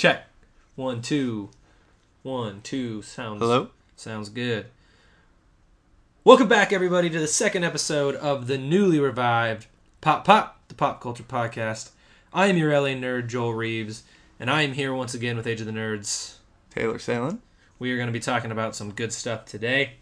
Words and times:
Check. 0.00 0.28
One, 0.76 1.02
two. 1.02 1.50
One, 2.22 2.62
two. 2.62 3.02
Sounds 3.02 3.42
Hello? 3.42 3.68
Sounds 3.96 4.30
good. 4.30 4.68
Welcome 6.24 6.48
back, 6.48 6.72
everybody, 6.72 7.10
to 7.10 7.18
the 7.20 7.26
second 7.26 7.64
episode 7.64 8.14
of 8.14 8.46
the 8.46 8.56
newly 8.56 8.98
revived 8.98 9.66
Pop 10.00 10.24
Pop, 10.24 10.58
the 10.68 10.74
pop 10.74 11.02
culture 11.02 11.22
podcast. 11.22 11.90
I 12.32 12.46
am 12.46 12.56
your 12.56 12.72
LA 12.72 12.94
nerd, 12.94 13.28
Joel 13.28 13.52
Reeves, 13.52 14.04
and 14.38 14.50
I 14.50 14.62
am 14.62 14.72
here 14.72 14.94
once 14.94 15.12
again 15.12 15.36
with 15.36 15.46
Age 15.46 15.60
of 15.60 15.66
the 15.66 15.72
Nerds. 15.72 16.36
Taylor 16.70 16.98
Salen? 16.98 17.42
We 17.78 17.92
are 17.92 17.96
going 17.96 18.08
to 18.08 18.10
be 18.10 18.20
talking 18.20 18.52
about 18.52 18.74
some 18.74 18.92
good 18.92 19.12
stuff 19.12 19.44
today. 19.44 19.96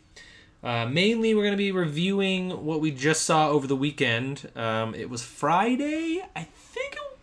Uh, 0.63 0.87
mainly, 0.87 1.35
we're 1.35 1.43
going 1.43 1.51
to 1.55 1.57
be 1.57 1.73
reviewing 1.73 2.65
what 2.65 2.81
we 2.81 2.93
just 2.93 3.23
saw 3.23 3.49
over 3.49 3.67
the 3.67 3.75
weekend. 3.75 4.49
Um, 4.55 4.95
it 4.95 5.11
was 5.11 5.25
Friday, 5.25 6.23
I 6.37 6.45
think. 6.45 6.93
It, 6.93 7.19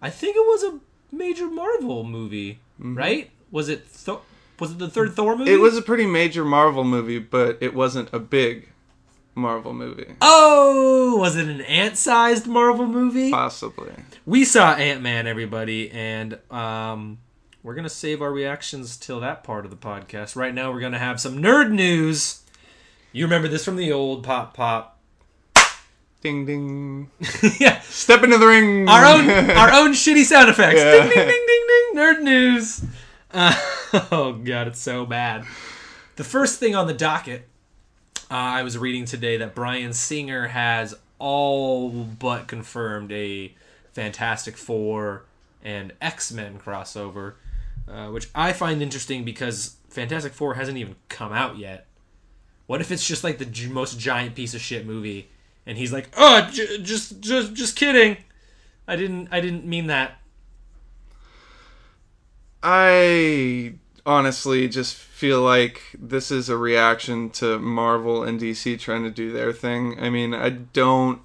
I 0.00 0.10
think 0.10 0.36
it 0.36 0.46
was 0.46 0.62
a 0.62 0.80
major 1.12 1.48
Marvel 1.48 2.02
movie, 2.04 2.58
right? 2.78 3.30
Was 3.50 3.68
it? 3.68 3.86
Thor 3.86 4.22
was 4.58 4.72
it 4.72 4.78
the 4.78 4.88
third 4.88 5.14
Thor 5.14 5.36
movie? 5.36 5.52
It 5.52 5.58
was 5.58 5.76
a 5.76 5.82
pretty 5.82 6.06
major 6.06 6.44
Marvel 6.44 6.84
movie, 6.84 7.18
but 7.18 7.58
it 7.60 7.74
wasn't 7.74 8.08
a 8.12 8.18
big 8.18 8.68
Marvel 9.34 9.72
movie. 9.72 10.14
Oh, 10.20 11.16
was 11.18 11.36
it 11.36 11.48
an 11.48 11.60
ant-sized 11.62 12.46
Marvel 12.46 12.86
movie? 12.86 13.30
Possibly. 13.30 13.92
We 14.26 14.44
saw 14.44 14.74
Ant 14.74 15.02
Man, 15.02 15.26
everybody, 15.26 15.90
and 15.90 16.38
um, 16.50 17.18
we're 17.62 17.74
gonna 17.74 17.88
save 17.88 18.22
our 18.22 18.32
reactions 18.32 18.96
till 18.96 19.20
that 19.20 19.42
part 19.42 19.64
of 19.64 19.70
the 19.70 19.76
podcast. 19.76 20.36
Right 20.36 20.54
now, 20.54 20.72
we're 20.72 20.80
gonna 20.80 20.98
have 20.98 21.20
some 21.20 21.38
nerd 21.38 21.70
news. 21.70 22.42
You 23.12 23.24
remember 23.24 23.48
this 23.48 23.64
from 23.64 23.76
the 23.76 23.92
old 23.92 24.22
Pop 24.22 24.54
Pop? 24.54 24.91
Ding 26.22 26.46
ding. 26.46 27.10
yeah, 27.60 27.80
Step 27.80 28.22
into 28.22 28.38
the 28.38 28.46
ring. 28.46 28.88
our 28.88 29.04
own 29.04 29.28
our 29.28 29.72
own 29.72 29.92
shitty 29.92 30.24
sound 30.24 30.48
effects. 30.48 30.80
Yeah. 30.80 30.92
Ding 30.92 31.10
ding 31.10 31.26
ding 31.26 31.46
ding 31.46 31.66
ding. 31.66 31.96
Nerd 31.96 32.22
news. 32.22 32.84
Uh, 33.32 33.54
oh 34.12 34.40
god, 34.44 34.68
it's 34.68 34.78
so 34.78 35.04
bad. 35.04 35.44
The 36.16 36.24
first 36.24 36.60
thing 36.60 36.76
on 36.76 36.86
the 36.86 36.94
docket, 36.94 37.48
uh, 38.30 38.34
I 38.34 38.62
was 38.62 38.78
reading 38.78 39.04
today 39.04 39.36
that 39.38 39.54
Bryan 39.54 39.92
Singer 39.92 40.48
has 40.48 40.94
all 41.18 41.90
but 41.90 42.46
confirmed 42.46 43.10
a 43.10 43.54
Fantastic 43.92 44.56
Four 44.56 45.24
and 45.64 45.92
X 46.00 46.30
Men 46.32 46.58
crossover, 46.58 47.34
uh, 47.88 48.08
which 48.08 48.28
I 48.34 48.52
find 48.52 48.80
interesting 48.80 49.24
because 49.24 49.76
Fantastic 49.88 50.34
Four 50.34 50.54
hasn't 50.54 50.78
even 50.78 50.94
come 51.08 51.32
out 51.32 51.58
yet. 51.58 51.86
What 52.66 52.80
if 52.80 52.92
it's 52.92 53.06
just 53.06 53.24
like 53.24 53.38
the 53.38 53.68
most 53.68 53.98
giant 53.98 54.36
piece 54.36 54.54
of 54.54 54.60
shit 54.60 54.86
movie, 54.86 55.28
and 55.66 55.78
he's 55.78 55.92
like, 55.92 56.08
"Oh, 56.16 56.48
j- 56.52 56.82
just, 56.82 57.20
just, 57.20 57.54
just 57.54 57.76
kidding. 57.76 58.16
I 58.88 58.96
didn't, 58.96 59.28
I 59.30 59.40
didn't 59.40 59.64
mean 59.64 59.86
that." 59.88 60.18
I 62.62 63.74
honestly 64.06 64.68
just 64.68 64.94
feel 64.94 65.42
like 65.42 65.82
this 65.98 66.30
is 66.30 66.48
a 66.48 66.56
reaction 66.56 67.30
to 67.30 67.58
Marvel 67.58 68.22
and 68.22 68.40
DC 68.40 68.78
trying 68.78 69.02
to 69.04 69.10
do 69.10 69.32
their 69.32 69.52
thing. 69.52 69.96
I 70.00 70.10
mean, 70.10 70.34
I 70.34 70.50
don't. 70.50 71.20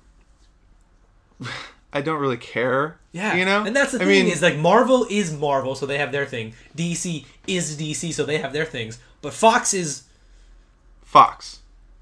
I 1.94 2.02
don't 2.02 2.20
really 2.20 2.38
care. 2.38 3.00
Yeah, 3.14 3.36
You 3.36 3.46
know? 3.46 3.64
and 3.64 3.76
that's 3.76 3.92
the 3.94 3.98
I 4.02 4.06
thing 4.06 4.26
mean- 4.26 4.28
is 4.34 4.42
like 4.42 4.58
Marvel 4.58 5.08
is 5.10 5.32
Marvel, 5.34 5.74
so 5.76 5.86
they 5.86 5.98
have 5.98 6.12
their 6.12 6.26
thing. 6.26 6.54
DC 6.76 7.26
is 7.48 7.78
DC, 7.78 8.14
so 8.14 8.26
they 8.26 8.38
have 8.40 8.54
their 8.54 8.66
things. 8.66 9.00
But 9.22 9.34
Fox 9.34 9.74
is 9.74 10.04
Fox. 11.04 11.60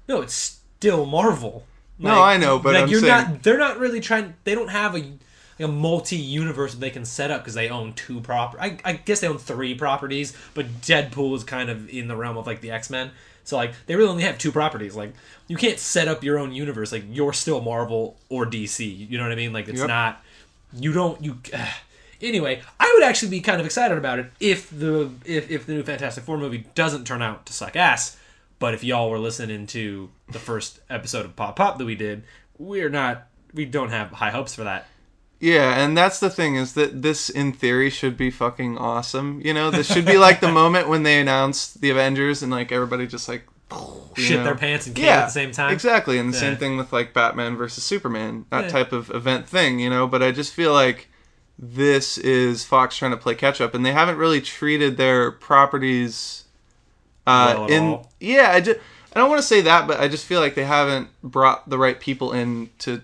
no, 0.08 0.20
it's 0.22 0.34
still 0.34 1.06
Marvel. 1.06 1.64
No, 1.98 2.22
I 2.22 2.36
know, 2.36 2.58
but 2.58 2.76
I'm 2.76 2.88
you're 2.88 3.00
saying- 3.00 3.30
not. 3.32 3.42
They're 3.42 3.58
not 3.58 3.78
really 3.78 4.00
trying. 4.00 4.34
They 4.44 4.54
don't 4.54 4.68
have 4.68 4.94
a 4.94 4.98
like 5.58 5.68
a 5.68 5.72
multi-universe 5.72 6.74
that 6.74 6.80
they 6.80 6.90
can 6.90 7.06
set 7.06 7.30
up 7.30 7.40
because 7.40 7.54
they 7.54 7.70
own 7.70 7.94
two 7.94 8.20
proper. 8.20 8.60
I, 8.60 8.76
I 8.84 8.92
guess 8.92 9.20
they 9.20 9.28
own 9.28 9.38
three 9.38 9.74
properties, 9.74 10.36
but 10.52 10.66
Deadpool 10.82 11.34
is 11.34 11.44
kind 11.44 11.70
of 11.70 11.88
in 11.88 12.08
the 12.08 12.16
realm 12.16 12.36
of 12.36 12.46
like 12.46 12.60
the 12.60 12.70
X 12.72 12.90
Men. 12.90 13.10
So 13.44 13.56
like 13.56 13.72
they 13.86 13.96
really 13.96 14.10
only 14.10 14.24
have 14.24 14.36
two 14.36 14.52
properties. 14.52 14.94
Like 14.94 15.14
you 15.48 15.56
can't 15.56 15.78
set 15.78 16.08
up 16.08 16.22
your 16.22 16.38
own 16.38 16.52
universe. 16.52 16.92
Like 16.92 17.04
you're 17.10 17.32
still 17.32 17.62
Marvel 17.62 18.16
or 18.28 18.44
DC. 18.44 19.08
You 19.08 19.16
know 19.16 19.24
what 19.24 19.32
I 19.32 19.36
mean? 19.36 19.52
Like 19.54 19.68
it's 19.68 19.78
Yep. 19.78 19.88
not. 19.88 20.22
You 20.74 20.92
don't. 20.92 21.22
You. 21.24 21.38
Anyway, 22.22 22.62
I 22.80 22.90
would 22.94 23.02
actually 23.06 23.28
be 23.28 23.42
kind 23.42 23.60
of 23.60 23.66
excited 23.66 23.98
about 23.98 24.18
it 24.18 24.32
if 24.40 24.70
the 24.70 25.10
if, 25.26 25.50
if 25.50 25.66
the 25.66 25.74
new 25.74 25.82
Fantastic 25.82 26.24
Four 26.24 26.38
movie 26.38 26.64
doesn't 26.74 27.06
turn 27.06 27.20
out 27.20 27.44
to 27.44 27.52
suck 27.52 27.76
ass. 27.76 28.16
But 28.58 28.74
if 28.74 28.82
y'all 28.82 29.10
were 29.10 29.18
listening 29.18 29.66
to 29.68 30.10
the 30.30 30.38
first 30.38 30.80
episode 30.88 31.24
of 31.26 31.36
Pop 31.36 31.56
Pop 31.56 31.78
that 31.78 31.84
we 31.84 31.94
did, 31.94 32.22
we're 32.58 32.88
not 32.88 33.26
we 33.52 33.64
don't 33.64 33.90
have 33.90 34.10
high 34.12 34.30
hopes 34.30 34.54
for 34.54 34.64
that. 34.64 34.86
Yeah, 35.38 35.78
and 35.78 35.96
that's 35.96 36.18
the 36.18 36.30
thing 36.30 36.56
is 36.56 36.72
that 36.74 37.02
this, 37.02 37.28
in 37.28 37.52
theory, 37.52 37.90
should 37.90 38.16
be 38.16 38.30
fucking 38.30 38.78
awesome. 38.78 39.42
You 39.44 39.52
know, 39.52 39.70
this 39.70 39.92
should 39.92 40.06
be 40.06 40.16
like 40.16 40.40
the 40.40 40.50
moment 40.50 40.88
when 40.88 41.02
they 41.02 41.20
announced 41.20 41.82
the 41.82 41.90
Avengers 41.90 42.42
and 42.42 42.50
like 42.50 42.72
everybody 42.72 43.06
just 43.06 43.28
like 43.28 43.46
Shit 44.16 44.38
know. 44.38 44.44
their 44.44 44.54
pants 44.54 44.86
and 44.86 44.96
yeah, 44.96 45.18
at 45.18 45.24
the 45.26 45.30
same 45.32 45.52
time. 45.52 45.72
Exactly, 45.72 46.18
and 46.18 46.32
the 46.32 46.36
Yeah. 46.36 46.40
same 46.40 46.56
thing 46.56 46.76
with 46.78 46.90
like 46.92 47.12
Batman 47.12 47.56
versus 47.56 47.84
Superman, 47.84 48.46
that 48.50 48.64
Yeah. 48.64 48.70
type 48.70 48.92
of 48.92 49.10
event 49.10 49.46
thing. 49.46 49.78
You 49.78 49.90
know, 49.90 50.06
but 50.06 50.22
I 50.22 50.30
just 50.30 50.54
feel 50.54 50.72
like 50.72 51.08
this 51.58 52.16
is 52.16 52.64
Fox 52.64 52.96
trying 52.96 53.10
to 53.10 53.16
play 53.18 53.34
catch 53.34 53.60
up, 53.60 53.74
and 53.74 53.84
they 53.84 53.92
haven't 53.92 54.16
really 54.16 54.40
treated 54.40 54.96
their 54.96 55.30
properties. 55.30 56.44
Uh, 57.26 57.54
Well 57.58 57.66
in 57.68 57.82
all. 57.84 58.12
yeah, 58.20 58.50
I 58.52 58.60
just 58.60 58.78
I 59.14 59.20
don't 59.20 59.28
want 59.30 59.40
to 59.40 59.46
say 59.46 59.62
that, 59.62 59.86
but 59.88 59.98
I 60.00 60.08
just 60.08 60.26
feel 60.26 60.40
like 60.40 60.54
they 60.54 60.64
haven't 60.64 61.08
brought 61.22 61.68
the 61.68 61.78
right 61.78 61.98
people 61.98 62.32
in 62.32 62.70
to 62.80 63.02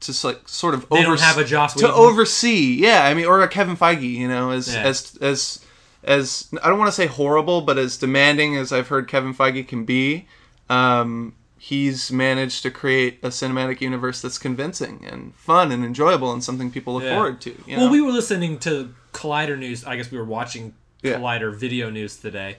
to 0.00 0.26
like 0.26 0.48
sort 0.48 0.74
of 0.74 0.88
They 0.90 1.02
don't 1.02 1.20
have 1.20 1.38
a 1.38 1.44
Joss 1.44 1.74
to 1.74 1.92
oversee. 1.92 2.74
Yeah, 2.80 3.04
I 3.04 3.14
mean, 3.14 3.26
or 3.26 3.40
a 3.42 3.48
Kevin 3.48 3.76
Feige, 3.76 4.10
you 4.14 4.26
know, 4.28 4.50
as 4.50 4.72
Yeah. 4.74 4.82
as 4.82 5.16
as 5.20 5.60
as 6.04 6.48
I 6.62 6.68
don't 6.68 6.78
want 6.78 6.88
to 6.88 6.94
say 6.96 7.06
horrible, 7.06 7.60
but 7.60 7.78
as 7.78 7.96
demanding 7.96 8.56
as 8.56 8.72
I've 8.72 8.88
heard 8.88 9.06
Kevin 9.08 9.32
Feige 9.34 9.66
can 9.68 9.84
be, 9.84 10.26
um, 10.68 11.34
he's 11.58 12.10
managed 12.10 12.64
to 12.64 12.70
create 12.72 13.20
a 13.22 13.28
cinematic 13.28 13.80
universe 13.80 14.20
that's 14.20 14.38
convincing 14.38 15.04
and 15.08 15.32
fun 15.36 15.70
and 15.70 15.84
enjoyable 15.84 16.32
and 16.32 16.42
something 16.42 16.72
people 16.72 16.94
look 16.94 17.04
Yeah. 17.04 17.14
forward 17.14 17.40
to. 17.42 17.50
You 17.68 17.76
know? 17.76 17.82
Well, 17.84 17.92
we 17.92 18.00
were 18.00 18.10
listening 18.10 18.58
to 18.60 18.92
Collider 19.12 19.56
News. 19.56 19.84
I 19.84 19.94
guess 19.94 20.10
we 20.10 20.18
were 20.18 20.24
watching 20.24 20.74
Yeah. 21.02 21.18
Collider 21.18 21.54
Video 21.54 21.88
News 21.90 22.16
today, 22.16 22.56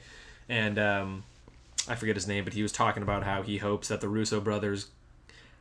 and 0.54 0.78
um, 0.78 1.24
I 1.88 1.96
forget 1.96 2.16
his 2.16 2.28
name, 2.28 2.44
but 2.44 2.54
he 2.54 2.62
was 2.62 2.72
talking 2.72 3.02
about 3.04 3.24
how 3.24 3.42
he 3.42 3.58
hopes 3.58 3.88
that 3.88 4.02
the 4.02 4.08
Russo 4.08 4.40
brothers 4.40 4.88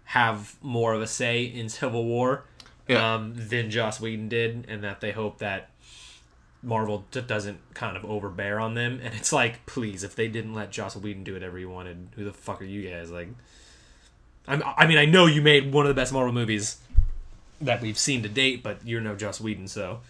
have 0.04 0.56
more 0.62 0.92
of 0.92 1.00
a 1.00 1.06
say 1.06 1.44
in 1.44 1.68
Civil 1.68 2.04
War 2.04 2.44
Yeah. 2.88 3.14
um, 3.14 3.32
than 3.34 3.70
Joss 3.70 4.00
Whedon 4.00 4.28
did, 4.28 4.66
and 4.68 4.84
that 4.84 5.00
they 5.00 5.12
hope 5.12 5.38
that 5.38 5.70
Marvel 6.62 7.04
just 7.10 7.26
doesn't 7.26 7.58
kind 7.74 7.96
of 7.96 8.04
overbear 8.04 8.58
on 8.58 8.74
them. 8.74 9.00
And 9.02 9.14
it's 9.14 9.32
like, 9.32 9.64
please, 9.66 10.04
if 10.04 10.14
they 10.14 10.28
didn't 10.28 10.54
let 10.54 10.70
Joss 10.70 10.94
Whedon 10.96 11.24
do 11.24 11.32
whatever 11.32 11.56
he 11.58 11.64
wanted, 11.64 12.08
who 12.16 12.24
the 12.24 12.32
fuck 12.32 12.60
are 12.60 12.64
you 12.66 12.88
guys? 12.88 13.10
Like, 13.10 13.28
I'm, 14.46 14.62
I 14.76 14.86
mean, 14.86 14.98
I 14.98 15.06
know 15.06 15.26
you 15.26 15.40
made 15.42 15.72
one 15.72 15.86
of 15.86 15.88
the 15.88 16.00
best 16.00 16.12
Marvel 16.12 16.32
movies 16.32 16.76
that 17.60 17.80
we've 17.80 17.98
seen 17.98 18.22
to 18.24 18.28
date, 18.28 18.62
but 18.62 18.78
you're 18.84 19.00
no 19.00 19.16
Joss 19.16 19.40
Whedon, 19.40 19.68
so 19.68 20.00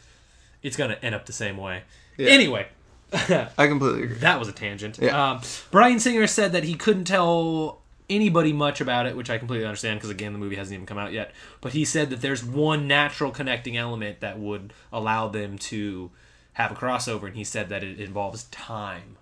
it's 0.63 0.77
gonna 0.77 0.99
end 1.03 1.15
up 1.15 1.27
the 1.27 1.33
same 1.33 1.57
way. 1.59 1.83
Yeah. 2.17 2.31
Anyway, 2.31 2.67
I 3.59 3.67
completely 3.67 4.05
agree. 4.05 4.17
that 4.19 4.39
was 4.39 4.49
a 4.49 4.53
tangent. 4.53 4.99
Yeah. 5.01 5.33
Um, 5.33 5.41
Bryan 5.71 6.01
Singer 6.01 6.27
said 6.27 6.53
that 6.53 6.65
he 6.65 6.75
couldn't 6.75 7.05
tell 7.05 7.81
anybody 8.11 8.53
much 8.53 8.81
about 8.81 9.07
it, 9.07 9.17
which 9.17 9.31
I 9.31 9.39
completely 9.39 9.67
understand 9.67 9.99
because 10.01 10.11
again, 10.11 10.33
the 10.33 10.39
movie 10.39 10.57
hasn't 10.57 10.75
even 10.75 10.87
come 10.87 10.99
out 10.99 11.13
yet. 11.13 11.33
But 11.61 11.73
he 11.73 11.85
said 11.85 12.11
that 12.11 12.21
there's 12.21 12.45
one 12.45 12.87
natural 12.89 13.31
connecting 13.31 13.77
element 13.77 14.21
that 14.21 14.39
would 14.39 14.73
allow 14.93 15.29
them 15.29 15.59
to 15.59 16.11
have 16.55 16.71
a 16.71 16.75
crossover, 16.75 17.27
and 17.27 17.37
he 17.37 17.45
said 17.45 17.69
that 17.71 17.83
it 17.83 17.99
involves 17.99 18.45
time, 18.45 19.17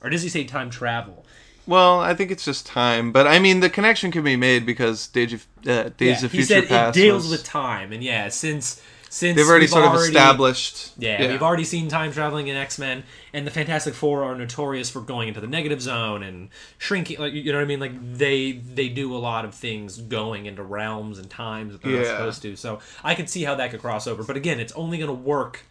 or 0.00 0.10
does 0.10 0.22
he 0.22 0.28
say 0.28 0.42
time 0.44 0.70
travel? 0.70 1.24
Well, 1.66 2.00
I 2.00 2.12
think 2.14 2.30
it's 2.30 2.44
just 2.44 2.66
time, 2.66 3.10
but 3.12 3.26
I 3.26 3.38
mean, 3.38 3.60
the 3.60 3.70
connection 3.70 4.10
can 4.10 4.22
be 4.24 4.36
made 4.36 4.66
because 4.66 5.06
Days 5.06 5.32
of, 5.32 5.46
uh, 5.66 5.90
Days 5.96 6.20
Yeah, 6.20 6.26
of 6.26 6.32
he 6.32 6.38
Future 6.38 6.46
said 6.60 6.68
Past 6.68 6.96
it 6.98 7.00
deals 7.00 7.22
was- 7.22 7.30
with 7.30 7.44
time, 7.44 7.92
and 7.92 8.02
yeah, 8.02 8.28
since 8.28 8.82
since 9.14 9.36
They've 9.36 9.48
already 9.48 9.68
sort 9.68 9.84
of 9.84 9.94
established. 9.94 10.90
Yeah, 10.98 11.30
we've 11.30 11.40
already 11.40 11.62
seen 11.62 11.86
time 11.86 12.10
traveling 12.10 12.48
in 12.48 12.56
X 12.56 12.80
Men, 12.80 13.04
and 13.32 13.46
the 13.46 13.50
Fantastic 13.52 13.94
Four 13.94 14.24
are 14.24 14.34
notorious 14.34 14.90
for 14.90 15.00
going 15.00 15.28
into 15.28 15.40
the 15.40 15.46
negative 15.46 15.80
zone 15.80 16.24
and 16.24 16.48
shrinking. 16.78 17.20
Like 17.20 17.32
you 17.32 17.52
know 17.52 17.58
what 17.58 17.62
I 17.62 17.68
mean? 17.68 17.78
Like 17.78 17.92
they 18.16 18.50
they 18.50 18.88
do 18.88 19.14
a 19.14 19.18
lot 19.18 19.44
of 19.44 19.54
things 19.54 19.98
going 19.98 20.46
into 20.46 20.64
realms 20.64 21.20
and 21.20 21.30
times 21.30 21.74
that 21.74 21.82
they're 21.82 21.98
not 21.98 22.06
supposed 22.06 22.42
to. 22.42 22.56
So 22.56 22.80
I 23.04 23.14
could 23.14 23.30
see 23.30 23.44
how 23.44 23.54
that 23.54 23.70
could 23.70 23.80
cross 23.80 24.08
over. 24.08 24.24
But 24.24 24.36
again, 24.36 24.58
it's 24.58 24.72
only 24.72 24.98
going 24.98 25.06
to 25.06 25.14
work 25.14 25.64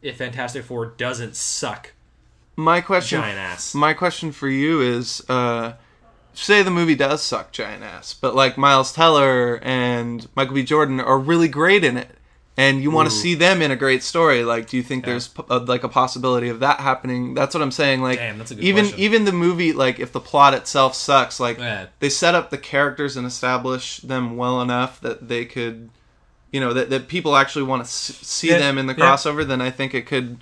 if 0.00 0.16
Fantastic 0.16 0.64
Four 0.64 0.86
doesn't 0.86 1.36
suck 1.36 1.92
My 2.56 2.80
question, 2.80 3.20
giant 3.20 3.38
ass. 3.38 3.74
my 3.74 3.92
question 3.92 4.32
for 4.32 4.48
you 4.48 4.80
is, 4.80 5.22
uh, 5.28 5.74
say 6.32 6.62
the 6.62 6.70
movie 6.70 6.94
does 6.94 7.22
suck 7.22 7.52
giant 7.52 7.82
ass, 7.82 8.14
but 8.14 8.34
like 8.34 8.56
Miles 8.56 8.90
Teller 8.94 9.60
and 9.62 10.26
Michael 10.34 10.54
B. 10.54 10.62
Jordan 10.62 10.98
are 10.98 11.18
really 11.18 11.48
great 11.48 11.84
in 11.84 11.98
it, 11.98 12.15
and 12.56 12.82
you 12.82 12.90
want 12.90 13.08
to 13.10 13.14
see 13.14 13.34
them 13.34 13.60
in 13.62 13.70
a 13.70 13.76
great 13.76 14.02
story. 14.02 14.42
Like, 14.44 14.68
do 14.68 14.76
you 14.76 14.82
think 14.82 15.04
Yeah. 15.04 15.12
there's 15.12 15.28
p- 15.28 15.42
uh, 15.50 15.60
like 15.60 15.84
a 15.84 15.88
possibility 15.88 16.48
of 16.48 16.60
that 16.60 16.80
happening? 16.80 17.34
That's 17.34 17.54
what 17.54 17.62
I'm 17.62 17.70
saying. 17.70 18.02
Like, 18.02 18.18
Damn, 18.18 18.38
that's 18.38 18.50
a 18.50 18.54
good 18.54 18.64
even 18.64 18.84
question. 18.86 19.00
even 19.00 19.24
the 19.26 19.32
movie, 19.32 19.72
like 19.72 20.00
if 20.00 20.12
the 20.12 20.20
plot 20.20 20.54
itself 20.54 20.94
sucks, 20.94 21.38
like 21.38 21.58
Yeah. 21.58 21.86
they 22.00 22.08
set 22.08 22.34
up 22.34 22.50
the 22.50 22.58
characters 22.58 23.16
and 23.16 23.26
establish 23.26 23.98
them 23.98 24.36
well 24.36 24.60
enough 24.62 25.00
that 25.02 25.28
they 25.28 25.44
could 25.44 25.90
you 26.52 26.60
know 26.60 26.72
that, 26.72 26.88
that 26.90 27.08
people 27.08 27.36
actually 27.36 27.64
want 27.64 27.82
to 27.82 27.86
s- 27.88 28.18
see 28.22 28.48
Yeah, 28.48 28.58
them 28.58 28.78
in 28.78 28.86
the 28.86 28.94
crossover, 28.94 29.46
then 29.46 29.60
I 29.60 29.70
think 29.70 29.92
it 29.94 30.06
could 30.06 30.38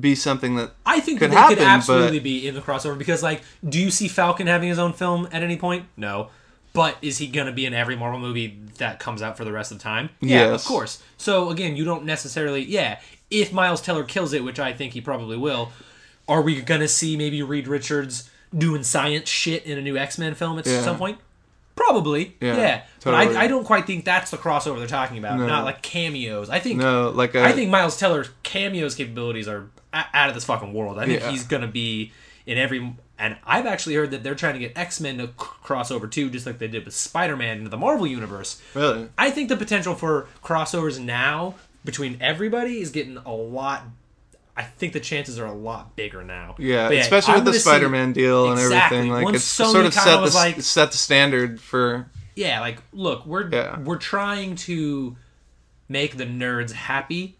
be 0.00 0.14
something 0.14 0.56
that 0.56 0.72
I 0.86 0.98
think 0.98 1.20
could 1.20 1.30
that 1.30 1.48
they 1.50 1.54
could 1.54 1.62
happen, 1.62 1.78
absolutely 1.80 2.18
but- 2.18 2.24
be 2.24 2.48
in 2.48 2.54
the 2.54 2.62
crossover 2.62 2.96
because, 2.98 3.22
like, 3.22 3.42
do 3.68 3.78
you 3.78 3.90
see 3.90 4.08
Falcon 4.08 4.46
having 4.46 4.70
his 4.70 4.78
own 4.78 4.94
film 4.94 5.28
at 5.30 5.42
any 5.42 5.56
point? 5.56 5.84
No. 5.96 6.30
But 6.72 6.96
is 7.02 7.18
he 7.18 7.26
going 7.26 7.46
to 7.46 7.52
be 7.52 7.66
in 7.66 7.74
every 7.74 7.96
Marvel 7.96 8.18
movie 8.18 8.58
that 8.78 8.98
comes 8.98 9.20
out 9.20 9.36
for 9.36 9.44
the 9.44 9.52
rest 9.52 9.72
of 9.72 9.78
the 9.78 9.82
time? 9.82 10.08
Yeah, 10.20 10.50
Yes. 10.52 10.62
of 10.62 10.68
course. 10.68 11.02
So, 11.18 11.50
again, 11.50 11.76
you 11.76 11.84
don't 11.84 12.04
necessarily. 12.04 12.64
Yeah, 12.64 12.98
if 13.30 13.52
Miles 13.52 13.82
Teller 13.82 14.04
kills 14.04 14.32
it, 14.32 14.42
which 14.42 14.58
I 14.58 14.72
think 14.72 14.94
he 14.94 15.00
probably 15.02 15.36
will, 15.36 15.70
are 16.28 16.40
we 16.40 16.62
going 16.62 16.80
to 16.80 16.88
see 16.88 17.16
maybe 17.16 17.42
Reed 17.42 17.68
Richards 17.68 18.30
doing 18.56 18.82
science 18.84 19.28
shit 19.28 19.64
in 19.66 19.76
a 19.76 19.82
new 19.82 19.96
X 19.98 20.18
Men 20.18 20.34
film 20.34 20.58
at 20.58 20.66
Yeah. 20.66 20.80
some 20.82 20.96
point? 20.96 21.18
Probably. 21.74 22.36
Yeah. 22.40 22.56
Yeah, 22.56 22.82
But. 23.02 23.14
I, 23.14 23.42
I 23.44 23.46
don't 23.48 23.64
quite 23.64 23.86
think 23.86 24.04
that's 24.04 24.30
the 24.30 24.36
crossover 24.36 24.78
they're 24.78 24.86
talking 24.86 25.18
about. 25.18 25.38
No. 25.38 25.46
Not 25.46 25.64
like 25.64 25.80
cameos. 25.82 26.50
I 26.50 26.58
think 26.58 26.78
no 26.78 27.08
like 27.10 27.34
a, 27.34 27.42
I 27.42 27.52
think 27.52 27.70
Miles 27.70 27.96
Teller's 27.98 28.28
cameos 28.42 28.94
capabilities 28.94 29.48
are 29.48 29.68
out 29.92 30.28
of 30.28 30.34
this 30.34 30.44
fucking 30.44 30.72
world. 30.74 30.98
I 30.98 31.06
think 31.06 31.20
Yeah. 31.20 31.30
he's 31.30 31.44
gonna 31.44 31.66
be 31.66 32.12
in 32.46 32.58
every. 32.58 32.94
And 33.22 33.36
I've 33.46 33.66
actually 33.66 33.94
heard 33.94 34.10
that 34.10 34.24
they're 34.24 34.34
trying 34.34 34.54
to 34.54 34.58
get 34.58 34.76
X 34.76 35.00
Men 35.00 35.18
to 35.18 35.26
c- 35.28 35.32
cross 35.38 35.92
over 35.92 36.08
too, 36.08 36.28
just 36.28 36.44
like 36.44 36.58
they 36.58 36.66
did 36.66 36.84
with 36.84 36.92
Spider 36.94 37.36
Man 37.36 37.58
into 37.58 37.70
the 37.70 37.76
Marvel 37.76 38.04
universe. 38.06 38.60
really 38.74 39.08
I 39.16 39.30
think 39.30 39.48
the 39.48 39.56
potential 39.56 39.94
for 39.94 40.26
crossovers 40.42 40.98
now 40.98 41.54
between 41.84 42.16
everybody 42.20 42.80
is 42.80 42.90
getting 42.90 43.16
a 43.18 43.32
lot. 43.32 43.84
I 44.56 44.64
think 44.64 44.92
the 44.92 44.98
chances 45.00 45.38
are 45.38 45.46
a 45.46 45.52
lot 45.52 45.94
bigger 45.94 46.24
now. 46.24 46.56
yeah, 46.58 46.88
But 46.88 46.96
especially 46.98 47.34
I'm 47.34 47.44
with 47.44 47.54
the 47.54 47.60
Spider-Man 47.60 48.12
deal 48.12 48.50
and 48.50 48.58
everything. 48.60 49.10
Like 49.10 49.24
Once 49.24 49.36
it's 49.36 49.56
Sony 49.58 49.72
sort 49.72 49.86
of 49.86 49.94
set 49.94 50.16
the 50.20 50.30
like- 50.34 50.60
set 50.60 50.90
the 50.90 50.98
standard 50.98 51.60
for 51.60 52.10
Yeah, 52.34 52.58
like 52.60 52.78
look, 52.92 53.24
we're 53.24 53.48
Yeah. 53.50 53.78
we're 53.78 53.98
trying 53.98 54.56
to 54.56 55.16
make 55.88 56.16
the 56.16 56.26
nerds 56.26 56.72
happy. 56.72 57.36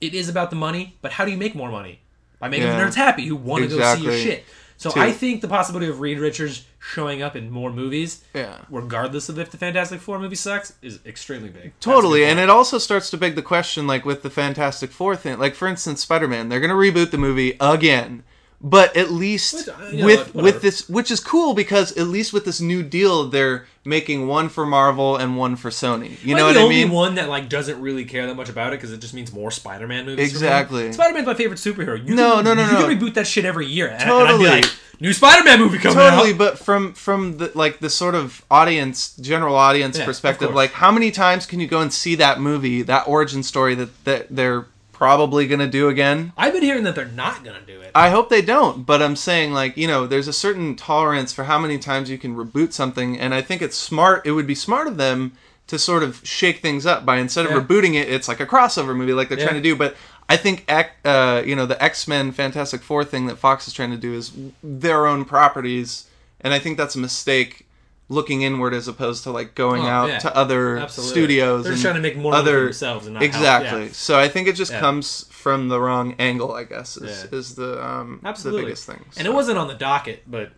It 0.00 0.14
is 0.14 0.28
about 0.30 0.48
the 0.50 0.56
money, 0.56 0.96
but 1.02 1.12
how 1.12 1.24
do 1.26 1.30
you 1.32 1.36
make 1.36 1.54
more 1.54 1.70
money? 1.70 2.00
By 2.38 2.48
making 2.48 2.66
Yeah. 2.66 2.78
the 2.78 2.82
nerds 2.84 2.94
happy 2.94 3.26
who 3.26 3.36
want 3.36 3.62
to 3.64 3.68
go 3.76 3.94
see 3.94 4.02
your 4.02 4.12
shit. 4.16 4.44
So 4.78 4.90
Too. 4.90 5.00
I 5.00 5.12
think 5.12 5.40
the 5.40 5.48
possibility 5.48 5.88
of 5.88 6.00
Reed 6.00 6.18
Richards 6.18 6.66
showing 6.78 7.22
up 7.22 7.34
in 7.34 7.50
more 7.50 7.72
movies, 7.72 8.22
yeah. 8.34 8.58
regardless 8.68 9.28
of 9.28 9.38
if 9.38 9.50
the 9.50 9.56
Fantastic 9.56 10.00
Four 10.00 10.18
movie 10.18 10.36
sucks, 10.36 10.74
is 10.82 11.00
extremely 11.06 11.48
big. 11.48 11.72
Totally, 11.80 12.24
and 12.24 12.38
it 12.38 12.50
also 12.50 12.78
starts 12.78 13.10
to 13.10 13.16
beg 13.16 13.34
the 13.34 13.42
question, 13.42 13.86
like 13.86 14.04
with 14.04 14.22
the 14.22 14.30
Fantastic 14.30 14.90
Four 14.90 15.16
thing. 15.16 15.38
Like 15.38 15.54
for 15.54 15.66
instance, 15.66 16.02
Spider 16.02 16.28
Man, 16.28 16.48
they're 16.48 16.60
gonna 16.60 16.74
reboot 16.74 17.10
the 17.10 17.18
movie 17.18 17.56
again, 17.60 18.22
but 18.60 18.96
at 18.96 19.10
least 19.10 19.54
Which, 19.54 19.68
uh, 19.68 19.72
you 19.90 19.98
know, 19.98 20.06
with 20.06 20.34
whatever. 20.34 20.42
with 20.42 20.62
this, 20.62 20.88
which 20.88 21.10
is 21.10 21.20
cool 21.20 21.54
because 21.54 21.96
at 21.96 22.06
least 22.08 22.32
with 22.32 22.44
this 22.44 22.60
new 22.60 22.82
deal, 22.82 23.28
they're 23.28 23.66
making 23.84 24.26
one 24.26 24.48
for 24.48 24.66
Marvel 24.66 25.16
and 25.16 25.36
one 25.36 25.54
for 25.56 25.70
Sony. 25.70 26.16
You 26.24 26.32
Am 26.32 26.38
know 26.38 26.44
I 26.44 26.46
what 26.48 26.52
the 26.54 26.60
I 26.60 26.62
only 26.62 26.84
mean? 26.84 26.90
one 26.90 27.14
that 27.16 27.28
like 27.28 27.48
doesn't 27.48 27.80
really 27.80 28.04
care 28.04 28.26
that 28.26 28.34
much 28.34 28.48
about 28.48 28.72
it 28.72 28.76
because 28.80 28.92
it 28.92 28.98
just 29.00 29.14
means 29.14 29.32
more 29.32 29.50
Spider-Man 29.50 30.06
movies. 30.06 30.30
Exactly. 30.30 30.92
Spider-Man's 30.92 31.26
my 31.26 31.34
favorite 31.34 31.58
superhero. 31.60 31.96
You 32.04 32.14
No, 32.14 32.36
can, 32.36 32.44
no, 32.44 32.54
no, 32.54 32.66
You 32.66 32.72
no. 32.72 32.88
can 32.88 32.98
reboot 32.98 33.14
that 33.14 33.26
shit 33.26 33.44
every 33.44 33.66
year. 33.66 33.96
Totally. 34.00 34.20
And 34.20 34.28
I'd 34.28 34.38
be 34.38 34.46
like, 34.62 34.72
new 35.00 35.12
Spider-Man 35.12 35.60
movie 35.60 35.78
coming 35.78 35.98
Totally, 35.98 36.32
out. 36.32 36.38
but 36.38 36.58
from 36.58 36.94
from 36.94 37.36
the 37.36 37.52
like 37.54 37.78
the 37.80 37.90
sort 37.90 38.14
of 38.16 38.44
audience, 38.50 39.14
general 39.16 39.54
audience 39.54 39.98
Yeah, 39.98 40.06
perspective, 40.06 40.52
like 40.54 40.72
how 40.72 40.90
many 40.90 41.10
times 41.10 41.44
can 41.46 41.60
you 41.60 41.66
go 41.68 41.80
and 41.80 41.92
see 41.92 42.14
that 42.16 42.40
movie, 42.40 42.82
that 42.82 43.06
origin 43.06 43.42
story 43.42 43.74
that 43.76 44.04
that 44.04 44.26
they're 44.34 44.66
probably 44.96 45.46
gonna 45.46 45.66
do 45.68 45.88
again? 45.88 46.32
I've 46.36 46.52
been 46.54 46.62
hearing 46.62 46.84
that 46.84 46.94
they're 46.94 47.04
not 47.04 47.44
gonna 47.44 47.60
do 47.66 47.80
it. 47.82 47.90
I 47.94 48.08
hope 48.10 48.30
they 48.30 48.40
don't, 48.42 48.86
but 48.86 49.02
I'm 49.02 49.14
saying 49.16 49.52
like 49.52 49.76
you 49.76 49.86
know, 49.86 50.06
there's 50.06 50.28
a 50.28 50.32
certain 50.32 50.74
tolerance 50.74 51.32
for 51.32 51.44
how 51.44 51.58
many 51.58 51.78
times 51.78 52.08
you 52.08 52.16
can 52.18 52.34
reboot 52.34 52.72
something, 52.72 53.18
and 53.18 53.34
I 53.34 53.42
think 53.42 53.60
it's 53.62 53.76
smart. 53.76 54.26
It 54.26 54.32
would 54.32 54.46
be 54.46 54.54
smart 54.54 54.86
of 54.88 54.96
them 54.96 55.32
to 55.66 55.78
sort 55.78 56.02
of 56.02 56.20
shake 56.24 56.60
things 56.62 56.86
up 56.86 57.04
by 57.04 57.18
instead 57.18 57.44
of 57.44 57.50
Yeah. 57.52 57.58
rebooting 57.60 57.94
it, 57.94 58.08
it's 58.08 58.28
like 58.28 58.40
a 58.40 58.46
crossover 58.46 58.96
movie 58.96 59.12
like 59.12 59.28
they're 59.28 59.38
Yeah. 59.38 59.46
trying 59.48 59.62
to 59.62 59.68
do. 59.68 59.76
But 59.76 59.96
I 60.28 60.36
think 60.36 60.64
uh, 61.04 61.42
you 61.44 61.54
know 61.54 61.66
the 61.66 61.80
X 61.82 62.08
Men 62.08 62.32
Fantastic 62.32 62.82
Four 62.82 63.04
thing 63.04 63.26
that 63.26 63.36
Fox 63.36 63.68
is 63.68 63.74
trying 63.74 63.90
to 63.90 63.96
do 63.98 64.14
is 64.14 64.32
their 64.62 65.06
own 65.06 65.24
properties, 65.24 66.04
and 66.40 66.54
I 66.54 66.58
think 66.58 66.78
that's 66.78 66.94
a 66.94 66.98
mistake. 66.98 67.65
Looking 68.08 68.42
inward 68.42 68.72
as 68.72 68.86
opposed 68.86 69.24
to 69.24 69.32
like 69.32 69.56
going 69.56 69.82
Oh, 69.82 69.88
out 69.88 70.08
yeah. 70.08 70.18
to 70.20 70.36
other 70.36 70.78
Absolutely. 70.78 71.10
studios. 71.10 71.64
They're 71.64 71.72
and 71.72 71.82
trying 71.82 71.94
to 71.96 72.00
make 72.00 72.16
more 72.16 72.30
money 72.30 72.40
other 72.42 72.64
themselves 72.66 73.06
and 73.06 73.14
not 73.14 73.22
exactly. 73.24 73.86
yeah. 73.86 73.92
So 73.92 74.16
I 74.18 74.28
think 74.28 74.46
it 74.46 74.54
just 74.54 74.70
Yeah. 74.70 74.78
comes 74.78 75.26
from 75.30 75.68
the 75.68 75.80
wrong 75.80 76.14
angle. 76.20 76.52
I 76.52 76.62
guess 76.64 76.96
is, 76.96 77.24
is 77.32 77.56
the 77.56 77.84
um, 77.84 78.20
Absolutely. 78.24 78.60
the 78.62 78.66
biggest 78.66 78.86
thing. 78.86 79.04
And 79.16 79.26
it 79.26 79.34
wasn't 79.34 79.58
on 79.58 79.66
the 79.66 79.74
docket, 79.74 80.22
but 80.30 80.52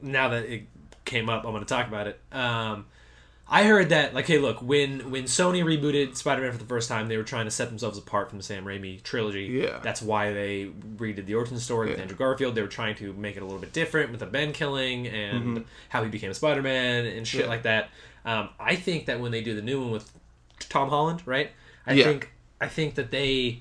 now 0.00 0.28
that 0.30 0.44
it 0.44 0.62
came 1.04 1.28
up, 1.28 1.44
I'm 1.44 1.50
going 1.52 1.62
to 1.62 1.68
talk 1.68 1.86
about 1.88 2.06
it. 2.06 2.18
Um, 2.32 2.86
I 3.46 3.64
heard 3.64 3.90
that, 3.90 4.14
like, 4.14 4.26
hey, 4.26 4.38
look, 4.38 4.62
when 4.62 5.10
when 5.10 5.24
Sony 5.24 5.62
rebooted 5.62 6.16
Spider-Man 6.16 6.50
for 6.52 6.58
the 6.58 6.64
first 6.64 6.88
time, 6.88 7.08
they 7.08 7.18
were 7.18 7.22
trying 7.24 7.44
to 7.44 7.50
set 7.50 7.68
themselves 7.68 7.98
apart 7.98 8.30
from 8.30 8.38
the 8.38 8.42
Sam 8.42 8.64
Raimi 8.64 9.02
trilogy. 9.02 9.44
Yeah. 9.44 9.80
That's 9.82 10.00
why 10.00 10.32
they 10.32 10.70
redid 10.96 11.26
the 11.26 11.34
origin 11.34 11.58
story 11.58 11.90
with 11.90 12.00
Andrew 12.00 12.16
Garfield. 12.16 12.54
They 12.54 12.62
were 12.62 12.68
trying 12.68 12.94
to 12.96 13.12
make 13.12 13.36
it 13.36 13.42
a 13.42 13.44
little 13.44 13.60
bit 13.60 13.72
different 13.74 14.10
with 14.10 14.20
the 14.20 14.26
Ben 14.26 14.52
killing 14.54 15.06
and 15.08 15.58
Mhm. 15.58 15.64
how 15.90 16.02
he 16.02 16.08
became 16.08 16.30
a 16.30 16.34
Spider-Man 16.34 17.04
and 17.04 17.28
shit 17.28 17.42
Yeah. 17.42 17.46
like 17.48 17.64
that. 17.64 17.90
Um, 18.24 18.48
I 18.58 18.76
think 18.76 19.04
that 19.06 19.20
when 19.20 19.30
they 19.30 19.42
do 19.42 19.54
the 19.54 19.62
new 19.62 19.78
one 19.82 19.90
with 19.90 20.10
Tom 20.70 20.88
Holland, 20.88 21.22
right? 21.26 21.50
I 21.86 21.92
Yeah. 21.94 22.04
think 22.04 22.30
I 22.60 22.68
think 22.68 22.94
that 22.94 23.10
they 23.10 23.60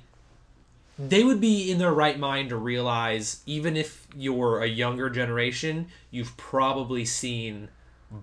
they 0.98 1.24
would 1.24 1.42
be 1.42 1.70
in 1.72 1.80
their 1.80 1.92
right 1.94 2.18
mind 2.20 2.50
to 2.50 2.56
realize 2.56 3.42
even 3.48 3.76
if 3.76 4.08
you're 4.16 4.62
a 4.62 4.68
younger 4.68 5.10
generation 5.10 5.88
you've 6.12 6.38
probably 6.38 7.04
seen 7.04 7.68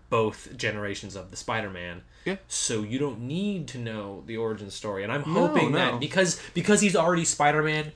both 0.09 0.57
generations 0.57 1.17
of 1.17 1.31
the 1.31 1.37
spider-man 1.37 2.03
Yeah. 2.25 2.37
so 2.49 2.83
you 2.83 2.99
don't 2.99 3.21
need 3.23 3.67
to 3.69 3.79
know 3.79 4.23
the 4.27 4.37
origin 4.37 4.71
story 4.71 5.03
and 5.03 5.13
i'm 5.13 5.23
No, 5.33 5.47
hoping 5.49 5.73
no. 5.73 5.79
that 5.79 6.01
because 6.01 6.41
because 6.55 6.81
he's 6.81 6.95
already 6.97 7.25
spider-man 7.25 7.93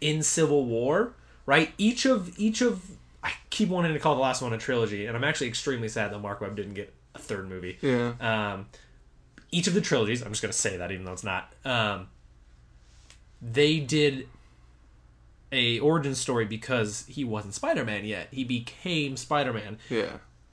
in 0.00 0.22
civil 0.22 0.64
war 0.64 1.14
right 1.46 1.72
each 1.78 2.04
of 2.06 2.38
each 2.38 2.60
of 2.62 2.82
i 3.24 3.32
keep 3.50 3.68
wanting 3.68 3.92
to 3.94 3.98
call 3.98 4.14
the 4.14 4.20
last 4.20 4.42
one 4.42 4.52
a 4.52 4.58
trilogy 4.58 5.06
and 5.06 5.16
i'm 5.16 5.24
actually 5.24 5.48
extremely 5.48 5.88
sad 5.88 6.12
that 6.12 6.18
mark 6.20 6.40
webb 6.40 6.54
didn't 6.56 6.74
get 6.74 6.92
a 7.14 7.18
third 7.18 7.48
movie 7.48 7.78
Yeah. 7.82 8.12
um, 8.20 8.66
each 9.54 9.66
of 9.66 9.74
the 9.74 9.82
trilogies, 9.82 10.22
I'm 10.22 10.30
just 10.32 10.40
going 10.40 10.50
to 10.52 10.56
say 10.58 10.78
that 10.78 10.90
even 10.90 11.04
though 11.04 11.12
it's 11.12 11.22
not, 11.24 11.52
um, 11.66 12.08
they 13.42 13.80
did 13.80 14.26
a 15.52 15.78
origin 15.80 16.14
story 16.14 16.46
because 16.46 17.04
he 17.06 17.22
wasn't 17.24 17.52
Spider-Man 17.52 18.06
yet. 18.06 18.28
He 18.30 18.44
became 18.44 19.16
Spider-Man. 19.16 19.76
Yeah. 19.90 20.12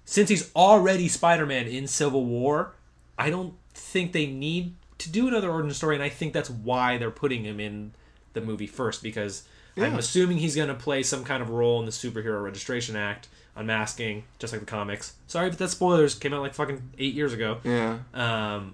Since 0.09 0.29
he's 0.29 0.51
already 0.55 1.07
Spider-Man 1.07 1.67
in 1.67 1.85
Civil 1.85 2.25
War, 2.25 2.73
I 3.15 3.29
don't 3.29 3.53
think 3.75 4.11
they 4.11 4.25
need 4.25 4.73
to 4.97 5.07
do 5.07 5.27
another 5.27 5.51
origin 5.51 5.71
story, 5.71 5.93
and 5.93 6.03
I 6.03 6.09
think 6.09 6.33
that's 6.33 6.49
why 6.49 6.97
they're 6.97 7.11
putting 7.11 7.43
him 7.43 7.59
in 7.59 7.91
the 8.33 8.41
movie 8.41 8.65
first 8.65 9.03
because 9.03 9.43
I'm 9.77 9.99
assuming 9.99 10.39
he's 10.39 10.55
going 10.55 10.67
to 10.67 10.73
play 10.73 11.03
some 11.03 11.23
kind 11.23 11.43
of 11.43 11.51
role 11.51 11.79
in 11.79 11.85
the 11.85 11.91
Superhero 11.91 12.43
Registration 12.43 12.95
Act, 12.95 13.27
unmasking, 13.55 14.23
just 14.39 14.51
like 14.51 14.61
the 14.61 14.65
comics. 14.65 15.13
Sorry, 15.27 15.47
but 15.49 15.59
that's 15.59 15.73
spoilers. 15.73 16.15
Came 16.15 16.33
out 16.33 16.41
like 16.41 16.55
fucking 16.55 16.89
eight 16.97 17.13
years 17.13 17.31
ago. 17.31 17.59
Yeah. 17.63 17.99
Um, 18.15 18.73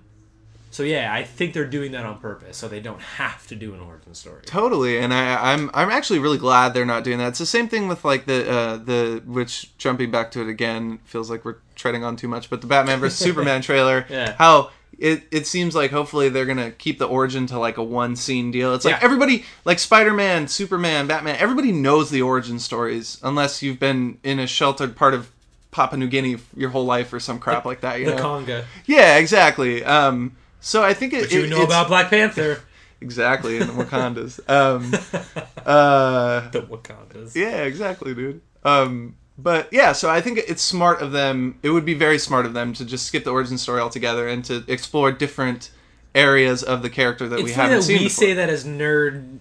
so 0.76 0.84
yeah, 0.84 1.14
I 1.14 1.24
think 1.24 1.54
they're 1.54 1.66
doing 1.66 1.94
that 1.94 2.06
on 2.06 2.20
purpose, 2.20 2.58
so 2.58 2.68
they 2.68 2.82
don't 2.82 3.00
have 3.02 3.48
to 3.48 3.56
do 3.56 3.74
an 3.74 3.80
origin 3.80 4.14
story. 4.14 4.42
Totally, 4.46 4.98
and 4.98 5.14
I, 5.14 5.54
I'm 5.54 5.72
I'm 5.74 5.90
actually 5.90 6.20
really 6.20 6.38
glad 6.38 6.74
they're 6.74 6.86
not 6.86 7.06
doing 7.06 7.18
that. 7.20 7.30
It's 7.30 7.40
the 7.40 7.46
same 7.46 7.70
thing 7.70 7.88
with 7.88 8.04
like 8.04 8.26
the 8.26 8.50
uh, 8.52 8.78
the 8.78 9.24
which 9.26 9.76
jumping 9.78 10.12
back 10.12 10.32
to 10.32 10.42
it 10.42 10.50
again 10.50 11.00
feels 11.06 11.30
like 11.30 11.46
we're 11.46 11.56
treading 11.76 12.04
on 12.04 12.18
too 12.18 12.28
much, 12.28 12.50
but 12.50 12.60
the 12.60 12.68
Batman 12.68 13.00
vs 13.00 13.18
Superman 13.26 13.62
trailer, 13.62 14.06
Yeah. 14.10 14.36
how 14.38 14.72
it 15.00 15.24
it 15.32 15.48
seems 15.48 15.76
like 15.76 15.92
hopefully 15.92 16.28
they're 16.28 16.46
gonna 16.46 16.72
keep 16.72 17.00
the 17.00 17.06
origin 17.08 17.48
to 17.48 17.58
like 17.60 17.78
a 17.78 17.84
one 17.84 18.18
scene 18.18 18.52
deal. 18.52 18.74
It's 18.76 18.84
like 18.84 18.96
Yeah. 18.96 19.00
everybody 19.04 19.46
like 19.64 19.80
Spider 19.80 20.14
Man, 20.14 20.48
Superman, 20.50 21.08
Batman, 21.08 21.38
everybody 21.40 21.72
knows 21.72 22.10
the 22.10 22.22
origin 22.22 22.60
stories 22.60 23.18
unless 23.24 23.62
you've 23.62 23.80
been 23.80 24.18
in 24.24 24.40
a 24.40 24.48
sheltered 24.48 24.96
part 24.98 25.14
of 25.14 25.32
Papua 25.72 25.98
New 25.98 26.08
Guinea 26.08 26.38
your 26.56 26.70
whole 26.72 26.86
life 26.86 27.12
or 27.14 27.20
some 27.20 27.40
crap 27.40 27.64
like 27.66 27.80
that. 27.82 28.00
You 28.00 28.06
The 28.08 28.16
know? 28.16 28.22
Congo, 28.22 28.64
yeah, 28.86 29.18
exactly. 29.18 29.84
Um, 29.84 30.36
so 30.66 30.84
I 30.84 30.94
think 30.94 31.14
it, 31.14 31.22
but 31.22 31.32
you 31.32 31.44
it- 31.44 31.50
know 31.50 31.64
about 31.64 31.88
Black 31.88 32.10
Panther, 32.10 32.60
exactly 33.02 33.58
in 33.58 33.68
the 33.68 33.74
Wakandas. 33.74 34.40
Um, 34.50 34.92
uh, 35.66 36.50
the 36.50 36.62
Wakandas. 36.64 37.36
yeah, 37.36 37.64
exactly, 37.64 38.14
dude. 38.16 38.42
Um, 38.64 39.16
but 39.38 39.68
yeah, 39.72 39.92
so 39.92 40.10
I 40.10 40.22
think 40.22 40.40
it's 40.40 40.62
smart 40.62 41.02
of 41.02 41.12
them. 41.12 41.60
It 41.62 41.70
would 41.70 41.86
be 41.86 41.94
very 41.94 42.18
smart 42.18 42.46
of 42.46 42.54
them 42.54 42.74
to 42.74 42.86
just 42.86 43.06
skip 43.06 43.24
the 43.24 43.32
origin 43.32 43.58
story 43.58 43.82
altogether 43.82 44.28
and 44.28 44.44
to 44.46 44.64
explore 44.68 45.12
different 45.12 45.72
areas 46.16 46.64
of 46.64 46.82
the 46.82 46.90
character 46.90 47.28
that 47.28 47.36
It's 47.40 47.44
we 47.46 47.52
haven't 47.52 47.78
that 47.78 47.84
seen 47.84 47.98
we 48.00 48.06
before. 48.06 48.24
say 48.26 48.34
that 48.34 48.50
as 48.50 48.64
nerd 48.66 49.40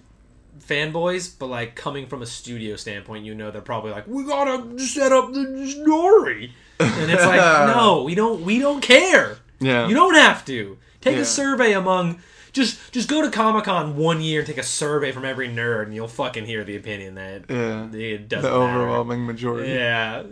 fanboys, 0.59 1.33
but 1.37 1.47
like 1.47 1.75
coming 1.75 2.05
from 2.07 2.21
a 2.21 2.25
studio 2.25 2.75
standpoint, 2.75 3.25
you 3.25 3.33
know 3.35 3.51
they're 3.51 3.61
probably 3.61 3.91
like, 3.91 4.07
"We 4.07 4.25
gotta 4.25 4.77
set 4.79 5.11
up 5.11 5.31
the 5.33 5.67
story," 5.67 6.53
and 6.79 7.09
it's 7.11 7.25
like, 7.25 7.39
no, 7.75 8.03
we 8.03 8.15
don't. 8.15 8.41
We 8.43 8.59
don't 8.59 8.81
care. 8.81 9.37
yeah, 9.59 9.87
You 9.87 9.95
don't 9.95 10.15
have 10.15 10.43
to 10.45 10.77
take 11.05 11.15
Yeah. 11.15 11.21
a 11.21 11.25
survey 11.25 11.71
among. 11.71 12.19
Just 12.51 12.91
just 12.93 13.07
go 13.09 13.21
to 13.21 13.29
Comic 13.29 13.63
Con 13.65 13.95
one 13.97 14.21
year 14.21 14.39
and 14.41 14.47
take 14.47 14.57
a 14.57 14.63
survey 14.63 15.11
from 15.11 15.23
every 15.25 15.47
nerd, 15.49 15.83
and 15.83 15.95
you'll 15.95 16.07
fucking 16.07 16.45
hear 16.45 16.63
the 16.63 16.75
opinion 16.75 17.15
that 17.15 17.43
yeah, 17.49 17.85
it 17.85 17.91
the 17.91 18.17
doesn't 18.19 18.49
matter. 18.49 18.63
overwhelming 18.63 19.25
majority. 19.25 19.71
Yeah. 19.71 20.23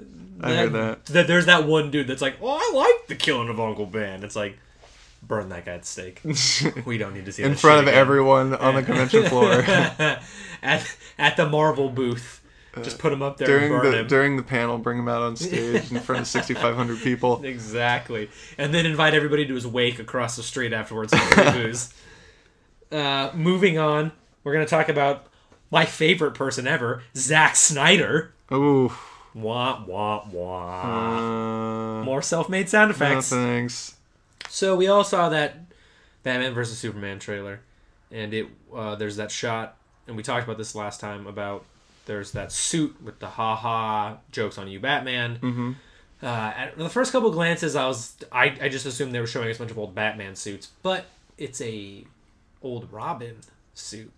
I 0.42 0.54
hear 0.54 0.70
that. 0.70 1.06
That 1.08 1.28
there's 1.28 1.46
that 1.48 1.66
one 1.68 1.92
dude 1.92 2.08
that's 2.08 2.22
like, 2.22 2.38
"Oh, 2.42 2.50
I 2.50 2.76
like 2.78 3.08
the 3.08 3.16
killing 3.16 3.50
of 3.50 3.60
Uncle 3.60 3.86
Ben." 3.86 4.24
It's 4.24 4.36
like, 4.36 4.58
burn 5.26 5.50
that 5.50 5.66
guy 5.66 5.74
at 5.74 5.86
stake. 5.86 6.22
We 6.86 6.98
don't 6.98 7.14
need 7.14 7.26
to 7.26 7.32
see 7.32 7.44
in 7.44 7.52
that 7.52 7.60
front 7.60 7.82
of 7.82 7.88
again. 7.88 8.00
everyone 8.00 8.54
on 8.56 8.76
the 8.76 8.84
convention 8.84 9.26
floor 9.26 9.52
at 10.62 10.96
at 11.18 11.38
the 11.38 11.48
Marvel 11.48 11.90
booth. 11.90 12.42
Just 12.82 12.98
put 12.98 13.14
him 13.14 13.22
up 13.22 13.38
there 13.38 13.46
during 13.48 13.72
and 13.72 13.82
burn 13.84 13.92
the 13.92 13.98
him. 14.00 14.08
during 14.08 14.38
the 14.38 14.44
panel. 14.44 14.78
Bring 14.80 14.98
him 14.98 15.08
out 15.08 15.22
on 15.22 15.36
stage 15.36 15.92
in 15.92 16.00
front 16.00 16.22
of 16.22 16.28
6,500 16.28 17.00
people. 17.02 17.44
Exactly. 17.44 18.30
And 18.58 18.74
then 18.74 18.86
invite 18.88 19.14
everybody 19.14 19.46
to 19.46 19.54
his 19.54 19.68
wake 19.68 20.00
across 20.00 20.36
the 20.36 20.44
street 20.44 20.74
afterwards. 20.74 21.14
booze. 21.36 21.94
Uh, 22.92 23.32
moving 23.36 23.78
on, 23.78 24.12
we're 24.44 24.54
going 24.54 24.66
to 24.66 24.70
talk 24.70 24.90
about 24.90 25.28
my 25.72 25.86
favorite 25.86 26.34
person 26.34 26.68
ever, 26.68 27.04
Zack 27.16 27.56
Snyder. 27.56 28.34
Ooh, 28.52 28.92
Wah, 29.36 29.84
wah, 29.88 30.26
wah. 30.32 30.82
uh, 32.02 32.04
More 32.04 32.22
self 32.22 32.50
made 32.50 32.70
sound 32.70 32.90
no 32.90 32.96
effects. 32.96 33.30
thanks. 33.30 33.96
So 34.50 34.76
we 34.76 34.88
all 34.88 35.04
saw 35.04 35.30
that 35.30 35.58
Batman 36.22 36.54
vs 36.54 36.78
Superman 36.78 37.18
trailer, 37.18 37.62
and 38.12 38.32
it 38.34 38.48
uh, 38.76 38.94
there's 38.96 39.16
that 39.18 39.32
shot, 39.32 39.76
and 40.08 40.16
we 40.16 40.22
talked 40.22 40.44
about 40.44 40.60
this 40.60 40.76
last 40.76 41.00
time 41.00 41.26
about 41.26 41.66
there's 42.06 42.32
that 42.32 42.52
suit 42.52 43.02
with 43.02 43.20
the 43.20 43.28
ha 43.28 43.56
ha 43.56 44.18
jokes 44.32 44.58
on 44.58 44.68
you, 44.68 44.80
Batman. 44.80 45.40
Mm-hmm. 45.40 45.72
Uh, 46.22 46.54
at 46.56 46.78
the 46.78 46.90
first 46.90 47.12
couple 47.12 47.32
glances, 47.32 47.76
I 47.76 47.86
was 47.86 48.16
I, 48.32 48.56
I 48.62 48.70
just 48.70 48.86
assumed 48.86 49.14
they 49.14 49.20
were 49.20 49.28
showing 49.28 49.50
us 49.50 49.58
a 49.58 49.60
bunch 49.60 49.72
of 49.72 49.78
old 49.78 49.94
Batman 49.94 50.36
suits, 50.36 50.70
but 50.82 51.06
it's 51.38 51.60
a 51.62 52.06
old 52.62 52.92
Robin 52.92 53.38
suit, 53.74 54.12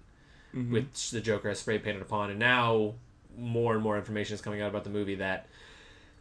which 0.71 1.11
the 1.11 1.21
Joker 1.21 1.49
has 1.49 1.59
spray 1.59 1.79
painted 1.79 2.01
upon, 2.01 2.29
and 2.29 2.39
now 2.39 2.93
more 3.37 3.73
and 3.73 3.81
more 3.81 3.97
information 3.97 4.35
is 4.35 4.41
coming 4.41 4.61
out 4.61 4.69
about 4.69 4.83
the 4.83 4.89
movie 4.89 5.15
that 5.15 5.47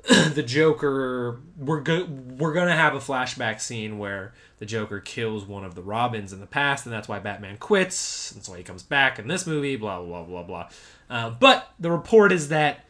the 0.09 0.43
Joker 0.43 1.41
we're 1.57 1.81
go- 1.81 2.05
we're 2.05 2.53
gonna 2.53 2.77
have 2.77 2.95
a 2.95 2.99
flashback 2.99 3.61
scene 3.61 3.99
where 3.99 4.33
the 4.59 4.67
Joker 4.67 5.01
kills 5.01 5.45
one 5.45 5.65
of 5.65 5.75
the 5.75 5.83
Robins 5.83 6.33
in 6.33 6.41
the 6.41 6.47
past, 6.47 6.85
and 6.87 6.93
that's 6.93 7.09
why 7.09 7.19
Batman 7.19 7.57
quits. 7.57 8.31
That's 8.31 8.49
why 8.49 8.59
he 8.59 8.63
comes 8.63 8.83
back 8.83 9.19
in 9.19 9.29
this 9.29 9.47
movie. 9.47 9.77
Blah 9.77 10.01
blah 10.03 10.23
blah 10.23 10.43
blah 10.43 10.43
blah. 10.43 10.69
Uh, 11.09 11.31
but 11.31 11.71
the 11.79 11.91
report 11.91 12.33
is 12.33 12.49
that 12.49 12.85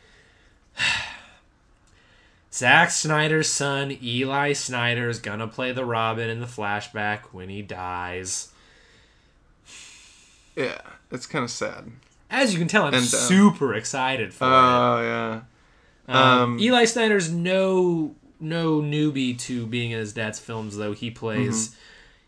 Zack 2.53 2.91
Snyder's 2.91 3.49
son 3.49 3.97
Eli 4.03 4.53
Snyder 4.53 5.09
is 5.09 5.19
gonna 5.19 5.49
play 5.49 5.73
the 5.73 5.85
Robin 5.85 6.29
in 6.31 6.41
the 6.41 6.47
flashback 6.47 7.21
when 7.33 7.49
he 7.49 7.63
dies. 7.63 8.49
Yeah, 10.57 10.81
it's 11.11 11.27
kind 11.27 11.45
of 11.45 11.51
sad. 11.51 11.91
As 12.31 12.53
you 12.53 12.59
can 12.59 12.69
tell, 12.69 12.83
I'm 12.85 12.95
And, 12.95 13.03
uh, 13.03 13.07
super 13.07 13.75
excited 13.75 14.33
for 14.33 14.45
it. 14.45 14.49
Oh 14.51 15.01
yeah. 15.03 15.41
Um, 16.09 16.17
Um, 16.17 16.59
Eli 16.61 16.85
Snyder's 16.85 17.31
no 17.31 18.15
no 18.41 18.81
newbie 18.83 19.39
to 19.39 19.67
being 19.67 19.91
in 19.93 19.99
his 19.99 20.13
dad's 20.13 20.39
films, 20.39 20.77
though 20.77 20.93
he 20.93 21.11
plays 21.11 21.69
Mm-hmm. 21.69 21.79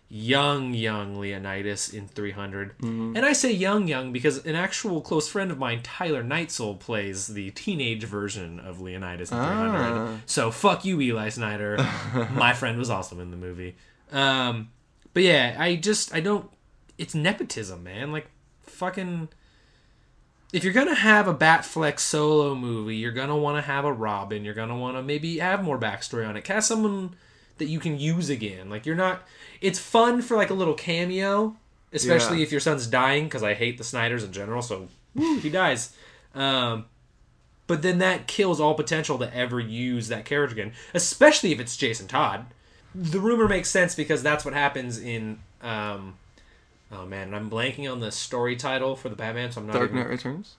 young 0.08 0.72
young 0.74 1.16
Leonidas 1.16 1.92
in 1.92 2.06
300, 2.08 2.78
Mm-hmm. 2.78 3.16
and 3.16 3.26
I 3.26 3.32
say 3.32 3.50
young 3.52 3.88
young 3.88 4.12
because 4.12 4.44
an 4.46 4.54
actual 4.54 5.00
close 5.00 5.28
friend 5.28 5.50
of 5.50 5.58
mine, 5.58 5.80
Tyler 5.82 6.22
Neitzel, 6.22 6.78
plays 6.78 7.26
the 7.26 7.50
teenage 7.50 8.04
version 8.04 8.60
of 8.60 8.80
Leonidas 8.80 9.30
in 9.32 9.36
300. 9.36 9.78
Ah. 9.78 10.16
So 10.26 10.50
fuck 10.50 10.84
you, 10.84 11.00
Eli 11.00 11.28
Snyder. 11.28 11.76
My 12.32 12.52
friend 12.54 12.78
was 12.78 12.88
awesome 12.88 13.20
in 13.20 13.30
the 13.30 13.36
movie. 13.36 13.74
Um, 14.12 14.70
but 15.12 15.22
yeah, 15.24 15.56
I 15.58 15.76
just 15.76 16.14
I 16.14 16.20
don't. 16.20 16.48
It's 16.98 17.14
nepotism, 17.14 17.82
man. 17.82 18.12
Like 18.12 18.28
fucking 18.62 19.28
if 20.52 20.64
you're 20.64 20.72
gonna 20.72 20.94
have 20.94 21.28
a 21.28 21.34
Batfleck 21.34 21.98
solo 21.98 22.54
movie, 22.54 22.96
you're 22.96 23.12
gonna 23.12 23.36
want 23.36 23.56
to 23.58 23.62
have 23.62 23.84
a 23.84 23.92
Robin. 23.92 24.44
You're 24.44 24.54
gonna 24.54 24.76
want 24.78 24.96
to 24.96 25.02
maybe 25.02 25.38
have 25.38 25.62
more 25.62 25.78
backstory 25.78 26.28
on 26.28 26.36
it. 26.36 26.44
Cast 26.44 26.68
someone 26.68 27.14
that 27.58 27.66
you 27.66 27.78
can 27.80 27.98
use 27.98 28.30
again. 28.30 28.70
Like 28.70 28.86
you're 28.86 28.94
not. 28.96 29.22
It's 29.60 29.78
fun 29.78 30.22
for 30.22 30.36
like 30.36 30.50
a 30.50 30.54
little 30.54 30.74
cameo, 30.74 31.56
especially 31.92 32.38
Yeah. 32.38 32.44
if 32.44 32.52
your 32.52 32.60
son's 32.60 32.86
dying. 32.86 33.24
Because 33.24 33.42
I 33.42 33.54
hate 33.54 33.78
the 33.78 33.84
Snyders 33.84 34.22
in 34.24 34.32
general. 34.32 34.62
So 34.62 34.88
woo, 35.14 35.38
he 35.38 35.50
dies. 35.50 35.94
Um, 36.34 36.84
but 37.66 37.82
then 37.82 37.98
that 37.98 38.26
kills 38.28 38.60
all 38.60 38.74
potential 38.74 39.18
to 39.18 39.34
ever 39.36 39.58
use 39.58 40.08
that 40.08 40.24
character 40.24 40.54
again, 40.54 40.72
especially 40.94 41.52
if 41.52 41.58
it's 41.60 41.76
Jason 41.76 42.06
Todd. 42.06 42.46
The 42.94 43.18
rumor 43.20 43.48
makes 43.48 43.68
sense 43.70 43.94
because 43.94 44.22
that's 44.22 44.44
what 44.44 44.54
happens 44.54 44.98
in. 44.98 45.38
Um, 45.62 46.14
oh 46.92 47.06
man, 47.06 47.28
and 47.28 47.36
I'm 47.36 47.50
blanking 47.50 47.90
on 47.90 48.00
the 48.00 48.10
story 48.12 48.56
title 48.56 48.96
for 48.96 49.08
the 49.08 49.16
Batman, 49.16 49.52
so 49.52 49.60
I'm 49.60 49.66
not 49.66 49.74
Dark 49.74 49.90
even 49.90 49.96
Knight 50.02 50.08
Returns. 50.10 50.56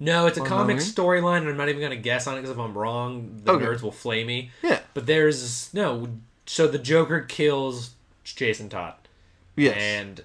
no, 0.00 0.26
it's 0.26 0.38
a 0.38 0.44
comic 0.44 0.78
storyline, 0.78 1.38
and 1.38 1.48
I'm 1.48 1.56
not 1.56 1.68
even 1.68 1.80
going 1.80 1.90
to 1.90 1.96
guess 1.96 2.26
on 2.26 2.34
it 2.34 2.40
because 2.42 2.50
if 2.50 2.58
I'm 2.58 2.76
wrong, 2.76 3.40
the 3.44 3.52
Okay. 3.52 3.64
nerds 3.64 3.82
will 3.82 3.92
flame 3.92 4.26
me. 4.28 4.50
Yeah. 4.62 4.80
But 4.94 5.06
there's 5.06 5.72
no. 5.74 6.08
So 6.46 6.66
the 6.66 6.78
Joker 6.78 7.20
kills 7.20 7.90
Jason 8.24 8.68
Todd, 8.68 8.94
Yes. 9.56 9.76
and 9.78 10.22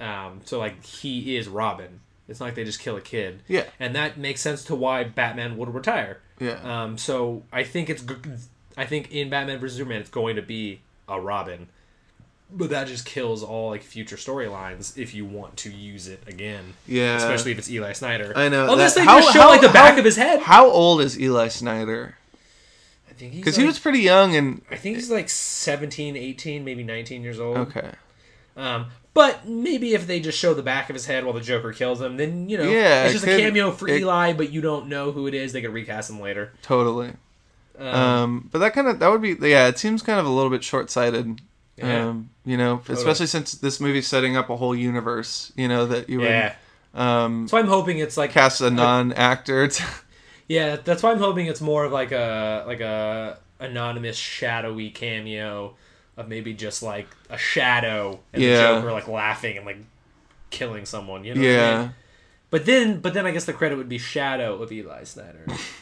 um, 0.00 0.40
so 0.44 0.58
like 0.58 0.84
he 0.84 1.36
is 1.36 1.48
Robin. 1.48 2.00
It's 2.28 2.40
not 2.40 2.46
like 2.46 2.54
they 2.54 2.64
just 2.64 2.80
kill 2.80 2.96
a 2.96 3.00
kid. 3.00 3.42
Yeah. 3.48 3.64
And 3.80 3.94
that 3.96 4.16
makes 4.16 4.40
sense 4.40 4.64
to 4.64 4.74
why 4.74 5.04
Batman 5.04 5.56
would 5.58 5.74
retire. 5.74 6.20
Yeah. 6.38 6.58
Um, 6.84 6.96
so 6.96 7.42
I 7.52 7.64
think 7.64 7.90
it's. 7.90 8.04
I 8.76 8.86
think 8.86 9.10
in 9.12 9.28
Batman 9.28 9.58
vs 9.58 9.76
Superman, 9.76 10.00
it's 10.00 10.08
going 10.08 10.36
to 10.36 10.42
be 10.42 10.80
a 11.08 11.20
Robin. 11.20 11.68
But 12.54 12.68
that 12.70 12.86
just 12.86 13.06
kills 13.06 13.42
all 13.42 13.70
like 13.70 13.82
future 13.82 14.16
storylines 14.16 14.98
if 14.98 15.14
you 15.14 15.24
want 15.24 15.56
to 15.58 15.70
use 15.70 16.06
it 16.06 16.22
again. 16.26 16.74
Yeah. 16.86 17.16
Especially 17.16 17.52
if 17.52 17.58
it's 17.58 17.70
Eli 17.70 17.92
Snyder. 17.92 18.32
I 18.36 18.48
know. 18.50 18.70
Unless 18.70 18.94
that- 18.94 19.00
they 19.00 19.06
how- 19.06 19.20
just 19.20 19.32
show 19.32 19.40
how- 19.42 19.48
like 19.48 19.62
the 19.62 19.68
back 19.70 19.94
how- 19.94 19.98
of 20.00 20.04
his 20.04 20.16
head. 20.16 20.40
How 20.40 20.68
old 20.70 21.00
is 21.00 21.18
Eli 21.18 21.48
Snyder? 21.48 22.16
I 23.10 23.14
think 23.14 23.32
he's 23.32 23.40
Because 23.40 23.56
like, 23.56 23.62
he 23.62 23.66
was 23.66 23.78
pretty 23.78 24.00
young 24.00 24.36
and 24.36 24.62
I 24.70 24.76
think 24.76 24.96
he's 24.96 25.10
like 25.10 25.28
17, 25.30 26.16
18, 26.16 26.64
maybe 26.64 26.82
19 26.82 27.22
years 27.22 27.40
old. 27.40 27.56
okay. 27.58 27.90
Um, 28.56 28.86
but 29.14 29.46
maybe 29.48 29.94
if 29.94 30.06
they 30.06 30.20
just 30.20 30.38
show 30.38 30.52
the 30.52 30.62
back 30.62 30.90
of 30.90 30.94
his 30.94 31.06
head 31.06 31.24
while 31.24 31.32
the 31.34 31.40
Joker 31.40 31.72
kills 31.72 32.00
him, 32.02 32.16
then 32.18 32.48
you 32.50 32.58
know, 32.58 32.64
Yeah, 32.70 33.04
it's 33.04 33.10
it 33.10 33.12
just 33.14 33.24
could- 33.24 33.34
a 33.40 33.42
cameo 33.42 33.70
for 33.70 33.88
it- 33.88 34.00
Eli, 34.00 34.32
but 34.34 34.52
you 34.52 34.60
don't 34.60 34.88
know 34.88 35.10
who 35.12 35.26
it 35.26 35.32
is. 35.34 35.52
They 35.52 35.62
could 35.62 35.72
recast 35.72 36.10
him 36.10 36.20
later. 36.20 36.52
Totally. 36.62 37.12
Um, 37.78 37.86
Um, 37.86 38.48
but 38.52 38.58
that 38.58 38.74
kind 38.74 38.88
of 38.88 38.98
that 38.98 39.10
would 39.10 39.22
be 39.22 39.36
yeah. 39.48 39.68
It 39.68 39.78
seems 39.78 40.02
kind 40.02 40.20
of 40.20 40.26
a 40.26 40.30
little 40.30 40.50
bit 40.50 40.62
short 40.62 40.90
sighted. 40.90 41.40
Yeah. 41.76 42.08
Um, 42.08 42.30
you 42.44 42.56
know, 42.56 42.82
especially 42.88 43.26
since 43.26 43.52
this 43.52 43.80
movie's 43.80 44.06
setting 44.06 44.36
up 44.36 44.50
a 44.50 44.56
whole 44.56 44.74
universe. 44.74 45.52
You 45.56 45.68
know 45.68 45.86
that 45.86 46.08
you 46.08 46.18
would 46.20 46.28
yeah. 46.28 46.54
um, 46.94 47.48
So 47.48 47.56
I'm 47.56 47.66
hoping 47.66 47.98
it's 47.98 48.16
like 48.16 48.30
cast 48.30 48.60
a 48.60 48.70
non-actor. 48.70 49.68
To, 49.72 49.84
yeah. 50.48 50.76
That's 50.76 51.02
why 51.02 51.12
I'm 51.12 51.18
hoping 51.18 51.46
it's 51.46 51.60
more 51.60 51.84
of 51.84 51.92
like 51.92 52.12
a 52.12 52.64
like 52.66 52.80
a 52.80 53.38
anonymous 53.58 54.16
shadowy 54.16 54.90
cameo 54.90 55.74
of 56.16 56.28
maybe 56.28 56.52
just 56.52 56.82
like 56.82 57.08
a 57.30 57.38
shadow 57.38 58.20
and 58.32 58.42
Yeah. 58.42 58.56
the 58.56 58.80
Joker 58.80 58.92
like 58.92 59.08
laughing 59.08 59.56
and 59.56 59.64
like 59.64 59.78
killing 60.50 60.84
someone. 60.84 61.24
You 61.24 61.34
know? 61.34 61.40
what 61.40 61.48
I 61.48 61.52
yeah. 61.52 61.80
mean? 61.82 61.94
But 62.50 62.66
then, 62.66 63.00
but 63.00 63.14
then 63.14 63.24
I 63.24 63.30
guess 63.30 63.46
the 63.46 63.54
credit 63.54 63.78
would 63.78 63.88
be 63.88 63.96
Shadow 63.96 64.60
of 64.62 64.70
Eli 64.70 65.04
Snyder. 65.04 65.46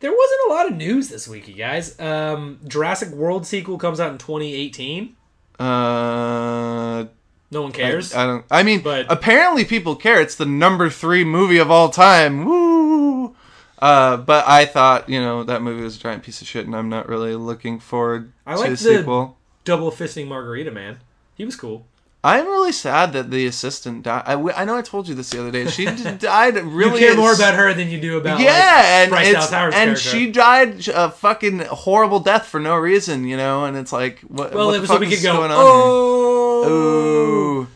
there 0.00 0.10
wasn't 0.12 0.40
a 0.48 0.52
lot 0.52 0.66
of 0.70 0.76
news 0.76 1.08
this 1.08 1.26
week, 1.28 1.48
you 1.48 1.54
guys. 1.54 1.98
Um, 2.00 2.60
Jurassic 2.66 3.10
World 3.10 3.46
sequel 3.46 3.78
comes 3.78 3.98
out 4.00 4.12
in 4.12 4.18
2018. 4.18 5.16
Uh, 5.58 7.06
No 7.50 7.62
one 7.62 7.72
cares. 7.72 8.14
I, 8.14 8.22
I 8.22 8.26
don't. 8.26 8.44
I 8.50 8.62
mean, 8.62 8.80
But- 8.80 9.06
apparently 9.10 9.64
people 9.64 9.96
care. 9.96 10.20
It's 10.20 10.34
the 10.36 10.46
number 10.46 10.90
three 10.90 11.24
movie 11.24 11.58
of 11.58 11.70
all 11.70 11.88
time. 11.90 12.44
Woo! 12.44 13.34
Uh, 13.78 14.16
but 14.16 14.46
I 14.48 14.64
thought 14.64 15.08
you 15.08 15.20
know 15.20 15.44
that 15.44 15.60
movie 15.62 15.82
was 15.82 15.96
a 15.96 16.00
giant 16.00 16.22
piece 16.22 16.40
of 16.40 16.46
shit, 16.48 16.66
and 16.66 16.74
I'm 16.74 16.88
not 16.88 17.08
really 17.08 17.34
looking 17.34 17.78
forward 17.78 18.32
I 18.46 18.54
to 18.54 18.60
like 18.60 18.70
the- 18.70 18.76
sequel. 18.76 19.36
Double 19.64 19.90
fisting 19.90 20.28
Margarita 20.28 20.70
Man. 20.70 20.98
He 21.34 21.44
was 21.44 21.56
cool. 21.56 21.84
I'm 22.28 22.46
really 22.46 22.72
sad 22.72 23.12
that 23.12 23.30
the 23.30 23.46
assistant 23.46 24.02
died. 24.02 24.24
I 24.26 24.64
know 24.64 24.76
I 24.76 24.82
told 24.82 25.06
you 25.06 25.14
this 25.14 25.30
the 25.30 25.38
other 25.40 25.52
day. 25.52 25.68
She 25.68 25.84
died 26.18 26.56
really. 26.56 27.00
you 27.00 27.06
care 27.06 27.16
more 27.16 27.32
about 27.32 27.54
her 27.54 27.72
than 27.72 27.88
you 27.88 28.00
do 28.00 28.18
about 28.18 28.40
yeah, 28.40 29.06
like, 29.10 29.26
and 29.26 29.36
and 29.36 29.48
character. 29.48 29.96
she 29.96 30.30
died 30.32 30.88
a 30.88 31.10
fucking 31.10 31.60
horrible 31.60 32.18
death 32.18 32.46
for 32.46 32.58
no 32.58 32.74
reason, 32.76 33.24
you 33.28 33.36
know. 33.36 33.64
And 33.64 33.76
it's 33.76 33.92
like, 33.92 34.20
what? 34.22 34.52
Well, 34.52 34.66
what 34.66 34.72
it 34.72 34.74
the 34.76 34.80
was 34.80 34.90
so 34.90 34.98
we 34.98 35.08
could 35.08 35.22
go. 35.22 35.34
going 35.34 35.50
on 35.52 35.56
here? 35.56 36.66
Oh, 36.68 37.66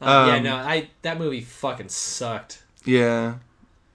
Um, 0.00 0.28
yeah, 0.28 0.34
Um, 0.36 0.42
no, 0.42 0.56
I 0.56 0.88
that 1.02 1.18
movie 1.18 1.40
fucking 1.42 1.88
sucked. 1.90 2.62
yeah, 2.84 3.34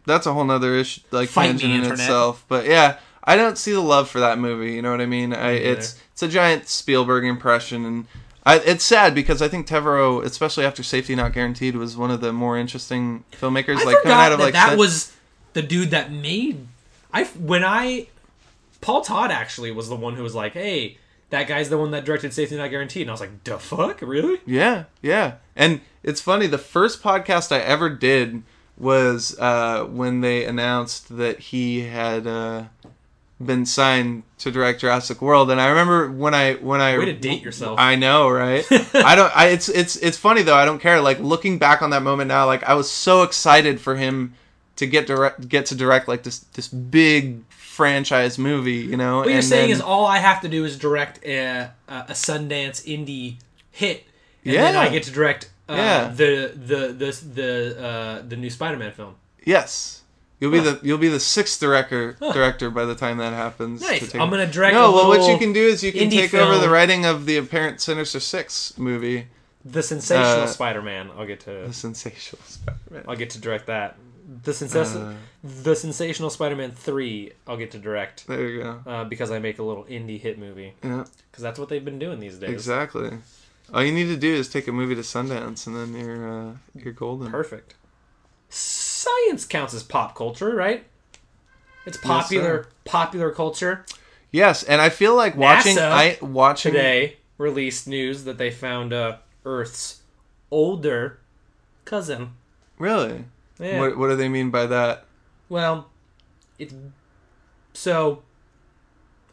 that's 0.05 0.25
a 0.25 0.33
whole 0.33 0.45
nother 0.45 0.73
issue, 0.75 1.01
like 1.11 1.27
Fight 1.29 1.47
tangent 1.47 1.71
in 1.73 1.77
internet. 1.83 1.99
itself. 1.99 2.45
But 2.47 2.65
yeah, 2.65 2.97
I 3.23 3.35
don't 3.35 3.57
see 3.57 3.73
the 3.73 3.81
love 3.81 4.09
for 4.09 4.21
that 4.21 4.39
movie. 4.39 4.71
You 4.73 4.81
know 4.81 4.91
what 4.91 5.01
I 5.01 5.05
mean? 5.05 5.33
I, 5.33 5.51
it's 5.51 5.99
it's 6.13 6.23
a 6.23 6.29
giant 6.29 6.69
Spielberg 6.69 7.25
impression, 7.25 7.83
and 7.85 8.05
I, 8.47 8.59
it's 8.59 8.85
sad 8.85 9.13
because 9.13 9.41
I 9.41 9.49
think 9.49 9.67
Trevorrow, 9.67 10.23
especially 10.23 10.63
after 10.63 10.81
Safety 10.81 11.15
Not 11.15 11.33
Guaranteed, 11.33 11.75
was 11.75 11.97
one 11.97 12.11
of 12.11 12.21
the 12.21 12.31
more 12.31 12.57
interesting 12.57 13.25
filmmakers. 13.33 13.79
I 13.79 13.83
like 13.83 14.01
coming 14.03 14.17
out 14.17 14.31
of 14.31 14.37
that 14.37 14.43
like 14.45 14.53
that 14.53 14.77
was 14.77 15.13
the 15.51 15.61
dude 15.61 15.91
that 15.91 16.13
made. 16.13 16.65
I 17.11 17.25
when 17.25 17.65
I 17.65 18.07
Paul 18.79 19.01
Todd 19.01 19.31
actually 19.31 19.71
was 19.71 19.89
the 19.89 19.97
one 19.97 20.15
who 20.15 20.23
was 20.23 20.33
like, 20.33 20.53
"Hey, 20.53 20.97
that 21.29 21.49
guy's 21.49 21.67
the 21.67 21.77
one 21.77 21.91
that 21.91 22.05
directed 22.05 22.33
Safety 22.33 22.55
Not 22.55 22.69
Guaranteed," 22.69 23.01
and 23.01 23.09
I 23.09 23.13
was 23.13 23.19
like, 23.19 23.43
"The 23.43 23.59
fuck, 23.59 24.01
really?" 24.01 24.39
Yeah, 24.45 24.85
yeah. 25.01 25.35
And 25.53 25.81
it's 26.01 26.21
funny, 26.21 26.47
the 26.47 26.57
first 26.57 27.03
podcast 27.03 27.51
I 27.51 27.59
ever 27.59 27.89
did 27.89 28.43
was 28.77 29.37
uh, 29.39 29.83
when 29.85 30.21
they 30.21 30.45
announced 30.45 31.17
that 31.17 31.39
he 31.39 31.81
had 31.81 32.25
uh, 32.25 32.63
been 33.43 33.65
signed 33.65 34.23
to 34.39 34.49
direct 34.51 34.81
Jurassic 34.81 35.21
World, 35.21 35.51
and 35.51 35.61
I 35.61 35.67
remember 35.67 36.09
when 36.11 36.33
I 36.33 36.53
when 36.55 36.81
I 36.81 36.97
Way 36.97 37.05
to 37.05 37.13
date 37.13 37.43
yourself. 37.43 37.77
I 37.79 37.95
know, 37.95 38.29
right? 38.29 38.65
I 38.95 39.15
don't. 39.15 39.31
I, 39.37 39.47
it's 39.49 39.69
it's 39.69 39.95
it's 39.97 40.17
funny 40.17 40.41
though. 40.41 40.55
I 40.55 40.65
don't 40.65 40.79
care. 40.79 41.01
Like 41.01 41.19
looking 41.19 41.57
back 41.59 41.81
on 41.81 41.91
that 41.91 42.01
moment 42.03 42.27
now, 42.29 42.45
like 42.45 42.63
I 42.63 42.73
was 42.73 42.89
so 42.89 43.23
excited 43.23 43.79
for 43.79 43.95
him 43.95 44.33
to 44.77 44.87
get 44.87 45.05
direct 45.07 45.47
get 45.49 45.65
to 45.67 45.75
direct 45.75 46.07
like 46.07 46.23
this 46.23 46.39
this 46.39 46.67
big 46.67 47.43
franchise 47.49 48.37
movie. 48.39 48.73
You 48.73 48.97
know, 48.97 49.17
What 49.19 49.29
you're 49.29 49.41
saying 49.43 49.69
then- 49.69 49.77
is 49.77 49.81
all 49.81 50.05
I 50.07 50.17
have 50.17 50.41
to 50.41 50.47
do 50.47 50.65
is 50.65 50.77
direct 50.79 51.23
a, 51.23 51.71
a 51.87 52.13
Sundance 52.13 52.83
indie 52.85 53.35
hit, 53.71 54.03
and 54.43 54.55
then 54.55 54.73
Yeah. 54.73 54.79
I 54.79 54.89
get 54.89 55.03
to 55.03 55.11
direct 55.11 55.49
uh, 55.69 55.73
Yeah. 55.75 56.07
the 56.07 56.53
the 56.55 56.87
the 56.93 57.11
the 57.35 57.85
uh, 57.85 58.21
the 58.27 58.35
new 58.35 58.49
Spider-Man 58.49 58.93
film. 58.93 59.15
yes. 59.45 60.01
You'll 60.39 60.51
be 60.51 60.59
the 60.59 60.79
you'll 60.83 60.99
be 60.99 61.07
the 61.07 61.19
sixth 61.19 61.59
director 61.59 62.13
director 62.33 62.69
by 62.69 62.85
the 62.85 62.93
time 62.95 63.17
that 63.17 63.33
happens. 63.33 63.81
Nice. 63.81 64.13
I'm 64.13 64.29
gonna 64.29 64.45
direct. 64.45 64.75
No, 64.75 64.89
a 64.91 64.93
well, 64.93 65.07
what 65.07 65.27
you 65.31 65.37
can 65.39 65.51
do 65.53 65.61
is 65.61 65.83
you 65.83 65.91
can 65.91 66.09
take 66.09 66.33
over 66.33 66.59
the 66.59 66.69
writing 66.69 67.05
of 67.05 67.25
the 67.25 67.37
apparent 67.37 67.81
Sinister 67.81 68.19
Six 68.19 68.77
movie, 68.77 69.27
the 69.65 69.81
sensational 69.81 70.43
uh, 70.43 70.47
Spider-Man. 70.47 71.09
I'll 71.17 71.25
get 71.25 71.39
to 71.41 71.65
the 71.67 71.73
sensational 71.73 72.41
Spider-Man. 72.45 73.03
I'll 73.07 73.15
get 73.15 73.31
to 73.31 73.39
direct 73.39 73.65
that. 73.65 73.97
The 74.43 74.53
sensational 74.53 75.07
Uh, 75.07 75.13
the 75.43 75.75
sensational 75.75 76.29
Spider-Man 76.29 76.71
three. 76.71 77.31
I'll 77.47 77.57
get 77.57 77.71
to 77.71 77.79
direct 77.79 78.27
there 78.27 78.47
you 78.47 78.61
go. 78.61 78.81
uh, 78.85 79.03
because 79.05 79.31
I 79.31 79.39
make 79.39 79.57
a 79.57 79.63
little 79.63 79.85
indie 79.85 80.19
hit 80.19 80.37
movie 80.37 80.73
Yeah, 80.83 81.05
because 81.31 81.41
that's 81.41 81.57
what 81.57 81.69
they've 81.69 81.83
been 81.83 81.97
doing 81.97 82.19
these 82.19 82.37
days. 82.37 82.51
exactly. 82.51 83.09
All 83.73 83.83
you 83.83 83.91
need 83.91 84.07
to 84.07 84.17
do 84.17 84.33
is 84.33 84.49
take 84.49 84.67
a 84.67 84.71
movie 84.71 84.95
to 84.95 85.01
Sundance, 85.01 85.65
and 85.65 85.75
then 85.75 85.95
you're 85.99 86.29
uh, 86.49 86.51
you're 86.75 86.93
golden. 86.93 87.31
Perfect. 87.31 87.73
Science 89.07 89.45
counts 89.45 89.73
as 89.73 89.83
pop 89.83 90.15
culture, 90.15 90.53
right? 90.55 90.85
It's 91.85 91.97
popular 91.97 92.67
popular 92.85 93.31
culture. 93.31 93.85
Yes, 94.31 94.63
and 94.63 94.81
I 94.81 94.89
feel 94.89 95.15
like 95.15 95.35
watching 95.37 95.77
NASA 95.77 95.91
I 95.91 96.17
watching 96.21 96.73
Today 96.73 97.17
released 97.37 97.87
news 97.87 98.25
that 98.25 98.37
they 98.37 98.51
found 98.51 98.91
uh, 98.91 99.17
Earth's 99.45 100.01
older 100.51 101.19
cousin. 101.85 102.33
Really, 102.77 103.23
Yeah. 103.59 103.79
what 103.79 103.97
what 103.97 104.09
do 104.09 104.15
they 104.15 104.27
mean 104.29 104.49
by 104.51 104.65
that? 104.65 105.05
Well, 105.49 105.87
it's 106.59 106.73
so. 107.73 108.23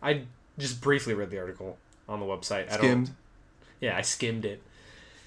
I 0.02 0.22
just 0.58 0.80
briefly 0.80 1.14
read 1.14 1.30
the 1.30 1.38
article 1.38 1.78
on 2.08 2.20
the 2.20 2.26
website. 2.26 2.66
I 2.70 2.76
don't. 2.76 2.78
Skimmed. 3.06 3.10
Yeah, 3.80 3.96
I 3.96 4.02
skimmed 4.02 4.44
it. 4.44 4.62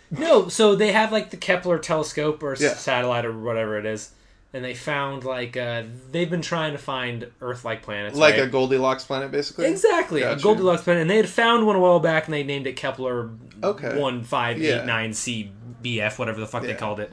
No, 0.10 0.48
so 0.48 0.76
they 0.76 0.94
have 0.94 1.12
like 1.12 1.32
the 1.32 1.38
Kepler 1.38 1.78
telescope 1.80 2.42
or 2.42 2.56
Yeah. 2.58 2.76
satellite 2.76 3.26
or 3.26 3.38
whatever 3.38 3.78
it 3.78 3.86
is, 3.86 4.12
and 4.54 4.64
they 4.64 4.74
found 4.74 5.24
like 5.24 5.58
uh, 5.58 5.84
they've 6.12 6.30
been 6.30 6.42
trying 6.42 6.72
to 6.72 6.78
find 6.78 7.30
Earth-like 7.42 7.84
planets. 7.84 8.18
Like 8.18 8.36
right? 8.36 8.44
a 8.44 8.48
Goldilocks 8.48 9.06
planet, 9.06 9.32
basically. 9.32 9.66
Exactly, 9.66 10.22
Gotcha. 10.22 10.40
a 10.40 10.42
Goldilocks 10.42 10.84
planet, 10.84 11.02
and 11.02 11.10
they 11.10 11.18
had 11.18 11.30
found 11.30 11.66
one 11.66 11.76
a 11.76 11.80
while 11.80 12.00
back, 12.00 12.26
and 12.26 12.34
they 12.34 12.44
named 12.44 12.68
it 12.68 12.74
Kepler 12.74 13.32
Okay. 13.64 14.00
one 14.00 14.24
five 14.24 14.62
eight 14.62 14.86
nine 14.86 15.14
C 15.14 15.52
B 15.82 16.00
F, 16.00 16.20
whatever 16.20 16.40
the 16.40 16.48
fuck 16.48 16.64
they 16.64 16.76
called 16.76 17.00
it. 17.00 17.12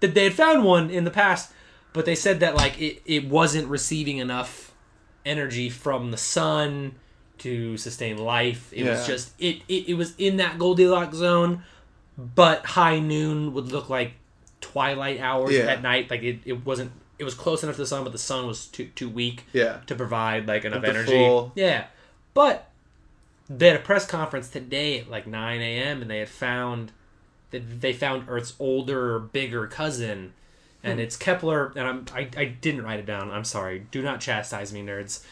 That 0.00 0.14
they 0.14 0.24
had 0.24 0.34
found 0.34 0.64
one 0.64 0.90
in 0.90 1.04
the 1.04 1.10
past, 1.10 1.52
but 1.92 2.04
they 2.04 2.14
said 2.14 2.40
that 2.40 2.54
like 2.54 2.80
it, 2.80 3.02
it 3.04 3.28
wasn't 3.28 3.68
receiving 3.68 4.18
enough 4.18 4.72
energy 5.26 5.68
from 5.68 6.10
the 6.10 6.16
sun 6.16 6.94
to 7.38 7.76
sustain 7.76 8.18
life. 8.18 8.72
It 8.72 8.84
was 8.84 9.06
just 9.06 9.32
it, 9.38 9.62
it 9.68 9.88
it 9.90 9.94
was 9.94 10.14
in 10.16 10.36
that 10.36 10.58
Goldilocks 10.58 11.16
zone, 11.16 11.64
but 12.16 12.64
high 12.66 12.98
noon 12.98 13.54
would 13.54 13.72
look 13.72 13.88
like 13.88 14.12
twilight 14.60 15.20
hours 15.20 15.52
Yeah. 15.52 15.64
at 15.66 15.82
night. 15.82 16.10
Like 16.10 16.22
it, 16.22 16.40
it 16.44 16.64
wasn't. 16.66 16.92
It 17.18 17.24
was 17.24 17.34
close 17.34 17.62
enough 17.64 17.74
to 17.76 17.82
the 17.82 17.86
sun, 17.86 18.04
but 18.04 18.12
the 18.12 18.18
sun 18.18 18.46
was 18.46 18.66
too 18.66 18.86
too 18.94 19.08
weak 19.08 19.44
Yeah. 19.52 19.78
to 19.86 19.94
provide 19.94 20.46
like 20.46 20.64
enough 20.64 20.84
energy. 20.84 21.12
full- 21.12 21.52
Yeah, 21.56 21.86
but 22.34 22.70
they 23.50 23.68
had 23.68 23.76
a 23.76 23.80
press 23.82 24.06
conference 24.06 24.48
today 24.48 25.00
at 25.00 25.10
like 25.10 25.26
9 25.26 25.60
a.m. 25.60 26.02
and 26.02 26.10
they 26.10 26.18
had 26.18 26.28
found 26.28 26.92
that 27.50 27.80
they 27.80 27.92
found 27.94 28.24
Earth's 28.28 28.54
older, 28.60 29.18
bigger 29.18 29.66
cousin, 29.66 30.32
Hmm. 30.82 30.88
and 30.90 31.00
it's 31.00 31.16
Kepler. 31.16 31.72
And 31.74 31.86
I'm 31.88 32.04
I, 32.14 32.28
I 32.36 32.44
didn't 32.44 32.82
write 32.84 33.00
it 33.00 33.06
down. 33.06 33.30
I'm 33.30 33.44
sorry. 33.44 33.86
Do 33.90 34.00
not 34.02 34.20
chastise 34.20 34.72
me, 34.72 34.82
nerds. 34.82 35.24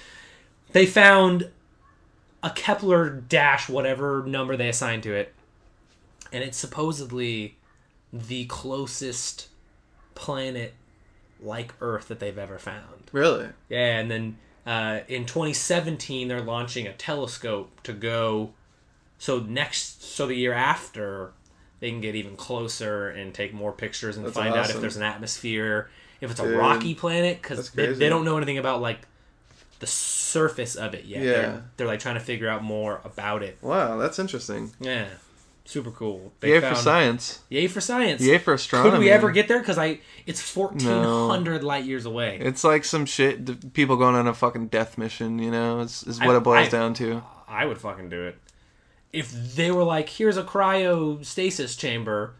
They 0.72 0.86
found 0.86 1.50
a 2.42 2.50
Kepler 2.50 3.10
dash 3.10 3.68
whatever 3.68 4.24
number 4.26 4.56
they 4.56 4.68
assigned 4.68 5.02
to 5.04 5.12
it, 5.14 5.32
and 6.32 6.42
it's 6.42 6.56
supposedly 6.58 7.56
the 8.12 8.44
closest 8.46 9.48
planet 10.14 10.74
like 11.40 11.74
Earth 11.80 12.08
that 12.08 12.20
they've 12.20 12.38
ever 12.38 12.58
found. 12.58 13.10
Really? 13.12 13.48
Yeah, 13.68 13.98
and 13.98 14.10
then 14.10 14.38
uh, 14.66 15.00
in 15.08 15.26
2017 15.26 16.28
they're 16.28 16.40
launching 16.40 16.86
a 16.86 16.92
telescope 16.92 17.82
to 17.84 17.92
go. 17.92 18.52
So 19.18 19.40
next, 19.40 20.02
so 20.02 20.26
the 20.26 20.34
year 20.34 20.52
after, 20.52 21.32
they 21.80 21.90
can 21.90 22.00
get 22.00 22.14
even 22.14 22.36
closer 22.36 23.08
and 23.08 23.32
take 23.32 23.54
more 23.54 23.72
pictures 23.72 24.16
and 24.16 24.26
That's 24.26 24.36
find 24.36 24.54
out 24.54 24.70
if 24.70 24.80
there's 24.80 24.96
an 24.96 25.02
atmosphere, 25.02 25.90
if 26.20 26.30
it's 26.30 26.40
a 26.40 26.44
Dude, 26.44 26.58
rocky 26.58 26.94
planet, 26.94 27.40
because 27.40 27.70
they, 27.70 27.92
they 27.92 28.08
don't 28.08 28.24
know 28.24 28.36
anything 28.36 28.58
about 28.58 28.80
like 28.80 29.00
the 29.78 29.86
surface 29.86 30.74
of 30.74 30.94
it 30.94 31.04
yet. 31.04 31.22
Yeah. 31.22 31.32
They're, 31.32 31.64
they're 31.76 31.86
like 31.86 32.00
trying 32.00 32.14
to 32.16 32.20
figure 32.20 32.48
out 32.48 32.62
more 32.62 33.00
about 33.04 33.42
it. 33.42 33.58
Wow, 33.62 33.98
that's 33.98 34.18
interesting. 34.18 34.72
Yeah, 34.80 35.06
super 35.66 35.90
cool. 35.90 36.32
They 36.40 36.50
Yay 36.54 36.60
found- 36.60 36.76
for 36.76 36.82
science. 36.82 37.40
Yay 37.50 37.66
for 37.66 37.80
science. 37.80 38.22
Yay 38.22 38.38
for 38.38 38.54
astronomy. 38.54 38.90
Could 38.92 39.00
we 39.00 39.10
ever 39.10 39.30
get 39.30 39.48
there? 39.48 39.58
Because 39.58 39.76
I, 39.78 40.00
it's 40.26 40.40
1,400 40.56 41.62
light 41.62 41.84
years 41.84 42.06
away. 42.06 42.38
It's 42.40 42.64
like 42.64 42.84
some 42.84 43.04
shit. 43.06 43.72
People 43.74 43.96
going 43.96 44.14
on 44.14 44.26
a 44.26 44.34
fucking 44.34 44.68
death 44.68 44.96
mission. 44.96 45.38
You 45.38 45.50
know, 45.50 45.80
is, 45.80 46.02
is 46.04 46.18
what 46.20 46.30
I- 46.30 46.36
it 46.38 46.40
boils 46.40 46.68
I- 46.68 46.70
down 46.70 46.94
to. 46.94 47.22
I 47.48 47.66
would 47.66 47.78
fucking 47.78 48.08
do 48.08 48.22
it. 48.26 48.38
If 49.12 49.30
they 49.54 49.70
were 49.70 49.84
like, 49.84 50.08
here's 50.08 50.36
a 50.36 50.42
cryostasis 50.42 51.78
chamber. 51.78 52.34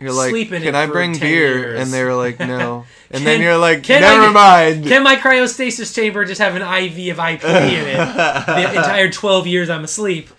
You're 0.00 0.12
like, 0.12 0.30
sleep 0.30 0.50
in 0.52 0.62
can 0.62 0.74
it 0.74 0.78
I 0.78 0.86
bring 0.86 1.12
beer? 1.18 1.58
years." 1.58 1.80
And 1.80 1.92
they're 1.92 2.14
like, 2.14 2.38
no. 2.40 2.84
And 3.10 3.18
Can- 3.18 3.24
then 3.24 3.40
you're 3.42 3.56
like, 3.58 3.88
never 3.88 4.30
mind. 4.32 4.86
Can 4.86 5.02
my 5.04 5.16
cryostasis 5.16 5.94
chamber 5.94 6.24
just 6.24 6.40
have 6.40 6.56
an 6.56 6.62
IV 6.62 7.16
of 7.18 7.24
IP 7.24 7.44
in 7.44 7.86
it 7.86 7.96
the 8.46 8.68
entire 8.76 9.10
12 9.10 9.46
years 9.46 9.70
I'm 9.70 9.84
asleep? 9.84 10.30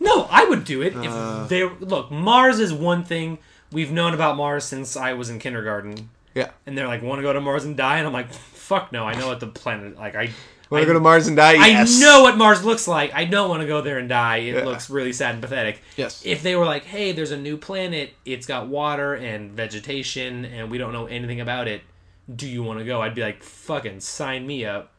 No, 0.00 0.26
I 0.30 0.44
would 0.44 0.64
do 0.64 0.80
it. 0.82 0.94
If 0.96 1.10
Uh. 1.12 1.44
they 1.46 1.62
look, 1.64 2.10
Mars 2.10 2.58
is 2.58 2.72
one 2.72 3.04
thing 3.04 3.38
we've 3.70 3.92
known 3.92 4.14
about 4.14 4.36
Mars 4.36 4.64
since 4.64 4.96
I 4.96 5.12
was 5.12 5.30
in 5.30 5.38
kindergarten. 5.38 6.10
yeah. 6.34 6.50
And 6.66 6.76
they're 6.78 6.88
like, 6.88 7.02
want 7.02 7.18
to 7.18 7.22
go 7.22 7.32
to 7.32 7.40
Mars 7.40 7.64
and 7.64 7.76
die? 7.76 7.98
And 7.98 8.06
I'm 8.06 8.12
like, 8.12 8.32
fuck 8.32 8.92
no. 8.92 9.04
I 9.06 9.14
know 9.14 9.26
what 9.28 9.40
the 9.40 9.46
planet 9.48 9.96
like. 9.98 10.14
I 10.14 10.30
Want 10.70 10.82
to 10.82 10.86
go 10.86 10.92
to 10.92 11.00
Mars 11.00 11.26
and 11.26 11.36
die? 11.36 11.54
Yes. 11.54 11.96
I 11.96 12.00
know 12.04 12.22
what 12.22 12.38
Mars 12.38 12.64
looks 12.64 12.86
like. 12.86 13.12
I 13.12 13.24
don't 13.24 13.48
want 13.48 13.60
to 13.62 13.66
go 13.66 13.80
there 13.80 13.98
and 13.98 14.08
die. 14.08 14.36
It 14.36 14.54
Yeah. 14.54 14.64
looks 14.64 14.88
really 14.88 15.12
sad 15.12 15.32
and 15.34 15.42
pathetic. 15.42 15.82
Yes. 15.96 16.22
If 16.24 16.44
they 16.44 16.54
were 16.54 16.64
like, 16.64 16.84
"Hey, 16.84 17.10
there's 17.10 17.32
a 17.32 17.36
new 17.36 17.56
planet. 17.56 18.14
It's 18.24 18.46
got 18.46 18.68
water 18.68 19.14
and 19.14 19.50
vegetation, 19.50 20.44
and 20.44 20.70
we 20.70 20.78
don't 20.78 20.92
know 20.92 21.06
anything 21.06 21.40
about 21.40 21.66
it. 21.66 21.82
Do 22.32 22.46
you 22.46 22.62
want 22.62 22.78
to 22.78 22.84
go?" 22.84 23.02
I'd 23.02 23.16
be 23.16 23.22
like, 23.22 23.42
"Fucking 23.42 23.98
sign 23.98 24.46
me 24.46 24.64
up." 24.64 24.92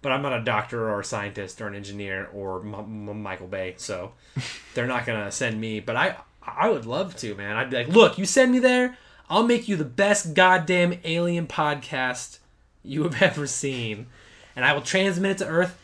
But 0.00 0.12
I'm 0.12 0.22
not 0.22 0.32
a 0.32 0.44
doctor 0.44 0.88
or 0.88 1.00
a 1.00 1.04
scientist 1.04 1.60
or 1.60 1.66
an 1.66 1.74
engineer 1.74 2.28
or 2.32 2.60
M- 2.60 3.08
M- 3.08 3.22
Michael 3.22 3.48
Bay, 3.48 3.74
so 3.78 4.12
they're 4.74 4.86
not 4.86 5.06
gonna 5.06 5.30
send 5.32 5.60
me. 5.60 5.80
But 5.80 5.96
I, 5.96 6.16
I 6.46 6.68
would 6.70 6.86
love 6.86 7.16
to, 7.16 7.34
man. 7.34 7.56
I'd 7.56 7.70
be 7.70 7.76
like, 7.78 7.88
"Look, 7.88 8.16
you 8.18 8.24
send 8.24 8.52
me 8.52 8.58
there, 8.60 8.96
I'll 9.28 9.42
make 9.42 9.66
you 9.68 9.76
the 9.76 9.84
best 9.84 10.34
goddamn 10.34 10.98
alien 11.04 11.46
podcast 11.46 12.38
you 12.84 13.02
have 13.02 13.20
ever 13.22 13.46
seen, 13.46 14.06
and 14.54 14.64
I 14.64 14.72
will 14.72 14.82
transmit 14.82 15.32
it 15.32 15.38
to 15.38 15.46
Earth." 15.46 15.76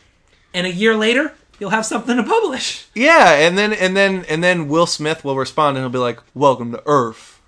And 0.53 0.65
a 0.69 0.73
year 0.73 0.95
later, 0.97 1.35
you'll 1.59 1.71
have 1.71 1.85
something 1.85 2.17
to 2.17 2.23
publish. 2.23 2.87
Yeah, 2.95 3.33
and 3.35 3.59
then 3.59 3.73
and 3.73 3.97
then 3.97 4.25
and 4.29 4.45
then 4.45 4.69
Will 4.69 4.87
Smith 4.87 5.25
will 5.25 5.37
respond 5.37 5.77
and 5.77 5.83
he'll 5.85 5.91
be 5.91 5.99
like, 5.99 6.21
"Welcome 6.35 6.71
to 6.71 6.83
Earth." 6.87 7.41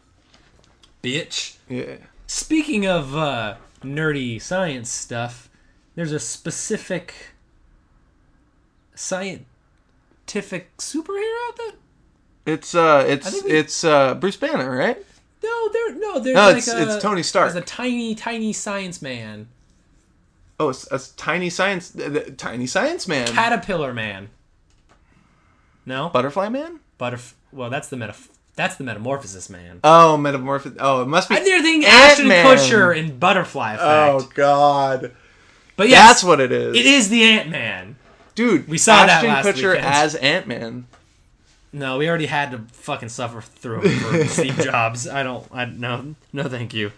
Bitch. 1.02 1.56
Yeah. 1.68 1.98
Speaking 2.26 2.86
of 2.86 3.16
uh, 3.16 3.54
nerdy 3.84 4.42
science 4.42 4.90
stuff, 4.90 5.48
there's 5.96 6.12
a 6.12 6.20
specific 6.20 7.12
scientific 8.94 10.76
superhero 10.78 11.56
that 11.56 11.72
It's 12.46 12.74
uh, 12.74 13.04
it's 13.08 13.42
we- 13.44 13.50
it's 13.50 13.84
uh, 13.84 14.14
Bruce 14.14 14.36
Banner, 14.36 14.70
right? 14.76 14.98
no, 15.42 15.68
there 15.72 15.94
no 15.94 16.18
there's 16.18 16.34
No, 16.34 16.46
like 16.48 16.56
it's 16.58 16.68
a, 16.68 16.82
it's 16.94 17.02
Tony 17.02 17.22
Stark. 17.22 17.52
There's 17.52 17.62
a 17.62 17.66
tiny 17.66 18.14
tiny 18.14 18.52
science 18.52 19.02
man, 19.02 19.48
Oh, 20.58 20.70
it's 20.70 20.90
a 20.90 20.98
tiny 21.16 21.50
science, 21.50 21.94
uh, 21.94 22.08
the- 22.08 22.30
tiny 22.32 22.66
science 22.66 23.06
man, 23.06 23.26
caterpillar 23.28 23.92
man. 23.92 24.30
No, 25.84 26.08
butterfly 26.08 26.48
man. 26.48 26.80
butterf. 26.98 27.34
Well, 27.52 27.70
that's 27.70 27.88
the 27.88 27.96
meta. 27.96 28.14
That's 28.56 28.76
the 28.76 28.84
metamorphosis 28.84 29.50
man. 29.50 29.80
Oh, 29.84 30.16
metamorphosis. 30.16 30.78
Oh, 30.80 31.02
it 31.02 31.06
must 31.08 31.28
be. 31.28 31.36
I'm 31.36 31.44
thinking 31.44 31.84
Ashton. 31.84 32.26
Kutcher 32.28 32.96
in 32.96 33.18
Butterfly 33.18 33.74
Effect. 33.74 33.82
Oh 33.86 34.30
God, 34.34 35.12
but 35.76 35.88
yes, 35.88 36.08
that's 36.08 36.24
what 36.24 36.40
it 36.40 36.52
is, 36.52 36.76
it 36.76 36.86
is. 36.86 37.08
The 37.08 37.22
Ant 37.22 37.48
Man. 37.50 37.96
dude. 38.34 38.68
We 38.68 38.78
saw 38.78 39.06
that 39.06 39.24
Ashton 39.24 39.28
last 39.30 39.46
Kutcher 39.46 39.74
weekend. 39.74 39.86
as 39.86 40.14
Ant 40.16 40.46
Man. 40.46 40.86
No, 41.72 41.98
we 41.98 42.08
already 42.08 42.26
had 42.26 42.50
to 42.52 42.58
fucking 42.72 43.10
suffer 43.10 43.40
through 43.42 43.82
it 43.84 43.90
for 43.90 44.24
Steve 44.28 44.56
Jobs. 44.58 45.06
I 45.06 45.22
don't. 45.22 45.46
I 45.52 45.66
no. 45.66 46.14
No, 46.32 46.44
thank 46.44 46.72
you. 46.72 46.92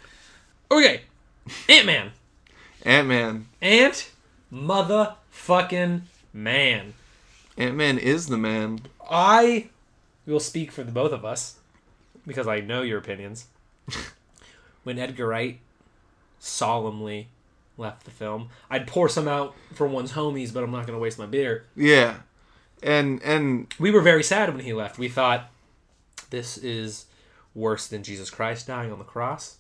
Okay, 0.71 1.03
Ant 1.69 1.87
Man. 1.87 2.13
Ant 2.85 3.09
Man. 3.09 3.47
Ant 3.61 4.11
motherfucking 4.53 5.15
fucking 5.31 6.03
man. 6.33 6.95
Ant 7.57 7.75
Man 7.75 7.99
is 7.99 8.29
the 8.29 8.39
man. 8.39 8.81
I 9.11 9.69
will 10.27 10.41
speak 10.41 10.71
for 10.71 10.85
the 10.85 10.93
both 10.93 11.13
of 11.13 11.25
us 11.25 11.57
because 12.27 12.47
I 12.47 12.61
know 12.61 12.83
your 12.83 12.99
opinions. 12.99 13.47
when 14.85 14.99
Edgar 14.99 15.27
Wright 15.27 15.59
solemnly 16.39 17.29
left 17.79 18.05
the 18.05 18.11
film, 18.11 18.51
I'd 18.69 18.87
pour 18.87 19.09
some 19.09 19.27
out 19.27 19.55
for 19.73 19.87
one's 19.87 20.13
homies, 20.13 20.53
but 20.53 20.63
I'm 20.63 20.71
not 20.71 20.87
going 20.87 20.99
to 20.99 21.03
waste 21.03 21.19
my 21.19 21.27
beer. 21.27 21.65
Yeah, 21.75 22.19
and 22.83 23.23
and 23.23 23.73
We 23.79 23.91
were 23.91 24.03
very 24.03 24.23
sad 24.23 24.55
when 24.55 24.65
he 24.65 24.73
left. 24.75 24.99
We 24.99 25.09
thought 25.09 25.51
this 26.31 26.59
is 26.59 27.07
worse 27.55 27.87
than 27.87 28.03
Jesus 28.03 28.29
Christ 28.29 28.67
dying 28.67 28.93
on 28.93 28.99
the 28.99 29.05
cross. 29.05 29.57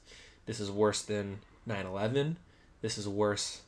This 0.46 0.60
is 0.60 0.70
worse 0.70 1.02
than 1.02 1.38
9/11. 1.66 2.36
This 2.82 2.98
is 2.98 3.08
worse 3.08 3.62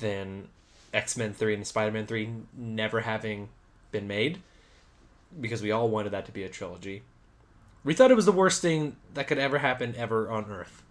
than 0.00 0.48
X-Men 0.92 1.34
3 1.34 1.54
and 1.54 1.66
Spider-Man 1.66 2.06
3 2.06 2.30
never 2.56 3.00
having 3.00 3.48
been 3.90 4.06
made 4.06 4.40
because 5.40 5.62
we 5.62 5.70
all 5.70 5.88
wanted 5.88 6.10
that 6.10 6.26
to 6.26 6.32
be 6.32 6.42
a 6.42 6.48
trilogy. 6.48 7.02
We 7.84 7.94
thought 7.94 8.10
it 8.10 8.16
was 8.16 8.26
the 8.26 8.32
worst 8.32 8.62
thing 8.62 8.96
that 9.14 9.26
could 9.28 9.38
ever 9.38 9.58
happen 9.58 9.94
ever 9.96 10.30
on 10.30 10.50
earth. 10.50 10.82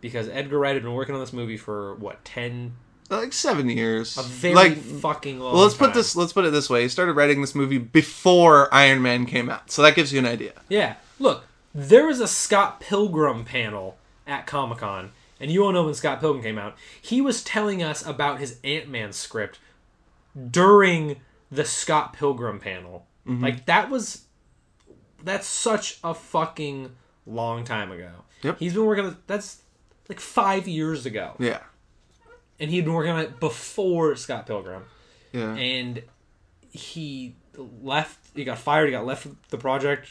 Because 0.00 0.28
Edgar 0.28 0.58
Wright 0.58 0.74
had 0.74 0.82
been 0.82 0.94
working 0.94 1.14
on 1.14 1.20
this 1.20 1.32
movie 1.32 1.56
for 1.56 1.94
what, 1.96 2.24
10 2.24 2.72
like 3.10 3.32
seven 3.32 3.68
years. 3.68 4.16
a 4.18 4.22
very 4.22 4.54
like, 4.54 4.76
fucking 4.76 5.40
long 5.40 5.54
well, 5.54 5.62
let's 5.62 5.74
put 5.74 5.94
this. 5.94 6.14
Let's 6.14 6.32
put 6.32 6.44
it 6.44 6.50
this 6.50 6.68
way. 6.68 6.82
He 6.82 6.88
started 6.88 7.14
writing 7.14 7.40
this 7.40 7.54
movie 7.54 7.78
before 7.78 8.72
Iron 8.72 9.02
Man 9.02 9.26
came 9.26 9.48
out, 9.48 9.70
so 9.70 9.82
that 9.82 9.94
gives 9.94 10.12
you 10.12 10.18
an 10.18 10.26
idea. 10.26 10.52
Yeah. 10.68 10.96
Look, 11.18 11.44
there 11.74 12.06
was 12.06 12.20
a 12.20 12.28
Scott 12.28 12.80
Pilgrim 12.80 13.44
panel 13.44 13.96
at 14.26 14.46
Comic 14.46 14.78
Con, 14.78 15.12
and 15.40 15.50
you 15.50 15.64
all 15.64 15.72
know 15.72 15.84
when 15.84 15.94
Scott 15.94 16.20
Pilgrim 16.20 16.42
came 16.42 16.58
out. 16.58 16.76
He 17.00 17.20
was 17.20 17.42
telling 17.42 17.82
us 17.82 18.04
about 18.06 18.40
his 18.40 18.58
Ant 18.62 18.88
Man 18.88 19.12
script 19.12 19.58
during 20.50 21.16
the 21.50 21.64
Scott 21.64 22.12
Pilgrim 22.12 22.60
panel. 22.60 23.06
Mm-hmm. 23.26 23.42
Like 23.42 23.66
that 23.66 23.90
was 23.90 24.24
that's 25.22 25.46
such 25.46 25.98
a 26.04 26.14
fucking 26.14 26.94
long 27.26 27.64
time 27.64 27.90
ago. 27.90 28.10
Yep. 28.42 28.58
He's 28.58 28.74
been 28.74 28.84
working 28.84 29.06
on 29.06 29.16
that's 29.26 29.62
like 30.08 30.20
five 30.20 30.66
years 30.68 31.04
ago. 31.06 31.34
Yeah, 31.38 31.60
And 32.60 32.70
he'd 32.70 32.84
been 32.84 32.94
working 32.94 33.12
on 33.12 33.20
it 33.20 33.40
before 33.40 34.16
Scott 34.16 34.46
Pilgrim 34.46 34.84
yeah. 35.32 35.54
and 35.54 36.02
he 36.70 37.34
left 37.82 38.18
he 38.34 38.44
got 38.44 38.58
fired 38.58 38.86
he 38.86 38.92
got 38.92 39.04
left 39.04 39.26
the 39.50 39.58
project 39.58 40.08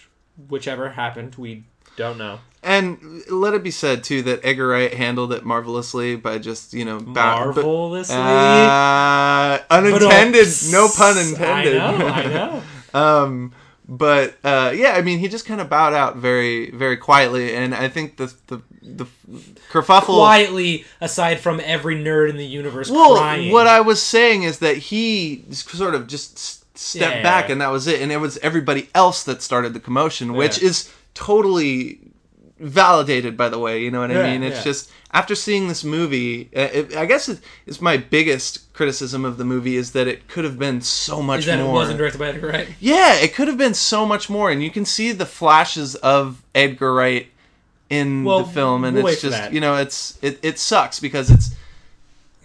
whichever 0.49 0.89
happened 0.89 1.33
we 1.35 1.63
don't 1.95 2.17
know 2.17 2.39
And 2.61 3.23
let 3.29 3.53
it 3.53 3.63
be 3.63 3.71
said 3.71 4.03
too 4.03 4.21
that 4.23 4.41
Edgar 4.43 4.67
Wright 4.67 4.93
handled 4.93 5.31
it 5.33 5.43
marvelously 5.45 6.15
by 6.17 6.37
just 6.39 6.73
you 6.73 6.83
know 6.85 6.99
bow- 6.99 7.45
marvelously 7.45 8.15
Uh, 8.17 9.59
unintended, 9.69 10.47
no 10.71 10.89
pun 10.89 11.17
intended. 11.17 11.77
i 11.77 11.97
know 11.97 12.07
i 12.07 12.25
know 12.25 12.63
um, 13.23 13.53
but 13.87 14.35
uh, 14.43 14.73
yeah, 14.75 14.91
I 14.91 15.01
mean, 15.01 15.19
he 15.19 15.27
just 15.27 15.45
kind 15.45 15.61
of 15.61 15.69
bowed 15.69 15.93
out 15.93 16.17
very, 16.17 16.71
very 16.71 16.97
quietly, 16.97 17.53
and 17.55 17.73
I 17.73 17.87
think 17.89 18.17
the 18.17 18.33
the 18.47 18.61
the 18.81 19.05
kerfuffle. 19.71 20.17
quietly 20.17 20.85
aside 21.01 21.39
from 21.39 21.59
every 21.63 21.95
nerd 21.95 22.29
in 22.29 22.37
the 22.37 22.45
universe 22.45 22.89
well, 22.89 23.15
crying 23.17 23.51
what 23.51 23.67
I 23.67 23.81
was 23.81 24.01
saying 24.01 24.43
is 24.43 24.59
that 24.59 24.77
he 24.77 25.43
sort 25.51 25.93
of 25.95 26.07
just 26.07 26.37
stepped 26.77 27.17
Yeah. 27.17 27.23
back, 27.23 27.49
and 27.49 27.59
that 27.61 27.71
was 27.71 27.87
it, 27.87 28.01
and 28.01 28.11
it 28.11 28.17
was 28.17 28.37
everybody 28.39 28.89
else 28.93 29.23
that 29.23 29.41
started 29.41 29.73
the 29.73 29.79
commotion, 29.79 30.33
which 30.33 30.61
Yeah. 30.61 30.69
is 30.69 30.89
totally 31.13 31.99
validated 32.59 33.37
by 33.37 33.49
the 33.49 33.59
way 33.59 33.83
you 33.83 33.91
know 33.91 33.99
what 33.99 34.09
i 34.09 34.31
mean 34.31 34.41
it's 34.41 34.57
yeah. 34.57 34.63
just 34.63 34.91
after 35.11 35.35
seeing 35.35 35.67
this 35.67 35.83
movie 35.83 36.49
uh, 36.55 36.61
it, 36.73 36.95
i 36.95 37.05
guess 37.05 37.29
it, 37.29 37.39
it's 37.67 37.79
my 37.79 37.97
biggest 37.97 38.73
criticism 38.73 39.23
of 39.25 39.37
the 39.37 39.45
movie 39.45 39.75
is 39.75 39.91
that 39.91 40.07
it 40.07 40.27
could 40.27 40.43
have 40.43 40.57
been 40.57 40.81
so 40.81 41.21
much 41.21 41.41
is 41.41 41.45
that 41.45 41.59
more 41.59 41.69
it 41.69 41.73
wasn't 41.73 41.97
directed 41.97 42.17
by 42.17 42.29
Edgar 42.29 42.47
Wright 42.47 42.67
yeah, 42.79 43.15
it 43.15 43.33
could 43.33 43.47
have 43.47 43.57
been 43.57 43.73
so 43.73 44.05
much 44.05 44.29
more, 44.29 44.49
and 44.49 44.63
you 44.63 44.69
can 44.69 44.85
see 44.85 45.11
the 45.11 45.25
flashes 45.25 45.95
of 45.95 46.43
Edgar 46.53 46.93
Wright 46.93 47.27
in 47.89 48.23
Well, 48.23 48.43
the 48.43 48.51
film, 48.51 48.83
and 48.83 48.95
we'll 48.95 49.07
it's 49.07 49.21
just 49.21 49.51
you 49.51 49.59
know, 49.59 49.75
it's 49.75 50.17
it, 50.21 50.39
it 50.43 50.59
sucks 50.59 50.99
because 50.99 51.29
it's 51.29 51.55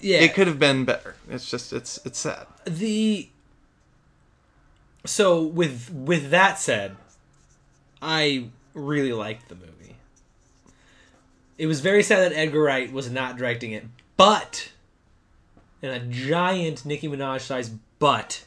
yeah 0.01 0.19
it 0.19 0.35
could 0.35 0.47
have 0.47 0.59
been 0.59 0.85
better. 0.85 1.17
It's 1.29 1.51
just 1.51 1.73
it's 1.73 2.01
it's 2.05 2.19
sad. 2.19 2.47
the 2.65 3.29
so 5.05 5.43
with 5.43 5.91
with 5.93 6.31
that 6.31 6.61
said 6.61 6.97
i 8.01 8.45
really 8.73 9.13
liked 9.13 9.49
the 9.49 9.55
movie 9.57 9.92
it 11.59 11.67
was 11.67 11.81
very 11.81 12.03
sad 12.03 12.19
that 12.21 12.37
edgar 12.37 12.63
wright 12.63 12.93
was 12.93 13.11
not 13.11 13.37
directing 13.37 13.73
it 13.73 13.85
but 14.17 14.71
and 15.83 15.93
a 15.93 16.15
giant 16.15 16.85
nicki 16.85 17.09
minaj 17.09 17.41
sized 17.41 17.75
but 17.99 18.45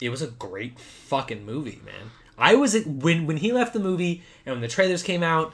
it 0.00 0.10
was 0.10 0.22
a 0.22 0.28
great 0.28 0.78
fucking 0.78 1.44
movie 1.44 1.80
man 1.84 2.10
i 2.36 2.54
was 2.54 2.76
when 2.86 3.26
when 3.26 3.38
he 3.38 3.52
left 3.52 3.72
the 3.72 3.80
movie 3.80 4.22
and 4.46 4.54
when 4.54 4.62
the 4.62 4.68
trailers 4.68 5.02
came 5.02 5.22
out 5.22 5.52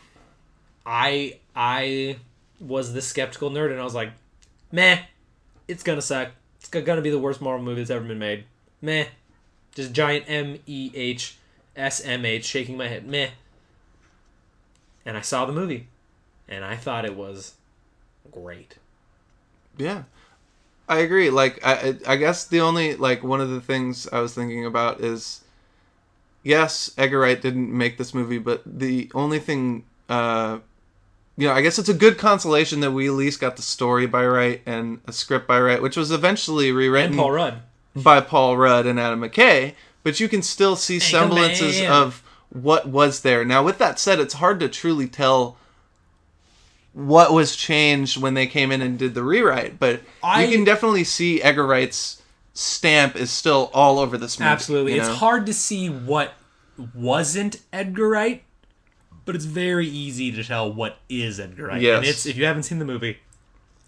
i 0.84 1.38
i 1.56 2.16
was 2.60 2.92
the 2.92 3.02
skeptical 3.02 3.50
nerd 3.50 3.70
and 3.70 3.80
i 3.80 3.84
was 3.84 3.94
like 3.94 4.10
meh 4.72 4.98
it's 5.68 5.82
gonna 5.82 6.02
suck. 6.02 6.30
It's 6.58 6.68
gonna 6.68 7.00
be 7.00 7.10
the 7.10 7.18
worst 7.18 7.40
Marvel 7.40 7.64
movie 7.64 7.80
that's 7.80 7.90
ever 7.90 8.04
been 8.04 8.18
made. 8.18 8.44
Meh. 8.80 9.06
Just 9.74 9.92
giant 9.92 10.24
M 10.28 10.58
E 10.66 10.90
H 10.94 11.36
S 11.76 12.00
M 12.02 12.24
H 12.24 12.44
shaking 12.44 12.76
my 12.76 12.88
head. 12.88 13.06
Meh. 13.06 13.30
And 15.06 15.16
I 15.16 15.20
saw 15.20 15.44
the 15.44 15.52
movie, 15.52 15.88
and 16.48 16.64
I 16.64 16.76
thought 16.76 17.04
it 17.04 17.16
was 17.16 17.54
great. 18.30 18.78
Yeah, 19.76 20.04
I 20.88 20.98
agree. 20.98 21.30
Like 21.30 21.60
I 21.64 21.96
I 22.06 22.16
guess 22.16 22.46
the 22.46 22.60
only 22.60 22.96
like 22.96 23.22
one 23.22 23.40
of 23.40 23.50
the 23.50 23.60
things 23.60 24.08
I 24.12 24.20
was 24.20 24.34
thinking 24.34 24.64
about 24.64 25.00
is 25.00 25.42
yes, 26.42 26.92
Edgar 26.96 27.20
Wright 27.20 27.40
didn't 27.40 27.76
make 27.76 27.98
this 27.98 28.14
movie, 28.14 28.38
but 28.38 28.62
the 28.64 29.10
only 29.14 29.38
thing. 29.38 29.84
uh 30.08 30.58
you 31.36 31.48
know, 31.48 31.52
I 31.54 31.62
guess 31.62 31.80
it's 31.80 31.88
a 31.88 31.94
good 31.94 32.16
consolation 32.16 32.78
that 32.80 32.92
we 32.92 33.08
at 33.08 33.14
least 33.14 33.40
got 33.40 33.56
the 33.56 33.62
story 33.62 34.06
by 34.06 34.24
Wright 34.24 34.62
and 34.66 35.00
a 35.08 35.12
script 35.12 35.48
by 35.48 35.58
Wright, 35.60 35.82
which 35.82 35.96
was 35.96 36.12
eventually 36.12 36.70
rewritten 36.70 37.10
And 37.10 37.18
Paul 37.18 37.32
Rudd. 37.32 37.62
by 37.96 38.20
Paul 38.20 38.56
Rudd 38.56 38.86
and 38.86 39.00
Adam 39.00 39.20
McKay, 39.20 39.74
but 40.04 40.20
you 40.20 40.28
can 40.28 40.42
still 40.42 40.76
see 40.76 41.00
semblances 41.00 41.80
man. 41.80 41.90
of 41.90 42.22
what 42.54 42.88
was 42.88 43.20
there. 43.20 43.44
Now, 43.44 43.62
with 43.62 43.76
that 43.78 43.98
said, 43.98 44.18
it's 44.20 44.34
hard 44.34 44.58
to 44.60 44.68
truly 44.68 45.06
tell 45.08 45.56
what 46.94 47.32
was 47.32 47.56
changed 47.56 48.16
when 48.16 48.34
they 48.34 48.46
came 48.46 48.70
in 48.70 48.80
and 48.80 48.98
did 48.98 49.14
the 49.14 49.22
rewrite, 49.24 49.78
but 49.78 50.00
I- 50.22 50.44
you 50.44 50.56
can 50.56 50.64
definitely 50.64 51.04
see 51.04 51.42
Edgar 51.42 51.66
Wright's 51.66 52.22
stamp 52.52 53.16
is 53.16 53.30
still 53.32 53.68
all 53.74 53.98
over 53.98 54.16
this 54.16 54.38
movie. 54.38 54.48
Absolutely. 54.50 54.94
you 54.94 55.00
It's 55.00 55.08
hard 55.16 55.44
to 55.46 55.52
see 55.52 55.88
what 55.88 56.34
wasn't 56.94 57.56
Edgar 57.72 58.08
Wright, 58.10 58.44
but 59.24 59.34
it's 59.34 59.44
very 59.44 59.88
easy 59.88 60.30
to 60.30 60.44
tell 60.44 60.72
what 60.72 60.98
is 61.08 61.40
Edgar 61.40 61.66
Wright. 61.66 61.82
Yes. 61.82 61.98
And 61.98 62.06
it's 62.06 62.26
if 62.26 62.36
you 62.36 62.44
haven't 62.44 62.62
seen 62.62 62.78
the 62.78 62.84
movie, 62.84 63.18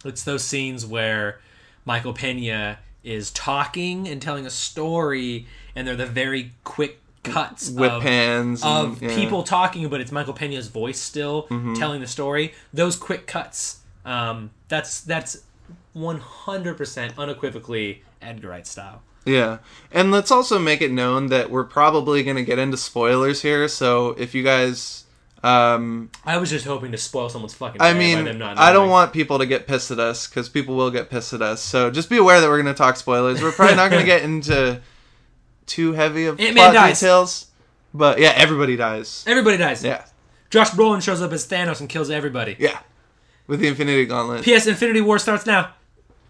it's 0.05 0.24
those 0.24 0.42
scenes 0.42 0.85
where 0.85 1.38
Michael 1.85 2.12
Pena 2.12 2.81
is 3.05 3.31
talking 3.31 4.09
and 4.09 4.20
telling 4.20 4.44
a 4.46 4.50
story 4.50 5.46
and 5.76 5.87
they're 5.87 5.94
the 5.94 6.07
very 6.07 6.52
quick 6.64 7.00
cuts 7.27 7.69
Whip 7.71 7.93
of, 7.93 8.07
and- 8.07 8.59
of 8.62 9.03
yeah. 9.03 9.15
people 9.15 9.43
talking, 9.43 9.89
but 9.89 10.01
it's 10.01 10.12
Michael 10.12 10.35
Pena's 10.35 10.69
voice 10.69 10.99
still 10.99 11.45
Mm-hmm. 11.51 11.75
telling 11.75 12.01
the 12.01 12.07
story. 12.07 12.55
Those 12.73 12.97
quick 12.97 13.27
cuts, 13.27 13.81
um, 14.05 14.51
that's 14.69 15.01
that's 15.01 15.43
one 15.93 16.19
hundred 16.21 16.77
percent 16.77 17.15
unequivocally 17.19 18.03
Edgar 18.23 18.49
Wright 18.49 18.67
style. 18.67 19.03
Yeah. 19.25 19.59
And 19.91 20.12
let's 20.12 20.31
also 20.31 20.59
make 20.59 20.81
it 20.81 20.93
known 20.93 21.27
that 21.29 21.51
we're 21.51 21.65
probably 21.65 22.23
going 22.23 22.37
to 22.37 22.45
get 22.45 22.59
into 22.61 22.77
spoilers 22.77 23.43
here, 23.43 23.67
so 23.69 24.11
if 24.19 24.35
you 24.35 24.43
guys. 24.43 25.03
Um, 25.43 26.11
I 26.25 26.39
was 26.39 26.51
just 26.51 26.65
hoping 26.65 26.91
to 26.93 26.99
spoil 26.99 27.29
someone's 27.29 27.55
fucking. 27.55 27.81
I 27.81 27.93
mean, 27.93 28.25
them 28.25 28.39
not 28.39 28.59
I 28.59 28.73
don't 28.73 28.89
want 28.89 29.12
people 29.12 29.39
to 29.39 29.47
get 29.47 29.67
pissed 29.67 29.91
at 29.91 29.99
us 30.01 30.27
because 30.27 30.49
people 30.49 30.75
will 30.77 30.91
get 30.91 31.09
pissed 31.11 31.33
at 31.35 31.43
us. 31.43 31.61
So 31.61 31.91
just 31.91 32.09
be 32.11 32.17
aware 32.17 32.41
that 32.41 32.49
we're 32.49 32.61
going 32.62 32.75
to 32.75 32.79
talk 32.79 32.97
spoilers. 32.97 33.43
We're 33.43 33.53
probably 33.53 33.77
not 33.77 33.91
going 33.91 34.01
to 34.03 34.07
get 34.07 34.23
into 34.23 34.81
too 35.66 35.92
heavy 35.92 36.26
of 36.26 36.40
Ant-Man 36.40 36.55
plot 36.55 36.74
dies. 36.74 37.00
details, 37.00 37.46
but 37.92 38.18
yeah, 38.18 38.33
everybody 38.37 38.76
dies. 38.76 39.24
Everybody 39.26 39.57
dies. 39.57 39.85
Yeah, 39.85 40.05
Josh 40.50 40.70
Brolin 40.70 41.02
shows 41.02 41.20
up 41.22 41.33
as 41.33 41.46
Thanos 41.46 41.81
and 41.81 41.88
kills 41.88 42.11
everybody. 42.11 42.57
yeah, 42.59 42.79
with 43.46 43.61
the 43.61 43.68
Infinity 43.68 44.07
Gauntlet. 44.07 44.44
P.S. 44.44 44.66
Infinity 44.66 45.00
War 45.00 45.18
starts 45.18 45.46
now. 45.46 45.72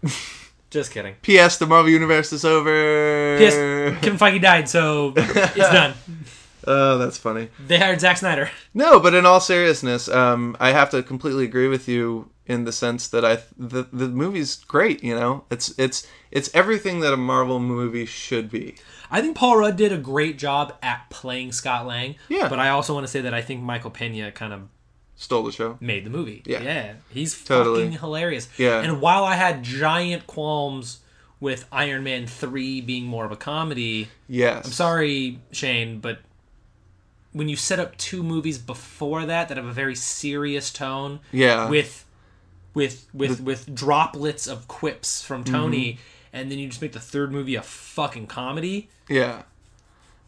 just 0.69 0.91
kidding. 0.91 1.15
P.S. 1.21 1.57
The 1.57 1.65
Marvel 1.65 1.91
Universe 1.91 2.31
is 2.33 2.43
over. 2.45 3.37
P.S. 3.37 3.55
Kevin 4.01 4.17
Feige 4.17 4.41
died, 4.41 4.69
so 4.69 5.13
it's 5.15 5.55
done. 5.55 5.93
Oh, 6.69 6.97
that's 6.97 7.17
funny. 7.17 7.49
They 7.65 7.79
hired 7.79 8.01
Zack 8.01 8.17
Snyder. 8.17 8.51
No, 8.73 8.99
but 8.99 9.13
in 9.13 9.25
all 9.25 9.39
seriousness, 9.39 10.09
um, 10.09 10.57
I 10.59 10.71
have 10.71 10.89
to 10.89 11.01
completely 11.01 11.45
agree 11.45 11.69
with 11.69 11.87
you 11.87 12.29
in 12.45 12.65
the 12.65 12.71
sense 12.71 13.07
that 13.09 13.23
I 13.23 13.39
the 13.57 13.87
the 13.91 14.07
movie's 14.09 14.55
great. 14.55 15.03
You 15.03 15.15
know, 15.15 15.45
it's 15.49 15.73
it's 15.77 16.05
it's 16.31 16.53
everything 16.53 16.99
that 17.01 17.13
a 17.13 17.17
Marvel 17.17 17.59
movie 17.59 18.05
should 18.05 18.49
be. 18.51 18.75
I 19.09 19.21
think 19.21 19.35
Paul 19.37 19.57
Rudd 19.57 19.75
did 19.77 19.91
a 19.91 19.97
great 19.97 20.37
job 20.37 20.73
at 20.81 21.09
playing 21.09 21.51
Scott 21.53 21.85
Lang. 21.87 22.15
Yeah. 22.29 22.49
But 22.49 22.59
I 22.59 22.69
also 22.69 22.93
want 22.93 23.05
to 23.05 23.11
say 23.11 23.21
that 23.21 23.33
I 23.33 23.41
think 23.41 23.61
Michael 23.61 23.91
Pena 23.91 24.31
kind 24.31 24.53
of 24.53 24.61
Stole 25.15 25.43
the 25.43 25.51
show. 25.51 25.77
made 25.79 26.03
the 26.05 26.09
movie. 26.09 26.43
Yeah. 26.45 26.61
Yeah. 26.61 26.93
He's 27.09 27.41
Totally. 27.43 27.83
fucking 27.85 27.99
hilarious. 27.99 28.47
Yeah. 28.57 28.81
And 28.81 29.01
while 29.01 29.23
I 29.23 29.35
had 29.35 29.63
giant 29.63 30.27
qualms 30.27 30.99
with 31.39 31.65
Iron 31.71 32.03
Man 32.03 32.27
three 32.27 32.81
being 32.81 33.05
more 33.05 33.25
of 33.25 33.31
a 33.31 33.35
comedy. 33.35 34.09
Yes. 34.27 34.65
I'm 34.65 34.71
sorry, 34.71 35.39
Shane, 35.51 35.99
but 35.99 36.19
when 37.31 37.47
you 37.49 37.55
set 37.55 37.79
up 37.79 37.95
two 37.97 38.23
movies 38.23 38.57
before 38.57 39.25
that 39.25 39.47
that 39.47 39.57
have 39.57 39.65
a 39.65 39.71
very 39.73 39.95
serious 39.95 40.71
tone, 40.73 41.19
Yeah. 41.31 41.69
with 41.69 42.05
with 42.73 43.07
with 43.13 43.41
with 43.41 43.73
droplets 43.73 44.47
of 44.47 44.67
quips 44.67 45.21
from 45.21 45.43
Tony, 45.43 45.93
Mm-hmm. 45.93 46.01
And 46.33 46.51
then 46.51 46.59
you 46.59 46.67
just 46.67 46.81
make 46.81 46.93
the 46.93 46.99
third 46.99 47.31
movie 47.31 47.55
a 47.55 47.61
fucking 47.61 48.27
comedy. 48.27 48.89
Yeah. 49.09 49.43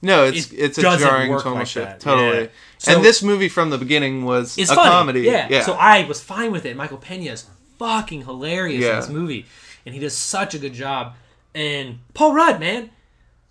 No, 0.01 0.23
it's 0.25 0.51
It 0.51 0.57
it's 0.59 0.77
a 0.77 0.81
jarring 0.81 1.37
tonal 1.39 1.55
like 1.55 1.67
shift. 1.67 1.85
that, 1.87 1.99
Totally. 1.99 2.43
yeah. 2.43 2.47
So- 2.77 2.95
and 2.95 3.03
this 3.03 3.21
movie 3.21 3.49
from 3.49 3.69
the 3.69 3.77
beginning 3.77 4.23
was 4.23 4.57
It's 4.57 4.71
a 4.71 4.75
funny, 4.75 4.89
comedy. 4.89 5.21
yeah. 5.21 5.47
Yeah. 5.49 5.61
So 5.63 5.73
I 5.73 6.05
was 6.05 6.21
fine 6.21 6.51
with 6.51 6.65
it. 6.65 6.77
Michael 6.77 6.97
Pena 6.97 7.31
is 7.31 7.45
fucking 7.77 8.23
hilarious 8.25 8.81
Yeah. 8.83 8.91
in 8.91 8.95
this 9.01 9.09
movie, 9.09 9.45
and 9.85 9.93
he 9.93 9.99
does 9.99 10.15
such 10.15 10.53
a 10.53 10.57
good 10.59 10.73
job. 10.73 11.15
And 11.53 11.99
Paul 12.13 12.33
Rudd, 12.33 12.59
man, 12.61 12.91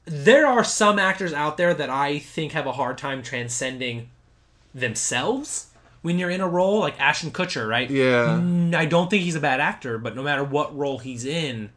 there 0.07 0.47
are 0.47 0.65
some 0.65 0.99
actors 0.99 1.35
out 1.35 1.59
there 1.59 1.75
that 1.75 1.91
I 1.91 2.19
think 2.19 2.53
have 2.53 2.67
a 2.67 2.73
hard 2.73 2.97
time 2.97 3.23
transcending 3.23 4.09
themselves 4.75 5.67
when 6.01 6.19
you're 6.19 6.31
in 6.31 6.41
a 6.41 6.49
role, 6.49 6.79
like 6.79 6.99
Ashton 7.01 7.31
Kutcher, 7.31 7.69
right? 7.69 7.91
yeah. 7.91 8.41
I 8.79 8.87
don't 8.87 9.11
think 9.11 9.23
he's 9.25 9.35
a 9.35 9.41
bad 9.41 9.61
actor, 9.61 9.99
but 9.99 10.15
no 10.17 10.23
matter 10.23 10.45
what 10.45 10.75
role 10.77 10.99
he's 10.99 11.25
in, 11.27 11.71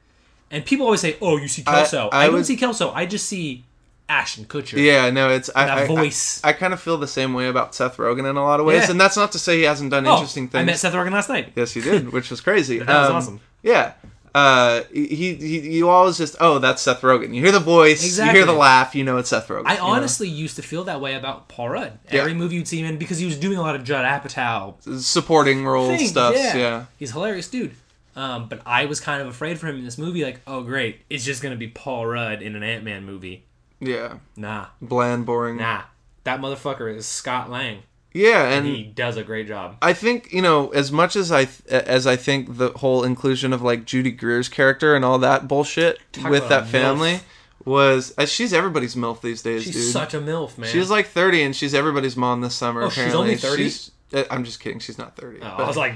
and 0.52 0.66
people 0.66 0.86
always 0.86 1.02
say, 1.02 1.16
"Oh, 1.22 1.38
you 1.38 1.48
see 1.48 1.64
Kelso." 1.64 2.10
I, 2.12 2.24
I 2.24 2.26
don't 2.28 2.36
would- 2.36 2.46
see 2.46 2.58
Kelso. 2.58 2.92
I 2.92 3.06
just 3.06 3.26
see 3.28 3.64
Ashton 4.10 4.46
Kutcher. 4.46 4.78
Yeah, 4.84 5.10
no, 5.10 5.30
it's 5.30 5.50
I, 5.56 5.66
That 5.66 5.78
I- 5.78 5.82
I- 5.84 5.88
voice. 5.88 6.42
I, 6.44 6.54
kind 6.54 6.74
of 6.74 6.82
feel 6.82 6.98
the 6.98 7.08
same 7.08 7.34
way 7.34 7.48
about 7.48 7.74
Seth 7.74 7.98
Rogen 7.98 8.30
in 8.30 8.36
a 8.38 8.44
lot 8.44 8.60
of 8.60 8.66
ways, 8.66 8.84
Yeah. 8.86 8.92
and 8.92 9.00
that's 9.02 9.16
not 9.16 9.32
to 9.32 9.40
say 9.40 9.58
he 9.58 9.64
hasn't 9.64 9.92
done 9.92 10.06
Oh, 10.06 10.14
interesting 10.14 10.50
things. 10.50 10.62
I 10.62 10.66
met 10.66 10.78
Seth 10.80 10.94
Rogen 10.94 11.12
last 11.14 11.30
night. 11.30 11.54
Yes, 11.56 11.72
he 11.72 11.82
did, 11.82 12.12
which 12.12 12.30
was 12.30 12.42
crazy. 12.42 12.80
That 12.86 12.88
was 12.88 13.10
Um, 13.10 13.16
awesome. 13.16 13.40
Yeah. 13.64 13.94
Uh, 14.34 14.84
he, 14.94 15.34
he, 15.36 15.60
you 15.78 15.90
always 15.90 16.18
just, 16.18 16.38
oh, 16.40 16.58
that's 16.60 16.82
Seth 16.82 17.02
Rogen. 17.02 17.34
You 17.36 17.42
hear 17.42 17.52
the 17.52 17.60
voice, 17.60 18.18
you 18.18 18.24
hear 18.32 18.46
the 18.46 18.54
laugh, 18.54 18.96
you 18.96 19.04
know 19.04 19.18
it's 19.18 19.30
Seth 19.30 19.50
Rogen. 19.50 19.64
I 19.66 19.74
you 19.74 19.80
know? 19.80 19.88
honestly 19.88 20.30
used 20.30 20.56
to 20.56 20.62
feel 20.62 20.86
that 20.86 21.02
way 21.02 21.16
about 21.16 21.50
Paul 21.50 21.68
Rudd. 21.68 22.00
Yeah. 22.10 22.22
Every 22.22 22.34
movie 22.34 22.56
you'd 22.56 22.68
see 22.68 22.80
him 22.80 22.86
in 22.86 22.98
because 22.98 23.18
he 23.18 23.26
was 23.26 23.38
doing 23.38 23.58
a 23.58 23.62
lot 23.62 23.76
of 23.76 23.84
Judd 23.84 24.06
Apatow 24.06 24.76
supporting 25.02 25.66
role 25.66 25.90
things. 25.90 26.10
stuff. 26.12 26.34
yeah. 26.36 26.56
Yeah. 26.56 26.86
he's 26.98 27.12
hilarious 27.12 27.50
dude. 27.50 27.76
Um, 28.15 28.47
but 28.50 28.62
I 28.65 28.86
was 28.86 29.00
kind 29.00 29.21
of 29.21 29.28
afraid 29.28 29.60
for 29.60 29.67
him 29.67 29.78
in 29.78 29.86
this 29.86 29.97
movie. 29.97 30.24
Like, 30.24 30.41
oh 30.47 30.63
great, 30.63 31.02
it's 31.10 31.24
just 31.24 31.41
gonna 31.41 31.56
be 31.56 31.67
Paul 31.67 32.06
Rudd 32.06 32.41
in 32.41 32.56
an 32.56 32.63
Ant 32.63 32.84
Man 32.84 33.06
movie. 33.06 33.45
yeah, 33.80 34.17
Nah, 34.36 34.67
bland, 34.82 35.26
boring. 35.26 35.58
nah, 35.58 35.84
that 36.26 36.39
motherfucker 36.41 36.93
is 36.95 37.06
Scott 37.06 37.50
Lang. 37.50 37.84
Yeah, 38.13 38.43
and 38.50 38.65
He 38.67 38.84
does 38.84 39.15
a 39.15 39.24
great 39.24 39.47
job. 39.47 39.78
I 39.82 39.93
think 39.93 40.34
you 40.34 40.41
know 40.41 40.67
as 40.71 40.91
much 40.91 41.15
as 41.15 41.32
I 41.32 41.47
as 41.69 42.06
I 42.06 42.17
think 42.17 42.58
the 42.58 42.71
whole 42.71 43.06
inclusion 43.06 43.54
of 43.54 43.62
like 43.62 43.86
Judy 43.86 44.12
Greer's 44.12 44.50
character 44.50 44.95
and 44.95 45.06
all 45.06 45.17
that 45.19 45.47
bullshit 45.47 46.00
Talk 46.12 46.30
with 46.30 46.50
that 46.50 46.67
family 46.67 47.13
MILF. 47.13 47.21
was 47.63 48.13
uh, 48.17 48.26
she's 48.26 48.52
everybody's 48.52 48.95
milf 48.95 49.21
these 49.21 49.41
days, 49.41 49.63
She's 49.63 49.76
dude. 49.76 49.93
such 49.93 50.13
a 50.13 50.19
milf, 50.19 50.58
man. 50.58 50.69
she's 50.69 50.89
like 50.89 51.08
thirty 51.08 51.41
and 51.41 51.56
she's 51.56 51.74
everybody's 51.74 52.17
mom 52.17 52.41
this 52.41 52.54
summer. 52.56 52.82
Oh, 52.84 52.89
she's 52.89 53.15
only 53.15 53.38
30? 53.38 53.71
She's- 54.12 54.26
uh, 54.26 54.34
I'm 54.34 54.43
just 54.43 54.60
kidding. 54.60 54.80
She's 54.80 54.97
not 54.97 55.15
thirty. 55.15 55.39
Oh, 55.41 55.45
I 55.47 55.67
was 55.67 55.78
like, 55.78 55.93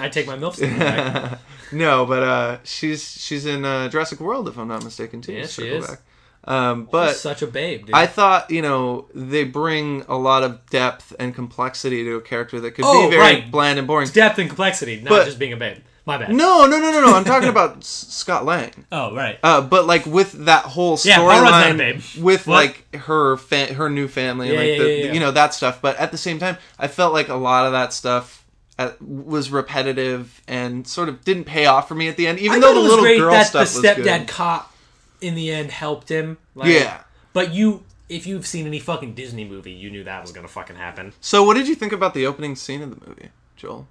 I 0.00 0.08
take 0.08 0.26
my 0.26 0.36
milf 0.36 0.54
statement 0.54 0.80
back. 0.80 1.38
no, 1.72 2.06
but 2.06 2.22
uh, 2.22 2.58
she's 2.64 3.02
she's 3.20 3.44
in 3.46 3.64
uh, 3.64 3.88
Jurassic 3.88 4.20
World 4.20 4.48
if 4.48 4.56
I'm 4.58 4.68
not 4.68 4.84
mistaken 4.84 5.20
too. 5.20 5.32
Yeah, 5.32 5.46
she 5.46 5.68
is. 5.68 5.86
Back. 5.86 6.00
Um, 6.48 6.84
She's 6.84 6.92
but 6.92 7.16
such 7.16 7.42
a 7.42 7.46
babe, 7.48 7.86
dude. 7.86 7.94
I 7.96 8.06
thought 8.06 8.50
you 8.52 8.62
know 8.62 9.08
they 9.14 9.42
bring 9.42 10.04
a 10.08 10.16
lot 10.16 10.44
of 10.44 10.64
depth 10.70 11.12
and 11.18 11.34
complexity 11.34 12.04
to 12.04 12.14
a 12.14 12.20
character 12.20 12.60
that 12.60 12.70
could 12.72 12.84
Oh, 12.86 13.06
be 13.10 13.16
very 13.16 13.20
right. 13.40 13.50
bland 13.50 13.80
and 13.80 13.88
boring. 13.88 14.08
Depth 14.10 14.38
and 14.38 14.48
complexity, 14.48 15.00
not 15.00 15.08
But- 15.10 15.24
just 15.24 15.40
being 15.40 15.52
a 15.52 15.56
babe. 15.56 15.78
My 16.06 16.18
bad. 16.18 16.30
No, 16.32 16.66
no, 16.66 16.78
no, 16.80 16.92
no, 16.92 17.00
no. 17.04 17.14
I'm 17.16 17.24
talking 17.24 17.48
about 17.48 17.82
Scott 17.84 18.44
Lang. 18.44 18.70
Oh, 18.92 19.12
right. 19.14 19.38
Uh, 19.42 19.60
but 19.60 19.86
like 19.86 20.06
with 20.06 20.32
that 20.46 20.64
whole 20.64 20.96
Yeah, 21.04 21.16
Paul 21.16 21.28
Rudd's 21.28 21.42
not 21.42 21.66
a 21.66 21.74
storyline, 21.74 21.78
babe. 21.78 22.02
with 22.24 22.46
What? 22.46 22.54
like 22.54 22.94
her 22.94 23.36
fa- 23.36 23.74
her 23.74 23.90
new 23.90 24.06
family, 24.08 24.48
and 24.48 24.54
Yeah, 24.54 24.60
like 24.60 24.70
yeah, 24.70 24.78
the, 24.84 24.90
yeah, 24.98 25.04
yeah. 25.06 25.12
you 25.12 25.20
know 25.20 25.32
that 25.32 25.52
stuff. 25.52 25.82
But 25.82 25.96
at 25.96 26.12
the 26.12 26.18
same 26.18 26.38
time, 26.38 26.56
I 26.78 26.86
felt 26.88 27.12
like 27.12 27.28
a 27.28 27.34
lot 27.34 27.66
of 27.66 27.72
that 27.72 27.92
stuff 27.92 28.44
uh, 28.78 28.92
was 29.00 29.50
repetitive 29.50 30.40
and 30.46 30.86
sort 30.86 31.08
of 31.08 31.24
didn't 31.24 31.44
pay 31.44 31.66
off 31.66 31.88
for 31.88 31.94
me 31.96 32.06
at 32.08 32.16
the 32.16 32.26
end. 32.26 32.38
Even 32.38 32.58
I 32.58 32.60
though 32.60 32.66
thought 32.68 32.74
the 32.74 32.78
it 32.78 32.82
was 32.82 32.90
little 32.90 33.04
great 33.04 33.18
girl 33.18 33.30
that 33.32 33.46
stuff 33.48 33.72
the 33.72 33.80
was 33.80 33.84
stepdad 33.90 34.28
cop 34.28 34.72
in 35.20 35.34
the 35.34 35.50
end 35.50 35.70
helped 35.72 36.08
him. 36.08 36.38
Like, 36.54 36.68
Yeah. 36.72 37.00
But 37.32 37.52
you, 37.52 37.82
if 38.08 38.26
you've 38.26 38.46
seen 38.46 38.66
any 38.66 38.78
fucking 38.78 39.14
Disney 39.14 39.44
movie, 39.44 39.72
you 39.72 39.90
knew 39.90 40.04
that 40.04 40.22
was 40.22 40.30
gonna 40.30 40.46
fucking 40.46 40.76
happen. 40.76 41.14
So, 41.20 41.42
what 41.42 41.54
did 41.54 41.66
you 41.68 41.74
think 41.74 41.92
about 41.92 42.14
the 42.14 42.26
opening 42.26 42.54
scene 42.54 42.80
of 42.82 42.90
the 42.90 43.06
movie, 43.08 43.30
Joel? 43.56 43.88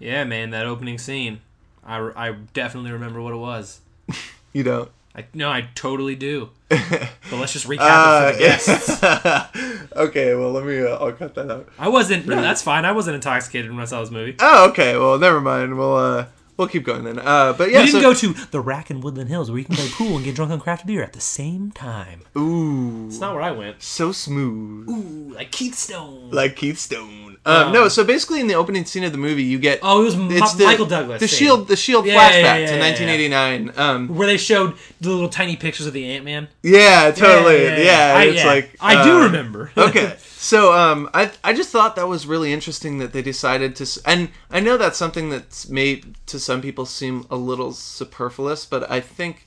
Yeah, 0.00 0.24
man, 0.24 0.50
that 0.50 0.66
opening 0.66 0.98
scene. 0.98 1.40
I, 1.84 1.98
I 2.16 2.32
definitely 2.54 2.90
remember 2.92 3.20
what 3.22 3.32
it 3.32 3.36
was. 3.38 3.80
You 4.52 4.64
don't. 4.64 4.90
I 5.14 5.26
no, 5.32 5.48
I 5.48 5.68
totally 5.76 6.16
do. 6.16 6.50
But 6.70 7.38
let's 7.38 7.52
just 7.52 7.68
recap 7.68 8.32
it 8.32 8.32
for 8.32 8.36
the 8.36 8.44
guests. 8.44 9.00
Uh, 9.00 9.46
okay, 9.96 10.34
well, 10.34 10.50
let 10.50 10.64
me. 10.64 10.80
Uh, 10.82 10.96
I'll 10.96 11.12
cut 11.12 11.36
that 11.36 11.48
out. 11.48 11.68
I 11.78 11.88
wasn't. 11.88 12.26
No, 12.26 12.34
that's 12.42 12.60
fine. 12.60 12.84
I 12.84 12.90
wasn't 12.90 13.14
intoxicated 13.14 13.70
when 13.70 13.78
I 13.80 13.84
saw 13.84 14.00
this 14.00 14.10
movie. 14.10 14.34
Oh, 14.40 14.68
okay. 14.70 14.96
Well, 14.96 15.16
never 15.20 15.40
mind. 15.40 15.78
We'll 15.78 15.94
uh, 15.94 16.26
we'll 16.56 16.66
keep 16.66 16.82
going 16.82 17.04
then. 17.04 17.20
Uh, 17.20 17.52
but 17.52 17.70
yeah, 17.70 17.80
you 17.82 17.86
didn't 17.92 18.02
so, 18.02 18.28
go 18.30 18.34
to 18.34 18.46
the 18.50 18.60
Rack 18.60 18.90
in 18.90 19.00
Woodland 19.00 19.30
Hills 19.30 19.48
where 19.52 19.60
you 19.60 19.64
can 19.64 19.76
play 19.76 19.88
pool 19.90 20.16
and 20.16 20.24
get 20.24 20.34
drunk 20.34 20.50
on 20.50 20.58
craft 20.58 20.84
beer 20.84 21.04
at 21.04 21.12
the 21.12 21.20
same 21.20 21.70
time. 21.70 22.22
Ooh, 22.36 23.06
It's 23.06 23.20
not 23.20 23.32
where 23.34 23.42
I 23.44 23.52
went. 23.52 23.80
so 23.82 24.10
smooth. 24.10 24.88
Ooh, 24.88 25.32
like 25.34 25.52
Keith 25.52 25.76
Stone. 25.76 26.30
like 26.32 26.56
Keith 26.56 26.78
Stone. 26.78 27.36
Um, 27.46 27.72
no, 27.72 27.88
so 27.88 28.04
basically 28.04 28.40
in 28.40 28.48
the 28.48 28.54
opening 28.54 28.84
scene 28.84 29.02
of 29.02 29.12
the 29.12 29.18
movie, 29.18 29.42
you 29.42 29.58
get 29.58 29.78
oh, 29.82 30.02
it 30.02 30.04
was 30.04 30.16
Ma- 30.16 30.28
the, 30.28 30.64
Michael 30.64 30.84
Douglas. 30.84 31.20
the 31.20 31.28
scene. 31.28 31.38
Shield, 31.38 31.68
the 31.68 31.76
Shield 31.76 32.04
Yeah, 32.04 32.14
flashback 32.14 32.42
yeah, 32.42 32.56
yeah, 32.58 32.66
to 32.66 32.76
yeah, 32.76 33.28
1989. 33.30 33.72
Um, 33.76 34.08
where 34.08 34.26
they 34.26 34.36
showed 34.36 34.74
the 35.00 35.08
little 35.08 35.28
tiny 35.30 35.56
pictures 35.56 35.86
of 35.86 35.94
the 35.94 36.04
Ant 36.12 36.24
Man. 36.24 36.48
yeah, 36.62 37.10
totally. 37.10 37.64
Yeah, 37.64 38.14
I, 38.16 38.24
it's 38.24 38.44
like 38.44 38.76
I 38.78 39.02
do 39.02 39.20
uh, 39.20 39.24
remember. 39.24 39.72
okay, 39.76 40.16
so 40.36 40.74
um, 40.74 41.08
I 41.14 41.30
I 41.42 41.54
just 41.54 41.70
thought 41.70 41.96
that 41.96 42.06
was 42.06 42.26
really 42.26 42.52
interesting 42.52 42.98
that 42.98 43.14
they 43.14 43.22
decided 43.22 43.74
to, 43.76 44.00
and 44.04 44.28
I 44.50 44.60
know 44.60 44.76
that's 44.76 44.98
something 44.98 45.30
that's 45.30 45.66
made 45.68 46.16
to 46.26 46.38
some 46.38 46.60
people 46.60 46.84
seem 46.84 47.26
a 47.30 47.36
little 47.36 47.72
superfluous, 47.72 48.66
but 48.66 48.90
I 48.90 49.00
think 49.00 49.46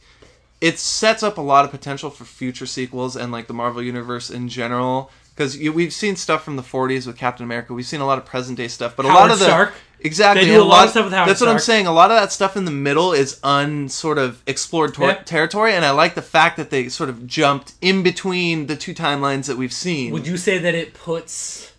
it 0.62 0.79
sets 0.79 1.21
up 1.21 1.38
a 1.38 1.41
lot 1.41 1.65
of 1.65 1.71
potential 1.71 2.10
for 2.10 2.23
future 2.25 2.65
sequels 2.65 3.15
and 3.15 3.32
like 3.32 3.47
the 3.47 3.53
Marvel 3.53 3.84
universe 3.84 4.29
in 4.32 4.49
general. 4.49 5.12
Because 5.35 5.57
we've 5.57 5.93
seen 5.93 6.15
stuff 6.15 6.43
from 6.43 6.57
the 6.57 6.61
40s 6.61 7.07
with 7.07 7.17
Captain 7.17 7.43
America, 7.43 7.73
we've 7.73 7.87
seen 7.87 8.01
a 8.01 8.05
lot 8.05 8.19
of 8.19 8.25
present 8.25 8.55
day 8.57 8.67
stuff, 8.67 8.95
but 8.95 9.05
a 9.05 9.07
lot 9.07 9.31
of 9.31 9.39
the 9.39 9.45
Stark. 9.45 9.73
exactly 9.99 10.45
They 10.45 10.51
do 10.51 10.61
a 10.61 10.63
lot 10.63 10.83
of 10.85 10.91
stuff 10.91 11.05
with 11.05 11.13
Howard 11.13 11.27
That's 11.29 11.41
what 11.41 11.49
I'm 11.49 11.57
saying. 11.57 11.87
A 11.87 11.91
lot 11.91 12.11
of 12.11 12.17
that 12.17 12.31
stuff 12.31 12.55
in 12.55 12.65
the 12.65 12.71
middle 12.71 13.13
is 13.13 13.39
unsort 13.39 14.17
of 14.19 14.43
explored 14.45 14.93
tor- 14.93 15.07
Yeah. 15.07 15.23
territory, 15.23 15.73
and 15.73 15.83
I 15.85 15.89
like 15.89 16.13
the 16.13 16.21
fact 16.21 16.57
that 16.57 16.69
they 16.69 16.87
sort 16.87 17.09
of 17.09 17.25
jumped 17.25 17.73
in 17.81 18.03
between 18.03 18.67
the 18.67 18.75
two 18.75 18.93
timelines 18.93 19.47
that 19.47 19.57
we've 19.57 19.73
seen. 19.73 20.11
Would 20.13 20.27
you 20.27 20.37
say 20.37 20.59
that 20.59 20.75
it 20.75 20.93
puts 20.93 21.71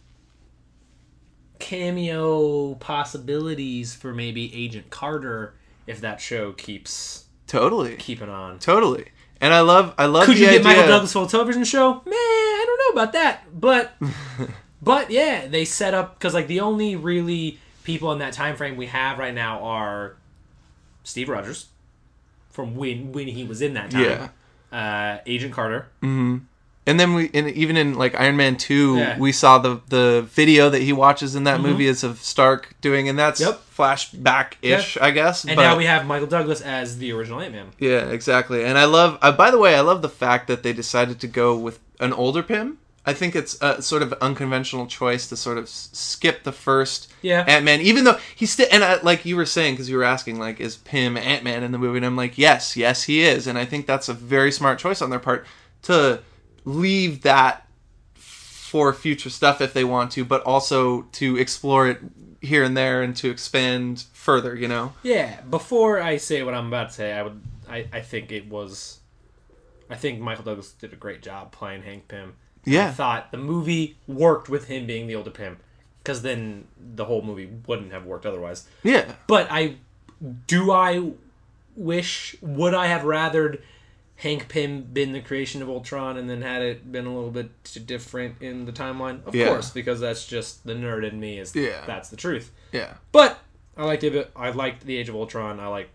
cameo 1.60 2.74
possibilities 2.74 3.94
for 3.94 4.12
maybe 4.12 4.52
Agent 4.54 4.90
Carter 4.90 5.54
if 5.86 6.00
that 6.00 6.20
show 6.20 6.52
keeps 6.52 7.26
totally, 7.46 7.94
keeping 7.96 8.28
on? 8.28 8.58
totally. 8.58 9.06
And 9.40 9.52
I 9.52 9.60
love, 9.60 9.94
I 9.98 10.06
love 10.06 10.24
Could 10.24 10.38
you 10.38 10.46
get. 10.46 10.64
Michael 10.64 10.86
Douglas 10.86 11.14
a 11.14 11.26
television 11.26 11.64
show? 11.64 12.02
I 12.06 12.08
don't 12.86 12.94
know 12.96 13.02
about 13.02 13.12
that, 13.14 13.42
but 13.52 13.94
but 14.82 15.10
yeah, 15.10 15.46
they 15.46 15.64
set 15.64 15.94
up 15.94 16.18
because 16.18 16.34
like 16.34 16.46
the 16.46 16.60
only 16.60 16.96
really 16.96 17.58
people 17.84 18.12
in 18.12 18.18
that 18.18 18.32
time 18.32 18.56
frame 18.56 18.76
we 18.76 18.86
have 18.86 19.18
right 19.18 19.34
now 19.34 19.60
are 19.62 20.16
Steve 21.02 21.28
Rogers 21.28 21.66
from 22.50 22.76
when 22.76 23.12
when 23.12 23.26
he 23.28 23.44
was 23.44 23.60
in 23.62 23.74
that 23.74 23.90
time. 23.90 24.02
Yeah. 24.02 24.28
Uh, 24.72 25.20
Agent 25.26 25.52
Carter. 25.52 25.86
Mm-hmm. 26.02 26.38
And 26.86 27.00
then 27.00 27.14
we, 27.14 27.30
and 27.32 27.48
even 27.48 27.78
in 27.78 27.94
like 27.94 28.14
Iron 28.20 28.36
Man 28.36 28.56
two, 28.58 28.96
Yeah. 28.98 29.12
Mm-hmm. 29.12 29.20
we 29.22 29.32
saw 29.32 29.58
the 29.58 29.80
the 29.88 30.26
video 30.30 30.68
that 30.68 30.82
he 30.82 30.92
watches 30.92 31.34
in 31.34 31.44
that 31.44 31.60
movie 31.60 31.86
is 31.86 32.04
of 32.04 32.18
Stark 32.18 32.74
doing, 32.82 33.08
and 33.08 33.18
that's 33.18 33.40
Yep. 33.40 33.62
flashback 33.74 34.54
ish, 34.60 34.98
I 34.98 35.10
guess. 35.10 35.44
And 35.44 35.56
but- 35.56 35.62
now 35.62 35.76
we 35.78 35.86
have 35.86 36.04
Michael 36.06 36.26
Douglas 36.26 36.60
as 36.60 36.98
the 36.98 37.12
original 37.12 37.40
Ant 37.40 37.54
Man. 37.54 37.68
Yeah, 37.78 38.10
exactly. 38.10 38.64
And 38.64 38.76
I 38.76 38.84
love. 38.84 39.18
Uh, 39.22 39.32
by 39.32 39.50
the 39.50 39.56
way, 39.58 39.74
I 39.74 39.80
love 39.80 40.02
the 40.02 40.10
fact 40.10 40.46
that 40.48 40.62
they 40.62 40.74
decided 40.74 41.20
to 41.20 41.26
go 41.26 41.56
with 41.56 41.78
an 42.04 42.12
older 42.12 42.42
Pym. 42.42 42.78
I 43.06 43.12
think 43.12 43.36
it's 43.36 43.60
a 43.60 43.82
sort 43.82 44.00
of 44.02 44.14
unconventional 44.14 44.86
choice 44.86 45.28
to 45.28 45.36
sort 45.36 45.58
of 45.58 45.64
s- 45.64 45.90
skip 45.92 46.42
the 46.42 46.52
first 46.52 47.12
Yeah. 47.20 47.44
Ant 47.46 47.62
Man, 47.64 47.82
even 47.82 48.04
though 48.04 48.18
he's 48.34 48.50
still. 48.50 48.66
And 48.72 48.82
I, 48.82 49.00
like 49.02 49.26
you 49.26 49.36
were 49.36 49.44
saying, 49.44 49.74
because 49.74 49.90
you 49.90 49.98
were 49.98 50.04
asking, 50.04 50.38
like, 50.38 50.58
is 50.58 50.76
Pym 50.76 51.16
Ant 51.18 51.44
Man 51.44 51.62
in 51.62 51.70
the 51.72 51.78
movie? 51.78 51.98
And 51.98 52.06
I'm 52.06 52.16
like, 52.16 52.38
yes, 52.38 52.76
yes, 52.78 53.02
he 53.02 53.20
is. 53.22 53.46
And 53.46 53.58
I 53.58 53.66
think 53.66 53.86
that's 53.86 54.08
a 54.08 54.14
very 54.14 54.50
smart 54.50 54.78
choice 54.78 55.02
on 55.02 55.10
their 55.10 55.18
part 55.18 55.44
to 55.82 56.20
leave 56.64 57.22
that 57.22 57.66
for 58.14 58.92
future 58.92 59.30
stuff 59.30 59.60
if 59.60 59.72
they 59.74 59.84
want 59.84 60.10
to, 60.12 60.24
but 60.24 60.42
also 60.42 61.02
to 61.12 61.36
explore 61.36 61.86
it 61.88 61.98
here 62.40 62.64
and 62.64 62.76
there 62.76 63.02
and 63.02 63.14
to 63.16 63.30
expand 63.30 64.04
further. 64.12 64.56
You 64.56 64.68
know. 64.68 64.94
Yeah, 65.02 65.40
before 65.42 66.00
I 66.00 66.16
say 66.16 66.42
what 66.42 66.54
I'm 66.54 66.68
about 66.68 66.88
to 66.88 66.94
say, 66.94 67.12
I 67.12 67.22
would 67.22 67.40
I, 67.68 67.86
I 67.92 68.00
think 68.00 68.32
it 68.32 68.48
was 68.48 68.98
I 69.94 69.96
think 69.96 70.18
Michael 70.20 70.42
Douglas 70.44 70.72
did 70.72 70.92
a 70.92 70.96
great 70.96 71.22
job 71.22 71.52
playing 71.52 71.82
Hank 71.82 72.08
Pym. 72.08 72.34
Yeah. 72.64 72.88
I 72.88 72.90
thought 72.90 73.30
the 73.30 73.38
movie 73.38 73.96
worked 74.08 74.48
with 74.48 74.66
him 74.66 74.86
being 74.86 75.06
the 75.06 75.14
older 75.14 75.30
Pym 75.30 75.58
because 76.02 76.22
then 76.22 76.66
the 76.78 77.04
whole 77.04 77.22
movie 77.22 77.48
wouldn't 77.68 77.92
have 77.92 78.04
worked 78.04 78.26
otherwise. 78.26 78.66
Yeah. 78.82 79.12
But 79.28 79.46
I 79.52 79.76
do 80.48 80.72
I 80.72 81.12
wish 81.76 82.34
would 82.40 82.74
I 82.74 82.86
have 82.88 83.02
rathered 83.02 83.60
Hank 84.16 84.48
Pym 84.48 84.82
been 84.82 85.12
the 85.12 85.20
creation 85.20 85.62
of 85.62 85.68
Ultron 85.68 86.16
and 86.16 86.28
then 86.28 86.42
had 86.42 86.62
it 86.62 86.90
been 86.90 87.06
a 87.06 87.14
little 87.14 87.30
bit 87.30 87.50
different 87.86 88.40
in 88.40 88.64
the 88.64 88.72
timeline? 88.72 89.24
Of 89.26 89.34
Yeah. 89.36 89.48
course, 89.48 89.70
because 89.70 90.00
that's 90.00 90.26
just 90.26 90.66
the 90.66 90.74
nerd 90.74 91.08
in 91.08 91.20
me. 91.20 91.38
Is 91.38 91.54
Yeah. 91.54 91.84
that's 91.86 92.08
the 92.08 92.16
truth. 92.16 92.50
Yeah. 92.72 92.94
But 93.12 93.38
I 93.76 93.84
liked 93.84 94.02
it. 94.02 94.30
I 94.34 94.50
liked 94.50 94.86
the 94.86 94.96
Age 94.96 95.08
of 95.08 95.14
Ultron. 95.14 95.60
I 95.60 95.68
like 95.68 95.90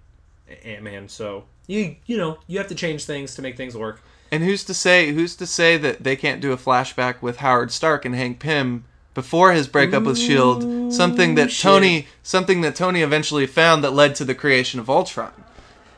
Ant 0.63 0.83
Man. 0.83 1.09
So 1.09 1.45
you 1.69 1.95
you 2.08 2.17
know 2.17 2.39
you 2.47 2.58
have 2.58 2.67
to 2.67 2.75
change 2.75 3.05
things 3.05 3.36
to 3.36 3.41
make 3.41 3.55
things 3.55 3.77
work. 3.77 4.01
And 4.32 4.43
who's 4.43 4.63
to 4.65 4.73
say 4.73 5.12
who's 5.13 5.36
to 5.38 5.45
say 5.45 5.77
that 5.77 6.03
they 6.03 6.15
can't 6.15 6.41
do 6.41 6.51
a 6.51 6.58
flashback 6.58 7.21
with 7.21 7.38
Howard 7.38 7.71
Stark 7.71 8.05
and 8.05 8.15
Hank 8.15 8.39
Pym 8.39 8.86
before 9.13 9.53
his 9.53 9.67
breakup 9.67 10.03
with 10.03 10.17
Shield? 10.17 10.91
Something 10.91 11.36
that 11.36 11.51
shit. 11.51 11.62
Tony 11.62 12.08
something 12.23 12.62
that 12.62 12.75
Tony 12.75 13.01
eventually 13.01 13.45
found 13.45 13.84
that 13.84 13.91
led 13.91 14.15
to 14.15 14.25
the 14.25 14.36
creation 14.36 14.79
of 14.79 14.89
Ultron. 14.89 15.32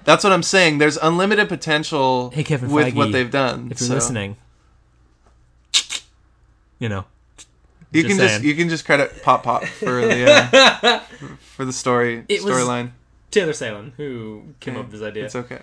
That's 0.03 0.23
what 0.23 0.33
I'm 0.33 0.43
saying. 0.43 0.79
There's 0.79 0.97
unlimited 0.97 1.47
potential 1.47 2.31
Hey, 2.31 2.43
Kevin 2.43 2.71
with 2.71 2.87
Feige, 2.87 2.95
what 2.95 3.11
they've 3.11 3.31
done. 3.31 3.69
If 3.71 3.79
you're 3.79 3.87
so 3.87 3.93
listening, 3.95 4.35
you 6.79 6.89
know. 6.89 7.05
you 7.91 8.03
just 8.03 8.17
can 8.17 8.27
just 8.27 8.43
you 8.43 8.55
can 8.55 8.67
just 8.67 8.85
credit 8.85 9.23
Pop 9.23 9.43
Pop 9.43 9.63
for 9.63 10.01
the 10.01 10.25
uh, 10.29 10.99
for 11.39 11.63
the 11.63 11.73
story 11.73 12.23
storyline. 12.29 12.91
Tyler 13.31 13.51
Neitzel, 13.53 13.93
who 13.97 14.43
came 14.59 14.75
up 14.77 14.83
with 14.91 14.99
this 14.99 15.01
idea. 15.01 15.25
It's 15.25 15.35
okay. 15.35 15.61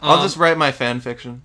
I'll 0.00 0.16
Um, 0.18 0.22
just 0.22 0.36
write 0.36 0.56
my 0.58 0.72
fan 0.72 1.00
fiction. 1.00 1.42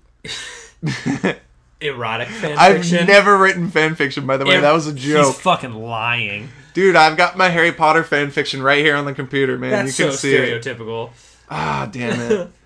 Erotic 1.81 2.27
fan 2.29 2.57
I've 2.57 2.77
fiction. 2.77 3.05
never 3.07 3.37
written 3.37 3.69
fan 3.69 3.95
fiction, 3.95 4.25
by 4.25 4.37
the 4.37 4.45
way. 4.45 4.57
Er- 4.57 4.61
that 4.61 4.71
was 4.71 4.87
a 4.87 4.93
He's 4.93 5.03
joke. 5.13 5.35
fucking 5.35 5.73
lying. 5.73 6.49
Dude, 6.73 6.95
I've 6.95 7.17
got 7.17 7.37
my 7.37 7.49
Harry 7.49 7.71
Potter 7.71 8.03
fan 8.03 8.31
fiction 8.31 8.61
right 8.63 8.83
here 8.83 8.95
on 8.95 9.05
the 9.05 9.13
computer, 9.13 9.57
man. 9.57 9.71
That's 9.85 9.97
you 9.99 10.05
can 10.05 10.11
so 10.13 10.17
see 10.17 10.35
it. 10.35 10.63
stereotypical. 10.63 11.11
Ah, 11.49 11.87
damn 11.91 12.19
it. 12.31 12.49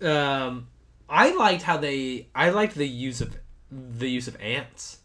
Um, 0.00 0.68
I 1.08 1.34
liked 1.34 1.62
how 1.64 1.76
they. 1.76 2.28
I 2.36 2.50
liked 2.50 2.76
the 2.76 2.86
use 2.86 3.20
of 3.20 3.36
the 3.72 4.08
use 4.08 4.28
of 4.28 4.40
ants 4.40 4.98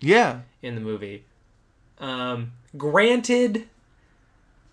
yeah. 0.00 0.40
in 0.62 0.74
the 0.74 0.80
movie. 0.80 1.24
Um, 1.98 2.52
granted, 2.78 3.68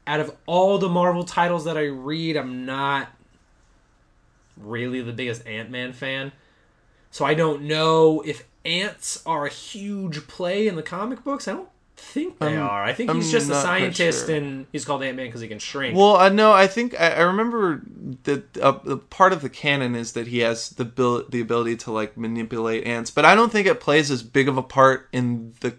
out 0.05 0.19
of 0.19 0.35
all 0.45 0.77
the 0.77 0.89
Marvel 0.89 1.23
titles 1.23 1.65
that 1.65 1.77
I 1.77 1.85
read, 1.85 2.35
I'm 2.35 2.65
not 2.65 3.09
really 4.57 5.01
the 5.01 5.13
biggest 5.13 5.45
Ant 5.47 5.69
Man 5.69 5.93
fan. 5.93 6.31
So 7.11 7.25
I 7.25 7.33
don't 7.33 7.63
know 7.63 8.21
if 8.21 8.45
ants 8.65 9.21
are 9.25 9.45
a 9.45 9.49
huge 9.49 10.27
play 10.27 10.67
in 10.67 10.75
the 10.75 10.83
comic 10.83 11.23
books. 11.23 11.47
I 11.47 11.53
don't 11.53 11.69
think 11.95 12.39
they 12.39 12.57
are. 12.57 12.83
I 12.83 12.93
think 12.93 13.09
I'm 13.09 13.17
he's 13.17 13.31
just 13.31 13.49
a 13.49 13.55
scientist 13.55 14.27
sure. 14.27 14.35
and 14.35 14.65
he's 14.71 14.83
called 14.83 15.03
Ant 15.03 15.15
Man 15.15 15.27
because 15.27 15.41
he 15.41 15.47
can 15.47 15.59
shrink. 15.59 15.95
Well, 15.95 16.17
uh, 16.17 16.29
no, 16.29 16.51
I 16.51 16.67
think 16.67 16.99
I, 16.99 17.11
I 17.11 17.21
remember 17.21 17.81
that 18.23 18.57
uh, 18.57 18.79
the 18.83 18.97
part 18.97 19.33
of 19.33 19.41
the 19.41 19.49
canon 19.49 19.95
is 19.95 20.13
that 20.13 20.27
he 20.27 20.39
has 20.39 20.69
the 20.69 20.85
bil- 20.85 21.27
the 21.29 21.39
ability 21.39 21.77
to 21.77 21.91
like 21.91 22.17
manipulate 22.17 22.85
ants, 22.85 23.11
but 23.11 23.25
I 23.25 23.35
don't 23.35 23.51
think 23.51 23.67
it 23.67 23.79
plays 23.79 24.11
as 24.11 24.23
big 24.23 24.47
of 24.47 24.57
a 24.57 24.63
part 24.63 25.07
in 25.11 25.53
the 25.61 25.75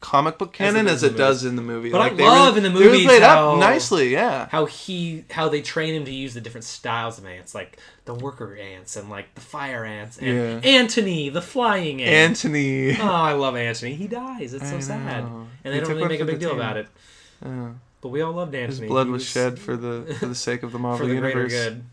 comic 0.00 0.38
book 0.38 0.52
canon 0.54 0.86
does 0.86 1.02
as, 1.02 1.02
it 1.02 1.12
the 1.12 1.18
does 1.18 1.44
in 1.44 1.56
the 1.56 1.62
movie. 1.62 1.90
But 1.90 2.00
I 2.00 2.04
like, 2.08 2.16
they 2.16 2.24
love 2.24 2.54
really, 2.54 2.66
in 2.68 2.72
the 2.72 2.78
they 2.78 2.86
really 2.86 3.04
played 3.04 3.22
how- 3.22 3.52
up 3.52 3.58
nicely. 3.58 4.08
Yeah. 4.12 4.48
how 4.50 4.64
he 4.64 5.24
how 5.30 5.48
they 5.48 5.60
train 5.62 5.94
him 5.94 6.04
to 6.06 6.10
use 6.12 6.34
the 6.34 6.40
different 6.40 6.64
styles 6.64 7.18
of 7.18 7.26
ants, 7.26 7.54
like 7.54 7.78
the 8.06 8.14
worker 8.14 8.56
ants 8.56 8.96
and 8.96 9.10
like 9.10 9.34
the 9.34 9.40
fire 9.42 9.84
ants 9.84 10.18
and 10.18 10.26
Yeah. 10.64 10.70
Antony, 10.70 11.28
the 11.28 11.42
flying 11.42 12.00
ant. 12.02 12.30
Anthony. 12.30 12.96
Oh, 12.98 13.04
I 13.04 13.32
love 13.32 13.56
Antony. 13.56 13.94
He 13.94 14.06
dies. 14.08 14.54
It's 14.54 14.68
so 14.70 14.76
I 14.76 14.80
sad, 14.80 15.24
know. 15.24 15.46
and 15.64 15.72
they 15.74 15.78
He 15.78 15.84
don't 15.84 15.96
really 15.96 16.08
make 16.08 16.20
a 16.20 16.24
big 16.24 16.40
deal 16.40 16.50
team. 16.50 16.58
about 16.60 16.76
it. 16.78 16.88
But 18.02 18.08
we 18.08 18.22
all 18.22 18.32
loved 18.32 18.54
his 18.54 18.78
Antony. 18.78 18.88
blood 18.88 19.06
He 19.08 19.12
was 19.12 19.24
shed 19.26 19.58
for 19.58 19.76
the 19.76 20.16
for 20.18 20.26
the 20.26 20.34
sake 20.46 20.62
of 20.62 20.72
the 20.72 20.78
Marvel 20.78 21.00
for 21.00 21.06
the 21.08 21.14
universe. 21.14 21.50
greater 21.52 21.70
good. 21.70 21.84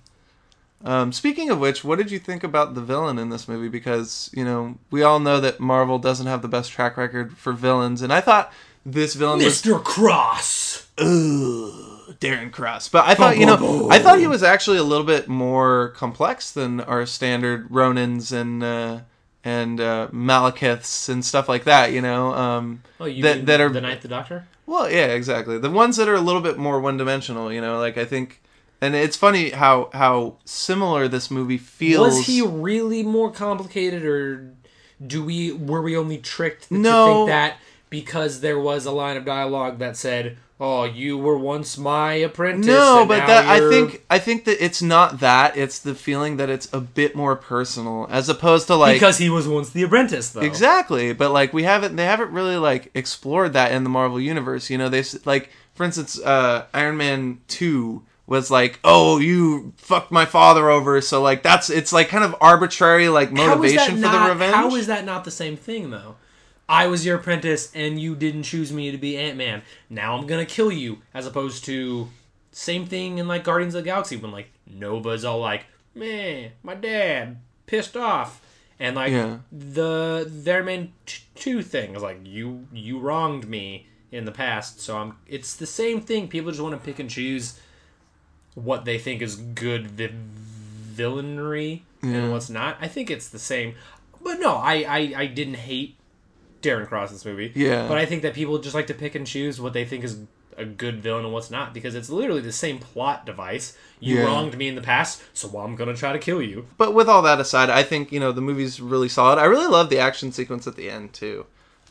Um, 0.83 1.11
speaking 1.11 1.49
of 1.49 1.59
which, 1.59 1.83
what 1.83 1.97
did 1.97 2.11
you 2.11 2.19
think 2.19 2.43
about 2.43 2.75
the 2.75 2.81
villain 2.81 3.17
in 3.17 3.29
this 3.29 3.47
movie? 3.47 3.67
Because 3.69 4.29
you 4.33 4.45
know 4.45 4.77
we 4.91 5.03
all 5.03 5.19
know 5.19 5.39
that 5.39 5.59
Marvel 5.59 5.97
doesn't 5.99 6.27
have 6.27 6.41
the 6.41 6.47
best 6.47 6.71
track 6.71 6.97
record 6.97 7.35
for 7.37 7.51
villains, 7.53 8.01
and 8.01 8.13
I 8.13 8.21
thought 8.21 8.51
this 8.85 9.15
villain 9.15 9.39
was 9.43 9.61
Mr. 9.61 9.83
Cross. 9.83 10.87
Ugh, 10.99 12.15
Darren 12.19 12.51
Cross. 12.51 12.89
But 12.89 13.05
I 13.07 13.15
thought, 13.15 13.37
you 13.37 13.45
know, 13.45 13.89
I 13.89 13.99
thought 13.99 14.19
he 14.19 14.27
was 14.27 14.43
actually 14.43 14.77
a 14.77 14.83
little 14.83 15.05
bit 15.05 15.27
more 15.27 15.89
complex 15.95 16.51
than 16.51 16.79
our 16.81 17.05
standard 17.05 17.69
Ronans 17.69 18.31
and 18.31 18.63
uh, 18.63 18.99
and 19.43 19.79
uh, 19.81 20.07
Malekiths 20.13 21.09
and 21.09 21.23
stuff 21.25 21.49
like 21.49 21.63
that. 21.65 21.91
You 21.91 22.01
know, 22.01 22.33
um, 22.33 22.83
Oh, 22.99 23.05
you 23.05 23.23
that 23.23 23.37
mean 23.37 23.45
that 23.45 23.61
are 23.61 23.69
the 23.69 23.81
Ninth 23.81 24.07
Doctor? 24.07 24.47
well, 24.65 24.89
yeah, 24.89 25.07
exactly. 25.07 25.57
The 25.57 25.69
ones 25.71 25.97
that 25.97 26.07
are 26.07 26.15
a 26.15 26.21
little 26.21 26.41
bit 26.41 26.57
more 26.57 26.79
one 26.79 26.97
dimensional. 26.97 27.51
You 27.51 27.61
know, 27.61 27.79
like 27.79 27.97
I 27.97 28.05
think, 28.05 28.41
and 28.81 28.95
it's 28.95 29.15
funny 29.17 29.49
how 29.51 29.89
how 29.93 30.35
similar 30.45 31.07
this 31.07 31.31
movie 31.31 31.57
feels. 31.57 32.15
Was 32.17 32.25
he 32.27 32.41
really 32.41 33.03
more 33.03 33.31
complicated, 33.31 34.03
or 34.05 34.53
do 35.05 35.23
we 35.23 35.51
were 35.51 35.81
we 35.81 35.95
only 35.97 36.17
tricked 36.17 36.67
to 36.69 36.77
No. 36.77 37.05
think 37.05 37.27
that 37.29 37.57
because 37.89 38.41
there 38.41 38.59
was 38.59 38.85
a 38.85 38.91
line 38.91 39.17
of 39.17 39.25
dialogue 39.25 39.79
that 39.79 39.95
said, 39.95 40.37
"Oh, 40.59 40.83
you 40.83 41.17
were 41.17 41.37
once 41.37 41.77
my 41.77 42.13
apprentice." 42.15 42.67
No, 42.67 43.05
but 43.07 43.25
that 43.27 43.45
I 43.47 43.57
you're-" 43.57 43.69
think 43.71 44.03
I 44.09 44.19
think 44.19 44.45
that 44.45 44.63
it's 44.63 44.81
not 44.81 45.19
that. 45.21 45.55
It's 45.57 45.79
the 45.79 45.95
feeling 45.95 46.37
that 46.37 46.49
it's 46.49 46.67
a 46.73 46.81
bit 46.81 47.15
more 47.15 47.35
personal, 47.35 48.07
as 48.11 48.27
opposed 48.29 48.67
to 48.67 48.75
like 48.75 48.95
because 48.95 49.17
he 49.17 49.29
was 49.29 49.47
once 49.47 49.69
the 49.69 49.83
apprentice, 49.83 50.29
though. 50.29 50.41
Exactly, 50.41 51.13
but 51.13 51.31
like 51.31 51.53
we 51.53 51.63
haven't, 51.63 51.95
they 51.95 52.05
haven't 52.05 52.31
really 52.31 52.57
like 52.57 52.91
explored 52.93 53.53
that 53.53 53.71
in 53.71 53.83
the 53.83 53.89
Marvel 53.89 54.19
universe. 54.19 54.69
You 54.69 54.77
know, 54.77 54.89
they 54.89 55.03
like, 55.25 55.49
for 55.73 55.83
instance, 55.83 56.19
uh, 56.21 56.65
Iron 56.73 56.97
Man 56.97 57.39
two 57.47 58.03
was 58.27 58.51
like, 58.51 58.79
oh, 58.83 59.17
you 59.17 59.73
fucked 59.77 60.11
my 60.11 60.25
father 60.25 60.69
over, 60.69 61.01
so 61.01 61.21
like 61.21 61.41
that's 61.41 61.69
it's 61.69 61.91
like 61.93 62.09
kind 62.09 62.23
of 62.23 62.35
arbitrary 62.41 63.07
like 63.09 63.29
How 63.35 63.35
is 63.35 63.39
that 63.39 63.57
motivation 63.57 63.95
for 63.95 64.01
not- 64.01 64.23
the 64.27 64.33
revenge. 64.33 64.53
How 64.53 64.75
is 64.75 64.87
that 64.87 65.05
not 65.05 65.23
the 65.23 65.31
same 65.31 65.55
thing, 65.57 65.89
though? 65.89 66.15
I 66.69 66.87
was 66.87 67.05
your 67.05 67.15
apprentice, 67.17 67.71
and 67.73 67.97
you 67.99 68.13
didn't 68.13 68.43
choose 68.43 68.73
me 68.73 68.91
to 68.91 68.97
be 68.97 69.17
Ant 69.17 69.37
Man. 69.37 69.61
Now 69.89 70.17
I'm 70.17 70.27
gonna 70.27 70.45
kill 70.45 70.71
you, 70.71 70.99
as 71.13 71.25
opposed 71.25 71.63
to 71.65 72.09
same 72.51 72.85
thing 72.85 73.17
in 73.19 73.27
like 73.27 73.43
Guardians 73.45 73.73
of 73.75 73.83
the 73.83 73.89
Galaxy 73.89 74.17
when 74.17 74.31
like 74.31 74.49
Nova's 74.69 75.23
all 75.23 75.39
like, 75.39 75.65
"Man, 75.95 76.51
my 76.63 76.75
dad 76.75 77.37
pissed 77.67 77.95
off," 77.95 78.41
and 78.79 78.97
like 78.97 79.13
Yeah. 79.13 79.37
the 79.51 80.25
their 80.29 80.61
main 80.63 80.91
t- 81.05 81.23
two 81.35 81.61
thing 81.61 81.95
is 81.95 82.01
like, 82.03 82.19
"You 82.25 82.67
you 82.73 82.99
wronged 82.99 83.47
me 83.47 83.87
in 84.11 84.25
the 84.25 84.31
past," 84.33 84.81
so 84.81 84.97
I'm. 84.97 85.15
It's 85.25 85.55
the 85.55 85.65
same 85.65 86.01
thing. 86.01 86.27
People 86.27 86.51
just 86.51 86.61
want 86.61 86.73
to 86.77 86.85
pick 86.85 86.99
and 86.99 87.09
choose 87.09 87.57
what 88.57 88.85
they 88.85 88.97
think 88.97 89.21
is 89.21 89.35
good 89.35 89.85
vi- 89.91 90.09
villainry 90.95 91.81
Yeah. 92.01 92.09
and 92.09 92.31
what's 92.31 92.49
not. 92.49 92.77
I 92.81 92.87
think 92.87 93.09
it's 93.11 93.29
the 93.29 93.39
same. 93.39 93.75
But 94.23 94.39
no, 94.39 94.55
I, 94.55 94.83
I, 94.87 95.13
I 95.21 95.25
didn't 95.27 95.55
hate 95.55 95.95
Darren 96.61 96.87
Cross 96.87 97.11
this 97.11 97.23
movie. 97.25 97.51
Yeah. 97.55 97.87
But 97.87 97.97
I 97.97 98.05
think 98.05 98.23
that 98.23 98.33
people 98.33 98.57
just 98.59 98.75
like 98.75 98.87
to 98.87 98.93
pick 98.93 99.15
and 99.15 99.25
choose 99.27 99.61
what 99.61 99.73
they 99.73 99.85
think 99.85 100.03
is 100.03 100.19
a 100.57 100.65
good 100.65 101.03
villain 101.03 101.23
and 101.23 101.31
what's 101.31 101.51
not 101.51 101.71
because 101.71 101.93
it's 101.93 102.09
literally 102.09 102.41
the 102.41 102.51
same 102.51 102.79
plot 102.79 103.27
device. 103.27 103.77
You 103.99 104.15
Yeah. 104.17 104.23
wronged 104.23 104.57
me 104.57 104.67
in 104.67 104.73
the 104.75 104.81
past, 104.81 105.21
so 105.33 105.47
I'm 105.59 105.75
gonna 105.75 105.95
try 105.95 106.13
to 106.13 106.19
kill 106.19 106.41
you. 106.41 106.65
But 106.77 106.95
with 106.95 107.07
all 107.07 107.21
that 107.21 107.39
aside, 107.39 107.69
I 107.69 107.83
think 107.83 108.11
you 108.11 108.19
know 108.19 108.31
the 108.31 108.41
movie's 108.41 108.81
really 108.81 109.07
solid. 109.07 109.37
I 109.37 109.45
really 109.45 109.67
love 109.67 109.89
the 109.91 109.99
action 109.99 110.31
sequence 110.31 110.65
at 110.65 110.75
the 110.75 110.89
end 110.89 111.13
too, 111.13 111.45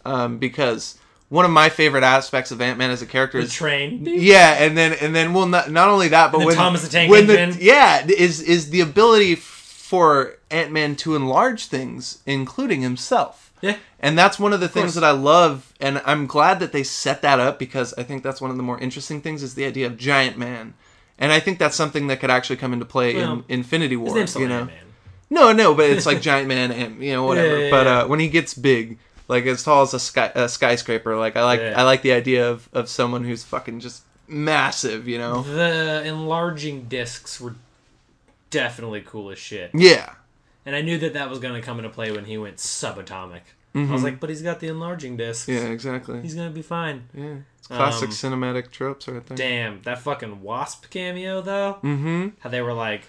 um, 0.04 0.38
because 0.38 0.98
one 1.28 1.44
of 1.44 1.50
my 1.50 1.68
favorite 1.68 2.04
aspects 2.04 2.50
of 2.50 2.60
Ant 2.60 2.78
Man 2.78 2.90
as 2.90 3.02
a 3.02 3.06
character 3.06 3.38
The 3.38 3.44
is 3.46 3.52
train. 3.54 4.02
Yeah, 4.06 4.62
and 4.62 4.76
then 4.76 4.92
and 5.00 5.14
then 5.14 5.32
well, 5.34 5.46
not 5.46 5.70
not 5.70 5.88
only 5.88 6.08
that, 6.08 6.32
but 6.32 6.44
when 6.44 6.54
Thomas 6.54 6.82
the 6.82 6.88
Tank 6.88 7.10
when 7.10 7.28
Engine. 7.28 7.58
the 7.58 7.64
yeah 7.64 8.06
is 8.06 8.40
is 8.40 8.70
the 8.70 8.80
ability 8.80 9.34
for 9.34 10.38
Ant 10.50 10.72
Man 10.72 10.96
to 10.96 11.16
enlarge 11.16 11.66
things, 11.66 12.18
including 12.26 12.80
himself. 12.82 13.52
Yeah. 13.62 13.76
And 14.00 14.18
that's 14.18 14.38
one 14.38 14.52
of 14.52 14.60
the 14.60 14.68
things 14.68 14.92
course. 14.92 14.94
that 14.96 15.04
I 15.04 15.10
love, 15.12 15.72
and 15.80 16.02
I'm 16.04 16.26
glad 16.26 16.60
that 16.60 16.72
they 16.72 16.82
set 16.82 17.22
that 17.22 17.40
up 17.40 17.58
because 17.58 17.94
I 17.94 18.02
think 18.02 18.22
that's 18.22 18.40
one 18.40 18.50
of 18.50 18.56
the 18.58 18.62
more 18.62 18.78
interesting 18.78 19.20
things 19.22 19.42
is 19.42 19.54
the 19.54 19.64
idea 19.64 19.86
of 19.86 19.96
Giant 19.96 20.36
Man, 20.36 20.74
and 21.18 21.32
I 21.32 21.40
think 21.40 21.58
that's 21.58 21.74
something 21.74 22.06
that 22.08 22.20
could 22.20 22.30
actually 22.30 22.56
come 22.56 22.72
into 22.72 22.84
play 22.84 23.16
Well, 23.16 23.32
in 23.48 23.60
Infinity 23.60 23.96
War. 23.96 24.08
His 24.08 24.14
name's 24.16 24.30
still 24.30 24.42
you 24.42 24.48
know, 24.48 24.60
Ant-Man. 24.60 24.84
no, 25.30 25.52
no, 25.52 25.74
but 25.74 25.88
it's 25.90 26.04
like 26.06 26.20
Giant 26.20 26.46
Man 26.46 26.70
and 26.70 27.02
you 27.02 27.12
know 27.12 27.24
whatever. 27.26 27.56
Yeah, 27.58 27.64
yeah, 27.64 27.70
but 27.70 27.86
uh, 27.86 28.06
when 28.06 28.20
he 28.20 28.28
gets 28.28 28.52
big, 28.52 28.98
like 29.28 29.44
as 29.46 29.62
tall 29.62 29.82
as 29.82 29.94
a, 29.94 30.00
sky, 30.00 30.30
a 30.34 30.48
skyscraper, 30.48 31.16
like 31.16 31.36
I 31.36 31.44
like 31.44 31.60
Yeah. 31.60 31.74
I 31.80 31.82
like 31.84 32.02
the 32.02 32.12
idea 32.12 32.48
of 32.50 32.68
of 32.72 32.88
someone 32.88 33.24
who's 33.24 33.42
fucking 33.44 33.80
just 33.80 34.02
massive, 34.28 35.06
you 35.08 35.18
know. 35.18 35.42
The 35.42 36.02
enlarging 36.04 36.84
discs 36.84 37.40
were 37.40 37.54
definitely 38.50 39.02
cool 39.02 39.30
as 39.30 39.38
shit. 39.38 39.70
Yeah, 39.74 40.14
And 40.64 40.74
I 40.76 40.82
knew 40.82 40.98
that 40.98 41.14
that 41.14 41.28
was 41.30 41.38
going 41.38 41.54
to 41.54 41.60
come 41.60 41.78
into 41.78 41.90
play 41.90 42.10
when 42.12 42.24
he 42.24 42.38
went 42.38 42.56
subatomic. 42.56 43.40
I 43.74 43.92
was 43.92 44.02
like, 44.02 44.20
but 44.20 44.30
he's 44.30 44.40
got 44.40 44.60
the 44.60 44.68
enlarging 44.68 45.18
discs. 45.18 45.50
Mm-hmm. 45.50 45.66
yeah, 45.66 45.70
exactly. 45.70 46.22
He's 46.22 46.34
going 46.34 46.48
to 46.48 46.54
be 46.54 46.62
fine. 46.62 47.08
Yeah, 47.12 47.34
it's 47.58 47.66
classic 47.66 48.08
Um, 48.08 48.14
cinematic 48.14 48.70
tropes 48.70 49.06
right 49.06 49.24
there. 49.26 49.36
Damn, 49.36 49.82
that 49.82 49.98
fucking 49.98 50.40
Wasp 50.40 50.88
cameo, 50.88 51.42
though. 51.42 51.74
Mm-hmm. 51.82 52.28
How 52.40 52.48
they 52.48 52.62
were 52.62 52.72
like, 52.72 53.02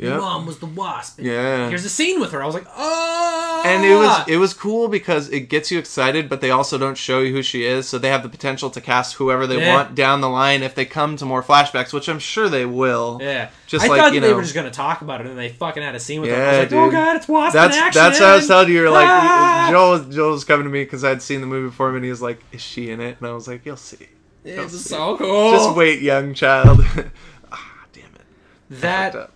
Yep. 0.00 0.20
mom 0.20 0.46
was 0.46 0.58
the 0.60 0.66
wasp. 0.66 1.18
And 1.18 1.26
Yeah. 1.26 1.68
Here's 1.68 1.84
a 1.84 1.88
scene 1.88 2.20
with 2.20 2.30
her. 2.30 2.40
I 2.40 2.46
was 2.46 2.54
like, 2.54 2.66
oh. 2.76 3.62
and 3.66 3.84
it 3.84 3.96
was 3.96 4.28
it 4.28 4.36
was 4.36 4.54
cool 4.54 4.86
because 4.86 5.28
it 5.30 5.48
gets 5.48 5.72
you 5.72 5.78
excited, 5.80 6.28
but 6.28 6.40
they 6.40 6.50
also 6.52 6.78
don't 6.78 6.96
show 6.96 7.18
you 7.20 7.32
who 7.32 7.42
she 7.42 7.64
is, 7.64 7.88
so 7.88 7.98
they 7.98 8.08
have 8.08 8.22
the 8.22 8.28
potential 8.28 8.70
to 8.70 8.80
cast 8.80 9.14
whoever 9.16 9.44
they 9.46 9.58
Yeah. 9.58 9.74
want 9.74 9.96
down 9.96 10.20
the 10.20 10.28
line 10.28 10.62
if 10.62 10.76
they 10.76 10.84
come 10.84 11.16
to 11.16 11.24
more 11.24 11.42
flashbacks, 11.42 11.92
which 11.92 12.08
I'm 12.08 12.20
sure 12.20 12.48
they 12.48 12.64
will. 12.64 13.18
Yeah. 13.20 13.48
Just 13.66 13.86
I 13.86 13.88
like, 13.88 14.00
thought 14.00 14.14
you 14.14 14.20
know, 14.20 14.28
they 14.28 14.34
were 14.34 14.42
just 14.42 14.54
gonna 14.54 14.70
talk 14.70 15.02
about 15.02 15.20
it, 15.20 15.26
and 15.26 15.36
they 15.36 15.48
fucking 15.48 15.82
had 15.82 15.96
a 15.96 16.00
scene 16.00 16.20
with 16.20 16.30
her. 16.30 16.36
I 16.36 16.38
Yeah, 16.38 16.60
was 16.62 16.70
like, 16.72 16.80
oh 16.80 16.90
god, 16.92 17.16
it's 17.16 17.26
wasp 17.28 17.54
That's 17.54 17.76
in 17.76 17.82
action. 17.82 18.00
that's 18.02 18.20
what 18.20 18.28
I 18.28 18.36
was 18.36 18.46
telling 18.46 18.68
you. 18.68 18.74
You're 18.74 18.90
like 18.90 19.08
Ah! 19.08 19.68
Joel. 19.72 19.98
Joel 20.04 20.30
was 20.30 20.44
coming 20.44 20.64
to 20.64 20.70
me 20.70 20.84
because 20.84 21.02
I'd 21.02 21.20
seen 21.22 21.40
the 21.40 21.46
movie 21.48 21.70
before 21.70 21.88
him, 21.88 21.96
and 21.96 22.04
he 22.04 22.10
was 22.10 22.22
like, 22.22 22.40
"Is 22.52 22.60
she 22.62 22.90
in 22.90 23.00
it?" 23.00 23.16
And 23.18 23.28
I 23.28 23.32
was 23.32 23.48
like, 23.48 23.66
"You'll 23.66 23.76
see. 23.76 24.06
It 24.44 24.58
was 24.62 24.84
so 24.84 25.16
cool. 25.18 25.50
Just 25.50 25.74
wait, 25.74 26.00
young 26.00 26.34
child." 26.34 26.80
ah, 27.52 27.84
damn 27.92 28.04
it. 28.04 28.22
That. 28.70 29.30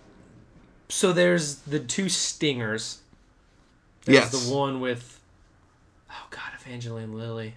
So 0.89 1.13
there's 1.13 1.55
the 1.57 1.79
two 1.79 2.09
stingers. 2.09 2.99
There's 4.05 4.15
Yes. 4.17 4.31
the 4.47 4.53
one 4.53 4.79
with 4.81 5.19
oh 6.11 6.27
god, 6.29 6.51
Evangeline 6.59 7.13
Lilly. 7.13 7.55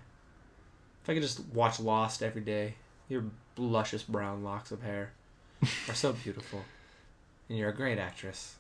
If 1.03 1.11
I 1.11 1.14
could 1.14 1.22
just 1.22 1.41
watch 1.53 1.79
Lost 1.81 2.22
every 2.22 2.43
day, 2.43 2.74
your 3.09 3.24
luscious 3.57 4.03
brown 4.03 4.43
locks 4.43 4.70
of 4.70 4.83
hair 4.83 5.12
are 5.89 5.95
so 5.95 6.12
beautiful, 6.12 6.64
and 7.49 7.59
you're 7.59 7.70
a 7.70 7.74
great 7.74 7.99
actress. 7.99 8.57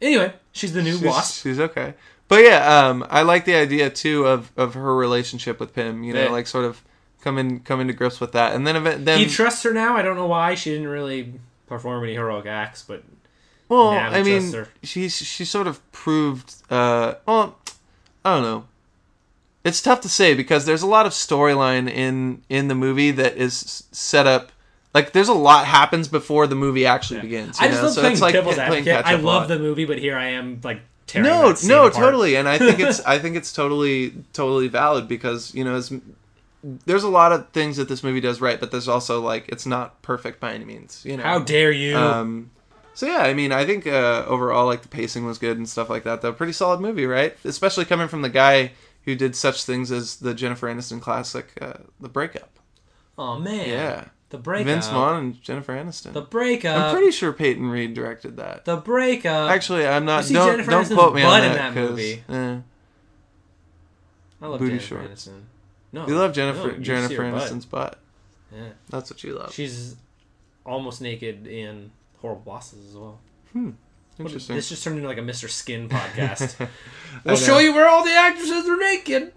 Anyway, 0.00 0.32
she's 0.52 0.72
the 0.72 0.82
new 0.82 0.92
she's, 0.92 1.02
Wasp. 1.02 1.42
She's 1.42 1.58
okay. 1.58 1.94
But 2.28 2.44
yeah, 2.44 2.86
um, 2.88 3.04
I 3.10 3.22
like 3.22 3.44
the 3.46 3.54
idea 3.56 3.90
too 3.90 4.26
of, 4.26 4.52
of 4.56 4.74
her 4.74 4.94
relationship 4.94 5.58
with 5.58 5.74
Pym. 5.74 6.04
You 6.04 6.12
know, 6.14 6.24
Yeah. 6.24 6.30
like 6.30 6.46
sort 6.46 6.64
of 6.66 6.82
coming 7.20 7.60
coming 7.60 7.88
to 7.88 7.92
grips 7.92 8.20
with 8.20 8.32
that, 8.32 8.54
and 8.54 8.64
then 8.66 8.76
event 8.76 9.04
then 9.04 9.18
He 9.18 9.26
trusts 9.26 9.62
her 9.64 9.72
now. 9.72 9.96
I 9.96 10.02
don't 10.02 10.16
know 10.16 10.26
why 10.26 10.54
she 10.54 10.70
didn't 10.70 10.86
really 10.88 11.34
perform 11.66 12.04
any 12.04 12.14
heroic 12.14 12.46
acts, 12.46 12.84
but 12.86 13.02
well, 13.68 13.88
I 13.88 14.22
mean, 14.22 14.50
trusts 14.52 14.72
she's 14.82 15.16
she 15.16 15.44
sort 15.44 15.66
of 15.66 15.80
proved. 15.92 16.54
Uh, 16.70 17.14
well, 17.26 17.58
I 18.24 18.34
don't 18.34 18.42
know. 18.42 18.64
It's 19.64 19.82
tough 19.82 20.00
to 20.02 20.08
say 20.08 20.34
because 20.34 20.64
there's 20.66 20.82
a 20.82 20.86
lot 20.86 21.04
of 21.06 21.12
storyline 21.12 21.90
in 21.90 22.42
in 22.48 22.68
the 22.68 22.74
movie 22.74 23.10
that 23.12 23.36
is 23.36 23.84
set 23.92 24.26
up. 24.26 24.52
Like, 24.94 25.12
there's 25.12 25.28
a 25.28 25.34
lot 25.34 25.66
happens 25.66 26.08
before 26.08 26.46
the 26.46 26.54
movie 26.54 26.86
actually 26.86 27.20
begins. 27.20 27.60
You 27.60 27.66
I 27.66 27.68
just 27.68 27.80
know? 27.82 27.86
love 27.88 27.94
so 27.94 28.00
playing 28.00 28.12
it's 28.14 28.22
like 28.22 28.32
devil's 28.32 28.58
advocate. 28.58 28.88
I 28.88 29.02
catch-up 29.02 29.20
a 29.20 29.22
lot. 29.22 29.38
love 29.40 29.48
the 29.48 29.58
movie, 29.58 29.84
but 29.84 29.98
here 29.98 30.16
I 30.16 30.28
am 30.28 30.60
like 30.64 30.80
tearing 31.06 31.28
no 31.28 31.54
no 31.64 31.86
apart. 31.86 31.94
totally 31.94 32.36
and 32.36 32.46
i 32.46 32.58
think 32.58 32.78
it's 32.78 33.00
i 33.06 33.18
think 33.18 33.34
it's 33.34 33.50
totally 33.50 34.12
totally 34.34 34.68
valid 34.68 35.08
because 35.08 35.54
you 35.54 35.64
know 35.64 35.74
as, 35.74 35.90
there's 36.84 37.02
a 37.02 37.08
lot 37.08 37.32
of 37.32 37.48
things 37.48 37.78
that 37.78 37.88
this 37.88 38.04
movie 38.04 38.20
does 38.20 38.42
right 38.42 38.60
but 38.60 38.70
there's 38.70 38.88
also 38.88 39.18
like 39.18 39.48
it's 39.48 39.64
not 39.64 40.02
perfect 40.02 40.38
by 40.38 40.52
any 40.52 40.66
means 40.66 41.02
you 41.06 41.16
know 41.16 41.22
How 41.22 41.38
dare 41.38 41.72
you? 41.72 41.96
um 41.96 42.50
so 42.98 43.06
yeah 43.06 43.18
i 43.18 43.32
mean 43.32 43.52
i 43.52 43.64
think 43.64 43.86
uh 43.86 44.24
overall 44.26 44.66
like 44.66 44.82
the 44.82 44.88
pacing 44.88 45.24
was 45.24 45.38
good 45.38 45.56
and 45.56 45.68
stuff 45.68 45.88
like 45.88 46.02
that 46.02 46.20
though 46.20 46.32
pretty 46.32 46.52
solid 46.52 46.80
movie 46.80 47.06
right 47.06 47.36
especially 47.44 47.84
coming 47.84 48.08
from 48.08 48.22
the 48.22 48.28
guy 48.28 48.72
who 49.04 49.14
did 49.14 49.36
such 49.36 49.62
things 49.64 49.92
as 49.92 50.16
the 50.16 50.34
jennifer 50.34 50.66
aniston 50.66 51.00
classic 51.00 51.46
uh 51.60 51.74
the 52.00 52.08
breakup 52.08 52.58
oh 53.16 53.38
man, 53.38 53.68
yeah 53.68 54.04
the 54.30 54.38
breakup. 54.38 54.66
vince 54.66 54.88
vaughn 54.88 55.16
and 55.16 55.42
jennifer 55.42 55.72
aniston 55.74 56.12
The 56.12 56.22
breakup. 56.22 56.76
i'm 56.76 56.94
pretty 56.96 57.12
sure 57.12 57.32
peyton 57.32 57.70
reed 57.70 57.94
directed 57.94 58.36
that 58.38 58.64
The 58.64 58.76
breakup. 58.76 59.48
Actually, 59.50 59.86
I'm 59.86 60.04
not. 60.04 60.24
see 60.24 60.34
Don't 60.34 60.50
Jennifer 60.50 60.70
don't 60.72 60.84
Aniston's 60.84 60.94
quote 60.94 61.14
me 61.14 61.22
butt 61.22 61.40
on 61.42 61.46
in 61.46 61.52
that. 61.52 61.74
that 61.74 61.74
'cause, 61.74 61.90
movie. 61.90 62.22
eh. 62.28 62.56
I 64.40 64.46
love 64.46 64.58
booty 64.60 64.78
Jennifer 64.78 64.86
shorts. 65.06 65.28
Aniston. 65.28 65.40
No, 65.92 66.06
You 66.06 66.16
love 66.16 66.32
Jennifer 66.34 66.68
no, 66.68 66.74
you 66.74 66.80
Jennifer 66.80 67.22
her 67.24 67.32
butt. 67.32 67.50
Aniston's 67.50 67.64
butt. 67.64 67.98
Yeah, 68.54 68.68
That's 68.90 69.10
what 69.10 69.24
you 69.24 69.34
love. 69.38 69.52
she's 69.54 69.96
almost 70.66 71.00
naked 71.00 71.46
in 71.46 71.90
Horrible 72.20 72.42
Bosses 72.42 72.86
as 72.90 72.94
well. 72.96 73.20
What- 73.52 73.74
Interesting. 74.18 74.56
This 74.56 74.68
just 74.68 74.82
turned 74.82 74.96
into 74.96 75.08
like 75.08 75.18
a 75.18 75.22
Mr. 75.22 75.48
Skin 75.48 75.88
podcast. 75.88 76.68
We'll 77.24 77.36
show 77.36 77.58
you 77.58 77.72
where 77.72 77.88
all 77.88 78.04
the 78.04 78.12
actresses 78.12 78.68
are 78.68 78.76
naked. 78.76 79.32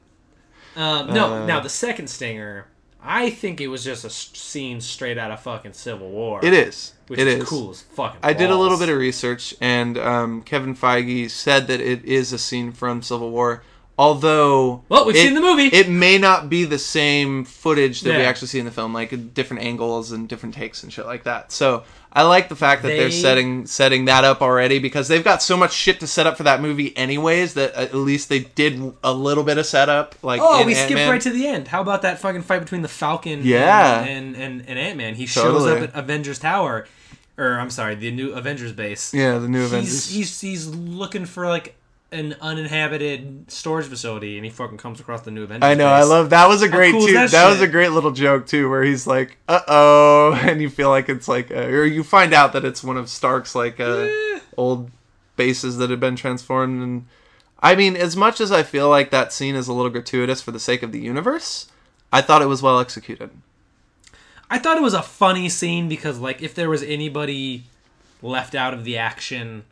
Um, 0.75 1.13
no, 1.13 1.33
Uh, 1.33 1.45
now 1.45 1.59
the 1.61 1.69
second 1.69 2.07
stinger, 2.09 2.67
I 3.01 3.29
think 3.29 3.61
it 3.61 3.67
was 3.67 3.83
just 3.83 4.03
a 4.05 4.09
scene 4.09 4.81
straight 4.81 5.17
out 5.17 5.31
of 5.31 5.39
fucking 5.41 5.73
Civil 5.73 6.09
War. 6.11 6.39
It 6.43 6.53
is. 6.53 6.93
which 7.07 7.19
It 7.19 7.27
is, 7.27 7.43
is. 7.43 7.49
cool 7.49 7.69
as 7.71 7.81
fucking. 7.81 8.19
I 8.23 8.33
did 8.33 8.49
a 8.51 8.55
little 8.55 8.77
bit 8.77 8.89
of 8.89 8.97
research, 8.97 9.55
and 9.61 9.97
um, 9.97 10.41
Kevin 10.43 10.75
Feige 10.75 11.29
said 11.29 11.67
that 11.67 11.79
it 11.79 12.03
is 12.05 12.33
a 12.33 12.37
scene 12.37 12.71
from 12.71 13.01
Civil 13.01 13.31
War. 13.31 13.63
Although, 13.97 14.83
Well, 14.89 15.05
we've 15.05 15.15
it- 15.15 15.19
seen 15.19 15.33
the 15.35 15.41
movie. 15.41 15.67
It 15.67 15.87
may 15.89 16.17
not 16.17 16.49
be 16.49 16.65
the 16.65 16.79
same 16.79 17.45
footage 17.45 18.01
that 18.01 18.17
we 18.17 18.23
actually 18.23 18.47
see 18.47 18.59
in 18.59 18.65
the 18.65 18.71
film, 18.71 18.93
like 18.93 19.33
different 19.33 19.63
angles 19.63 20.11
and 20.11 20.27
different 20.27 20.55
takes 20.55 20.83
and 20.83 20.91
shit 20.91 21.05
like 21.05 21.23
that. 21.23 21.51
So 21.51 21.83
I 22.13 22.23
like 22.23 22.49
the 22.49 22.57
fact 22.57 22.81
that 22.81 22.89
they, 22.89 23.05
are 23.05 23.11
setting 23.11 23.65
setting 23.65 24.05
that 24.05 24.23
up 24.25 24.41
already 24.41 24.79
because 24.79 25.07
they've 25.07 25.23
got 25.23 25.41
so 25.41 25.55
much 25.55 25.71
shit 25.71 26.01
to 26.01 26.07
set 26.07 26.27
up 26.27 26.35
for 26.35 26.43
that 26.43 26.61
movie, 26.61 26.95
anyways. 26.97 27.53
That 27.53 27.73
at 27.73 27.93
least 27.95 28.27
they 28.27 28.39
did 28.39 28.93
a 29.03 29.13
little 29.13 29.43
bit 29.45 29.57
of 29.57 29.65
setup. 29.65 30.15
Like, 30.21 30.41
Oh, 30.43 30.65
we 30.65 30.73
skipped 30.73 30.91
Ant-Man. 30.91 31.09
right 31.09 31.21
to 31.21 31.29
the 31.29 31.47
end. 31.47 31.69
How 31.69 31.79
about 31.81 32.01
that 32.01 32.19
fucking 32.19 32.41
fight 32.41 32.59
between 32.59 32.81
the 32.81 32.89
Falcon 32.89 33.41
Yeah. 33.43 34.01
and, 34.03 34.35
and, 34.35 34.59
and, 34.59 34.69
and 34.69 34.77
Ant 34.79 34.97
Man? 34.97 35.15
He 35.15 35.25
shows 35.25 35.65
up 35.65 35.81
at 35.81 35.95
Avengers 35.95 36.39
Tower. 36.39 36.85
Or, 37.37 37.57
I'm 37.57 37.69
sorry, 37.69 37.95
the 37.95 38.11
new 38.11 38.33
Avengers 38.33 38.73
base. 38.73 39.13
Yeah, 39.13 39.37
the 39.39 39.47
new 39.47 39.61
He's, 39.61 39.71
Avengers. 39.71 40.09
he's, 40.11 40.41
he's 40.41 40.67
looking 40.67 41.25
for, 41.25 41.47
like, 41.47 41.75
an 42.11 42.35
uninhabited 42.41 43.49
storage 43.49 43.87
facility, 43.87 44.35
and 44.37 44.43
he 44.43 44.51
fucking 44.51 44.77
comes 44.77 44.99
across 44.99 45.21
the 45.21 45.31
new 45.31 45.43
Avengers 45.43 45.65
I 45.65 45.75
know. 45.75 45.87
I 45.87 46.03
love 46.03 46.29
that. 46.31 46.47
Was 46.47 46.61
a 46.61 46.67
great 46.67 46.91
cool 46.91 47.07
too. 47.07 47.13
that 47.13 47.31
That, 47.31 47.49
was 47.49 47.61
a 47.61 47.67
great 47.67 47.89
little 47.89 48.11
joke 48.11 48.47
too, 48.47 48.69
where 48.69 48.83
he's 48.83 49.07
like, 49.07 49.37
"Uh 49.47 49.61
oh," 49.67 50.33
and 50.43 50.61
you 50.61 50.69
feel 50.69 50.89
like 50.89 51.07
it's 51.09 51.27
like, 51.27 51.51
uh, 51.51 51.55
or 51.55 51.85
you 51.85 52.03
find 52.03 52.33
out 52.33 52.53
that 52.53 52.65
it's 52.65 52.83
one 52.83 52.97
of 52.97 53.09
Stark's 53.09 53.55
like 53.55 53.79
uh, 53.79 54.07
Eh. 54.09 54.39
old 54.57 54.91
bases 55.37 55.77
that 55.77 55.89
had 55.89 55.99
been 56.01 56.15
transformed. 56.17 56.83
And 56.83 57.05
I 57.61 57.75
mean, 57.75 57.95
as 57.95 58.17
much 58.17 58.41
as 58.41 58.51
I 58.51 58.63
feel 58.63 58.89
like 58.89 59.09
that 59.11 59.31
scene 59.31 59.55
is 59.55 59.67
a 59.69 59.73
little 59.73 59.91
gratuitous 59.91 60.41
for 60.41 60.51
the 60.51 60.59
sake 60.59 60.83
of 60.83 60.91
the 60.91 60.99
universe, 60.99 61.67
I 62.11 62.21
thought 62.21 62.41
it 62.41 62.47
was 62.47 62.61
well 62.61 62.79
executed. 62.79 63.29
I 64.49 64.59
thought 64.59 64.75
it 64.75 64.83
was 64.83 64.93
a 64.93 65.01
funny 65.01 65.47
scene 65.47 65.87
because, 65.87 66.19
like, 66.19 66.41
if 66.41 66.53
there 66.53 66.69
was 66.69 66.83
anybody 66.83 67.63
left 68.21 68.53
out 68.53 68.73
of 68.73 68.83
the 68.83 68.97
action 68.97 69.63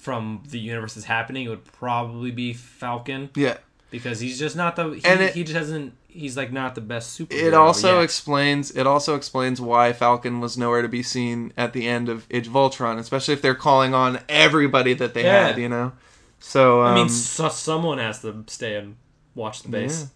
from 0.00 0.42
the 0.48 0.58
universe 0.58 0.96
is 0.96 1.04
happening, 1.04 1.44
it 1.46 1.48
would 1.50 1.64
probably 1.64 2.30
be 2.30 2.52
Falcon 2.54 3.28
Yeah. 3.34 3.58
because 3.90 4.18
he's 4.20 4.38
just 4.38 4.56
not 4.56 4.74
the 4.76 4.90
he, 4.90 5.04
And 5.04 5.20
it- 5.20 5.34
he 5.34 5.44
just 5.44 5.56
hasn't 5.56 5.92
he's 6.08 6.36
like 6.36 6.50
not 6.52 6.74
the 6.74 6.80
best 6.80 7.16
superhero. 7.20 7.42
It 7.48 7.54
also 7.54 7.96
yet. 7.98 8.04
explains 8.04 8.70
it 8.72 8.86
also 8.86 9.14
explains 9.14 9.60
why 9.60 9.92
Falcon 9.92 10.40
was 10.40 10.56
nowhere 10.58 10.82
to 10.82 10.88
be 10.88 11.02
seen 11.04 11.52
at 11.56 11.72
the 11.72 11.86
end 11.86 12.08
of 12.08 12.26
Age 12.30 12.46
of 12.48 12.56
Ultron, 12.56 12.98
especially 12.98 13.34
if 13.34 13.42
they're 13.42 13.54
calling 13.54 13.94
on 13.94 14.18
everybody 14.28 14.92
that 14.94 15.14
they 15.14 15.22
Yeah. 15.24 15.48
had, 15.48 15.58
you 15.58 15.68
know. 15.68 15.92
So 16.40 16.80
um, 16.82 16.86
I 16.92 16.94
mean, 16.94 17.08
so, 17.10 17.48
someone 17.50 17.98
has 17.98 18.22
to 18.22 18.42
stay 18.48 18.74
and 18.76 18.96
watch 19.34 19.62
the 19.62 19.68
base. 19.68 20.08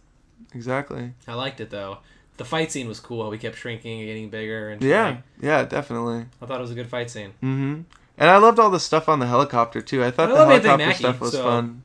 exactly. 0.55 1.12
I 1.28 1.35
liked 1.35 1.61
it 1.61 1.70
though. 1.70 1.99
The 2.37 2.45
fight 2.45 2.72
scene 2.72 2.89
was 2.89 2.99
cool. 2.99 3.30
We 3.30 3.39
kept 3.39 3.57
shrinking 3.57 4.01
and 4.01 4.09
getting 4.09 4.28
bigger, 4.30 4.70
and 4.70 4.82
Yeah, 4.82 5.05
like, 5.07 5.18
yeah, 5.41 5.64
definitely. 5.64 6.24
I 6.43 6.47
thought 6.47 6.59
it 6.59 6.62
was 6.62 6.72
a 6.72 6.74
good 6.74 6.89
fight 6.89 7.09
scene. 7.11 7.30
hmm 7.41 7.82
And 8.17 8.31
I 8.31 8.37
loved 8.39 8.59
all 8.59 8.71
the 8.71 8.79
stuff 8.81 9.09
on 9.09 9.19
the 9.19 9.27
helicopter 9.27 9.83
too. 9.83 10.05
I 10.05 10.11
thought 10.11 10.31
I 10.31 10.33
the 10.33 10.39
helicopter 10.47 10.87
Mackie, 10.87 10.99
stuff 10.99 11.21
was 11.21 11.33
so- 11.33 11.43
fun. 11.43 11.83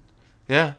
Yeah, 0.47 0.73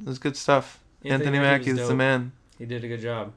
it 0.00 0.06
was 0.06 0.18
good 0.18 0.36
stuff. 0.36 0.80
Anthony 1.02 1.14
Anthony, 1.14 1.38
Mackie 1.38 1.72
Mackie's 1.72 1.88
the 1.88 1.94
man. 1.94 2.32
He 2.58 2.64
did 2.66 2.82
a 2.84 2.88
good 2.88 3.00
job. 3.00 3.32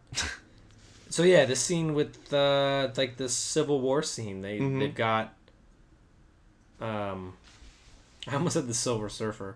so 1.10 1.24
yeah, 1.24 1.46
the 1.46 1.56
scene 1.56 1.94
with 1.94 2.32
uh, 2.34 2.90
like 2.96 3.18
the 3.18 3.28
Civil 3.30 3.82
War 3.82 4.02
scene, 4.04 4.42
they 4.42 4.60
Mhm. 4.60 4.80
they've 4.80 4.96
got. 4.96 5.34
Um, 6.80 7.34
I 8.28 8.36
almost 8.36 8.54
said 8.54 8.68
the 8.68 8.74
Silver 8.74 9.10
Surfer. 9.10 9.56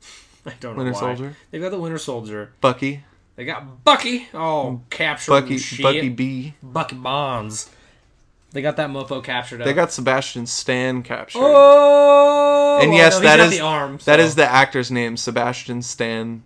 I 0.46 0.54
don't 0.60 0.76
know 0.76 0.84
Winter 0.84 0.92
why. 0.94 1.00
Soldier, 1.14 1.36
They've 1.50 1.60
got 1.60 1.70
the 1.70 1.78
Winter 1.78 1.98
Soldier. 1.98 2.52
Bucky, 2.60 3.04
They 3.36 3.44
got 3.44 3.84
Bucky. 3.84 4.28
Oh, 4.34 4.80
captured. 4.90 5.30
Bucky, 5.32 5.58
shit. 5.58 5.82
Bucky 5.82 6.08
B. 6.08 6.54
Bucky 6.62 6.96
Bonds. 6.96 7.70
They 8.52 8.60
got 8.62 8.76
that 8.76 8.90
mofo 8.90 9.22
captured. 9.24 9.58
They 9.64 9.72
got 9.72 9.92
Sebastian 9.92 10.46
Stan 10.46 11.02
captured. 11.02 11.40
Oh, 11.42 12.78
And 12.82 12.90
well, 12.90 12.98
yes, 12.98 13.14
no, 13.14 13.20
that 13.20 13.40
is- 13.40 13.50
the 13.50 13.60
arm. 13.60 13.98
That 14.04 14.18
so- 14.18 14.24
is 14.24 14.34
the 14.34 14.44
actor's 14.46 14.90
name, 14.90 15.16
Sebastian 15.16 15.80
Stan. 15.82 16.42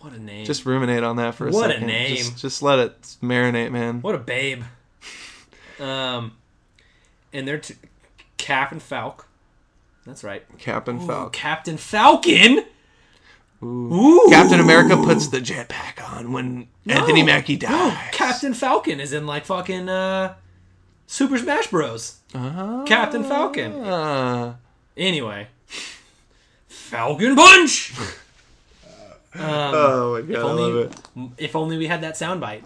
what 0.00 0.12
a 0.12 0.18
name. 0.20 0.44
Just 0.44 0.64
ruminate 0.66 1.02
on 1.04 1.16
that 1.16 1.34
for 1.34 1.48
a 1.48 1.50
What 1.50 1.70
a 1.70 1.74
second. 1.74 1.86
name. 1.88 2.16
Just, 2.16 2.38
just 2.38 2.62
let 2.62 2.78
it 2.80 3.00
marinate, 3.22 3.70
man. 3.70 4.00
What 4.02 4.14
a 4.14 4.18
babe. 4.18 4.62
Um, 5.80 6.36
and 7.32 7.48
they're 7.48 7.58
t- 7.58 7.74
Cap 8.36 8.70
and 8.70 8.80
Falk. 8.80 9.26
That's 10.06 10.22
right. 10.22 10.44
Cap 10.58 10.86
and 10.86 11.02
Ooh, 11.02 11.06
Falcon. 11.08 11.30
Captain 11.32 11.76
Falcon. 11.76 12.64
Ooh. 13.64 13.66
Ooh. 13.92 14.26
Captain 14.30 14.60
America 14.60 14.96
puts 14.96 15.26
the 15.28 15.38
jetpack 15.40 16.00
on 16.16 16.30
when 16.32 16.68
Anthony 16.86 17.24
Mackie 17.24 17.56
dies. 17.56 17.70
No, 17.70 17.96
Captain 18.12 18.54
Falcon 18.54 19.00
is 19.00 19.12
in 19.12 19.26
like 19.26 19.44
fucking 19.44 19.88
uh, 19.88 20.34
Super 21.06 21.38
Smash 21.38 21.66
Bros. 21.68 22.18
Ah. 22.34 22.84
Captain 22.86 23.22
Falcon. 23.24 23.72
Ah. 23.84 24.56
Anyway, 24.96 25.48
Falcon 26.68 27.36
Punch. 27.36 27.92
Um, 29.34 29.40
oh 29.44 30.12
my 30.12 30.20
god, 30.20 30.30
if 30.30 30.36
I 30.36 30.42
only, 30.42 30.62
love 30.62 30.76
it. 30.76 31.30
if 31.38 31.56
only 31.56 31.78
we 31.78 31.86
had 31.86 32.02
that 32.02 32.16
soundbite. 32.16 32.64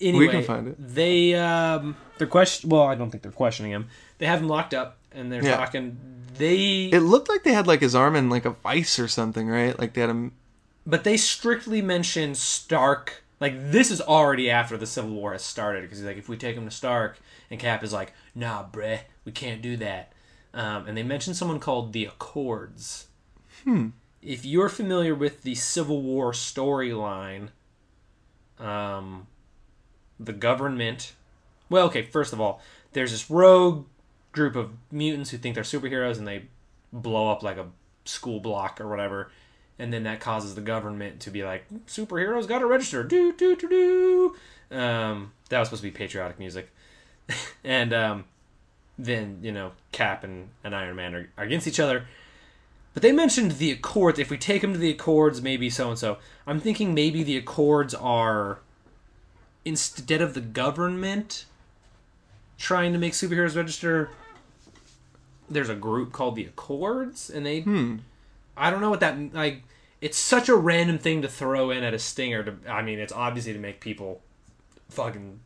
Anyway, 0.00 0.26
we 0.26 0.28
can 0.28 0.44
find 0.44 0.68
it. 0.68 0.76
They 0.78 1.34
um, 1.34 1.96
they're 2.18 2.28
question. 2.28 2.70
Well, 2.70 2.82
I 2.84 2.94
don't 2.94 3.10
think 3.10 3.24
they're 3.24 3.32
questioning 3.32 3.72
him. 3.72 3.88
They 4.18 4.26
have 4.26 4.40
him 4.40 4.46
locked 4.48 4.74
up, 4.74 4.98
and 5.10 5.32
they're 5.32 5.42
Yeah. 5.44 5.56
talking. 5.56 5.96
They 6.38 6.84
It 6.84 7.00
looked 7.00 7.28
like 7.28 7.42
they 7.42 7.52
had 7.52 7.66
like 7.66 7.80
his 7.80 7.96
arm 7.96 8.14
in 8.14 8.30
like 8.30 8.44
a 8.44 8.50
vice 8.50 9.00
or 9.00 9.08
something, 9.08 9.48
right? 9.48 9.76
Like 9.76 9.94
they 9.94 10.02
had 10.02 10.10
him. 10.10 10.30
but 10.86 11.02
they 11.02 11.16
strictly 11.16 11.82
mention 11.82 12.36
Stark. 12.36 13.21
Like 13.42 13.72
this 13.72 13.90
is 13.90 14.00
already 14.00 14.48
after 14.50 14.76
the 14.76 14.86
Civil 14.86 15.10
War 15.10 15.32
has 15.32 15.42
started 15.42 15.82
because 15.82 15.98
he's 15.98 16.06
like, 16.06 16.16
if 16.16 16.28
we 16.28 16.36
take 16.36 16.56
him 16.56 16.64
to 16.64 16.70
Stark, 16.70 17.18
and 17.50 17.58
Cap 17.58 17.82
is 17.82 17.92
like, 17.92 18.12
nah, 18.36 18.64
bruh, 18.64 19.00
we 19.24 19.32
can't 19.32 19.60
do 19.60 19.76
that. 19.78 20.12
Um, 20.54 20.86
and 20.86 20.96
they 20.96 21.02
mention 21.02 21.34
someone 21.34 21.58
called 21.58 21.92
the 21.92 22.04
Accords. 22.04 23.08
Hmm. 23.64 23.88
If 24.22 24.44
you're 24.44 24.68
familiar 24.68 25.12
with 25.12 25.42
the 25.42 25.56
Civil 25.56 26.02
War 26.02 26.30
storyline, 26.30 27.48
um, 28.60 29.26
the 30.20 30.32
government. 30.32 31.14
Well, 31.68 31.86
okay. 31.86 32.02
First 32.02 32.32
of 32.32 32.40
all, 32.40 32.62
there's 32.92 33.10
this 33.10 33.28
rogue 33.28 33.86
group 34.30 34.54
of 34.54 34.70
mutants 34.92 35.30
who 35.30 35.38
think 35.38 35.56
they're 35.56 35.64
superheroes, 35.64 36.16
and 36.16 36.28
they 36.28 36.44
blow 36.92 37.32
up 37.32 37.42
like 37.42 37.56
a 37.56 37.66
school 38.04 38.38
block 38.38 38.80
or 38.80 38.86
whatever, 38.86 39.32
and 39.78 39.92
then 39.92 40.04
that 40.04 40.20
causes 40.20 40.54
the 40.54 40.60
government 40.60 41.20
to 41.20 41.30
be 41.30 41.44
like, 41.44 41.64
superheroes 41.86 42.46
got 42.46 42.60
to 42.60 42.66
register. 42.66 43.02
Do 43.02 43.32
do 43.32 43.56
do 43.56 43.68
do. 43.68 44.76
Um, 44.76 45.32
that 45.48 45.58
was 45.58 45.68
supposed 45.68 45.82
to 45.82 45.88
be 45.88 45.96
patriotic 45.96 46.38
music, 46.38 46.70
and 47.64 47.92
um, 47.92 48.24
then 48.98 49.38
you 49.42 49.52
know 49.52 49.72
Cap 49.92 50.24
and, 50.24 50.48
and 50.64 50.74
Iron 50.74 50.96
Man 50.96 51.14
are, 51.14 51.28
are 51.36 51.44
against 51.44 51.66
each 51.66 51.80
other. 51.80 52.06
But 52.94 53.02
they 53.02 53.12
mentioned 53.12 53.52
the 53.52 53.70
Accords. 53.70 54.18
If 54.18 54.30
we 54.30 54.36
take 54.36 54.60
them 54.60 54.72
to 54.72 54.78
the 54.78 54.90
Accords, 54.90 55.40
maybe 55.40 55.70
so 55.70 55.88
and 55.88 55.98
so. 55.98 56.18
I'm 56.46 56.60
thinking 56.60 56.92
maybe 56.92 57.22
the 57.22 57.36
Accords 57.36 57.94
are 57.94 58.58
instead 59.64 60.20
of 60.20 60.34
the 60.34 60.40
government 60.40 61.46
trying 62.58 62.92
to 62.92 62.98
make 62.98 63.14
superheroes 63.14 63.56
register. 63.56 64.10
There's 65.48 65.68
a 65.68 65.74
group 65.74 66.12
called 66.12 66.36
the 66.36 66.44
Accords, 66.44 67.30
and 67.30 67.46
they. 67.46 67.60
Hmm. 67.60 67.96
I 68.56 68.70
don't 68.70 68.80
know 68.80 68.90
what 68.90 69.00
that 69.00 69.32
like. 69.34 69.62
It's 70.00 70.18
such 70.18 70.48
a 70.48 70.54
random 70.56 70.98
thing 70.98 71.22
to 71.22 71.28
throw 71.28 71.70
in 71.70 71.84
at 71.84 71.94
a 71.94 71.98
stinger. 71.98 72.42
To 72.42 72.54
I 72.68 72.82
mean, 72.82 72.98
it's 72.98 73.12
obviously 73.12 73.52
to 73.52 73.58
make 73.58 73.80
people 73.80 74.20
fucking 74.90 75.40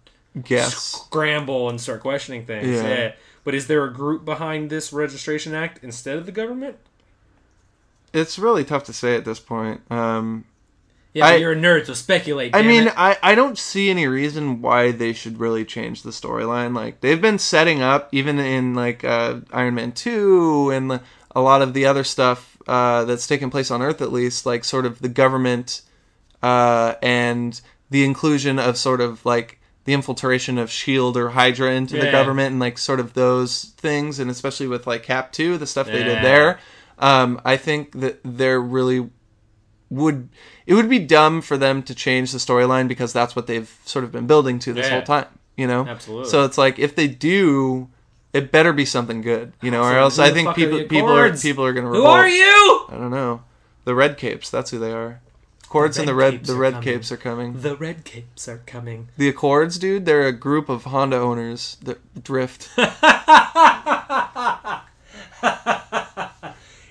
Guess. 0.44 0.74
scramble 0.76 1.68
and 1.68 1.80
start 1.80 2.00
questioning 2.00 2.46
things. 2.46 2.68
Yeah. 2.68 2.88
Yeah. 2.88 3.12
But 3.44 3.54
is 3.54 3.66
there 3.68 3.84
a 3.84 3.92
group 3.92 4.24
behind 4.24 4.70
this 4.70 4.92
registration 4.92 5.54
act 5.54 5.84
instead 5.84 6.16
of 6.18 6.26
the 6.26 6.32
government? 6.32 6.76
It's 8.12 8.38
really 8.38 8.64
tough 8.64 8.84
to 8.84 8.92
say 8.92 9.14
at 9.14 9.24
this 9.24 9.38
point. 9.40 9.80
Um, 9.90 10.44
Yeah, 11.12 11.26
I- 11.26 11.36
you're 11.36 11.52
a 11.52 11.56
nerd, 11.56 11.86
so 11.86 11.92
speculate. 11.94 12.54
I 12.56 12.62
mean, 12.62 12.88
it. 12.88 12.94
I, 12.96 13.16
I 13.22 13.34
don't 13.34 13.58
see 13.58 13.90
any 13.90 14.06
reason 14.06 14.62
why 14.62 14.90
they 14.90 15.12
should 15.12 15.38
really 15.38 15.64
change 15.64 16.02
the 16.02 16.10
storyline. 16.10 16.74
Like 16.74 17.00
they've 17.00 17.20
been 17.20 17.38
setting 17.38 17.82
up, 17.82 18.08
even 18.12 18.38
in 18.38 18.74
like 18.74 19.04
uh, 19.04 19.40
Iron 19.52 19.74
Man 19.74 19.92
two 19.92 20.70
and 20.70 21.00
a 21.34 21.40
lot 21.40 21.62
of 21.62 21.74
the 21.74 21.84
other 21.86 22.04
stuff 22.04 22.55
uh, 22.66 23.04
that's 23.04 23.26
taken 23.26 23.50
place 23.50 23.70
on 23.70 23.82
Earth, 23.82 24.00
at 24.02 24.12
least, 24.12 24.46
like 24.46 24.64
sort 24.64 24.86
of 24.86 25.00
the 25.00 25.08
government 25.08 25.82
uh, 26.42 26.94
and 27.02 27.60
the 27.90 28.04
inclusion 28.04 28.58
of 28.58 28.76
sort 28.76 29.00
of 29.00 29.24
like 29.24 29.60
the 29.84 29.92
infiltration 29.92 30.58
of 30.58 30.70
Shield 30.70 31.16
or 31.16 31.30
Hydra 31.30 31.70
into 31.72 31.96
the 31.96 32.10
government 32.10 32.50
and 32.50 32.60
like 32.60 32.76
sort 32.78 32.98
of 32.98 33.14
those 33.14 33.66
things, 33.76 34.18
and 34.18 34.30
especially 34.30 34.66
with 34.66 34.86
like 34.86 35.02
Cap 35.04 35.32
two, 35.32 35.58
the 35.58 35.66
stuff 35.66 35.86
they 35.86 36.02
did 36.02 36.22
there. 36.22 36.58
Um, 36.98 37.40
I 37.44 37.56
think 37.56 37.92
that 38.00 38.20
they're 38.24 38.60
really 38.60 39.10
would 39.88 40.28
it 40.66 40.74
would 40.74 40.88
be 40.90 40.98
dumb 40.98 41.40
for 41.40 41.56
them 41.56 41.82
to 41.84 41.94
change 41.94 42.32
the 42.32 42.38
storyline 42.38 42.88
because 42.88 43.12
that's 43.12 43.36
what 43.36 43.46
they've 43.46 43.72
sort 43.84 44.04
of 44.04 44.10
been 44.10 44.26
building 44.26 44.58
to 44.60 44.72
this 44.72 44.86
Yeah. 44.86 44.94
whole 44.94 45.02
time, 45.02 45.26
you 45.56 45.66
know. 45.68 45.86
Absolutely. 45.86 46.28
So 46.30 46.42
it's 46.44 46.58
like 46.58 46.80
if 46.80 46.96
they 46.96 47.06
do, 47.06 47.88
it 48.36 48.52
better 48.52 48.72
be 48.72 48.84
something 48.84 49.20
good, 49.22 49.52
you 49.62 49.70
know, 49.70 49.82
or 49.82 49.96
else 49.98 50.18
I 50.18 50.30
think 50.30 50.54
people 50.54 50.78
the 50.78 50.84
people 50.84 51.10
are 51.10 51.36
people 51.36 51.64
are 51.64 51.72
gonna 51.72 51.88
Revolt. 51.88 52.04
Who 52.06 52.10
are 52.10 52.28
you? 52.28 52.86
I 52.88 52.94
don't 52.98 53.10
know. 53.10 53.42
The 53.84 53.94
Red 53.94 54.16
Capes, 54.16 54.50
that's 54.50 54.70
who 54.70 54.78
they 54.78 54.92
are. 54.92 55.20
Accords 55.64 55.98
and 55.98 56.06
the 56.08 56.14
Red 56.14 56.44
the 56.44 56.52
are 56.52 56.56
Red 56.56 56.72
coming. 56.74 56.84
Capes 56.84 57.10
are 57.12 57.16
coming. 57.16 57.60
The 57.60 57.76
red 57.76 58.04
capes 58.04 58.48
are 58.48 58.58
coming. 58.66 59.08
The 59.16 59.28
Accords, 59.28 59.78
dude, 59.78 60.06
they're 60.06 60.26
a 60.26 60.32
group 60.32 60.68
of 60.68 60.84
Honda 60.84 61.16
owners 61.18 61.76
that 61.82 62.22
drift. 62.22 62.68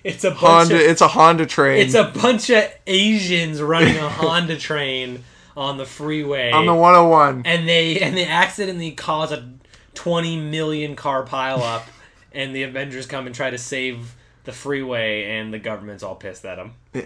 It's 0.04 0.24
a 0.24 0.30
bunch 0.30 0.40
Honda, 0.42 0.76
of 0.76 0.82
it's 0.82 1.02
a 1.02 1.08
Honda 1.08 1.46
train. 1.48 1.82
it's 1.82 1.96
a 1.96 2.04
bunch 2.04 2.52
of 2.52 2.64
Asians 2.86 3.60
running 3.60 3.98
a 3.98 4.08
Honda 4.22 4.56
train 4.56 5.24
on 5.58 5.78
the 5.78 5.86
freeway. 5.86 6.52
on 6.52 6.68
the 6.68 6.76
101. 6.76 7.42
and 7.46 7.68
they 7.68 8.00
and 8.00 8.16
they 8.16 8.28
accidentally 8.28 8.92
cause 8.92 9.32
a 9.32 9.52
20 9.96 10.38
million 10.42 10.96
car 10.96 11.26
pileup 11.26 11.84
and 12.32 12.56
the 12.56 12.64
avengers 12.64 13.06
come 13.06 13.26
and 13.26 13.34
try 13.36 13.50
to 13.50 13.58
save 13.58 14.16
the 14.44 14.52
freeway 14.52 15.24
and 15.40 15.54
the 15.54 15.60
government's 15.60 16.04
all 16.04 16.16
pissed 16.16 16.46
at 16.46 16.56
them 16.58 16.74
Yeah. 16.94 17.04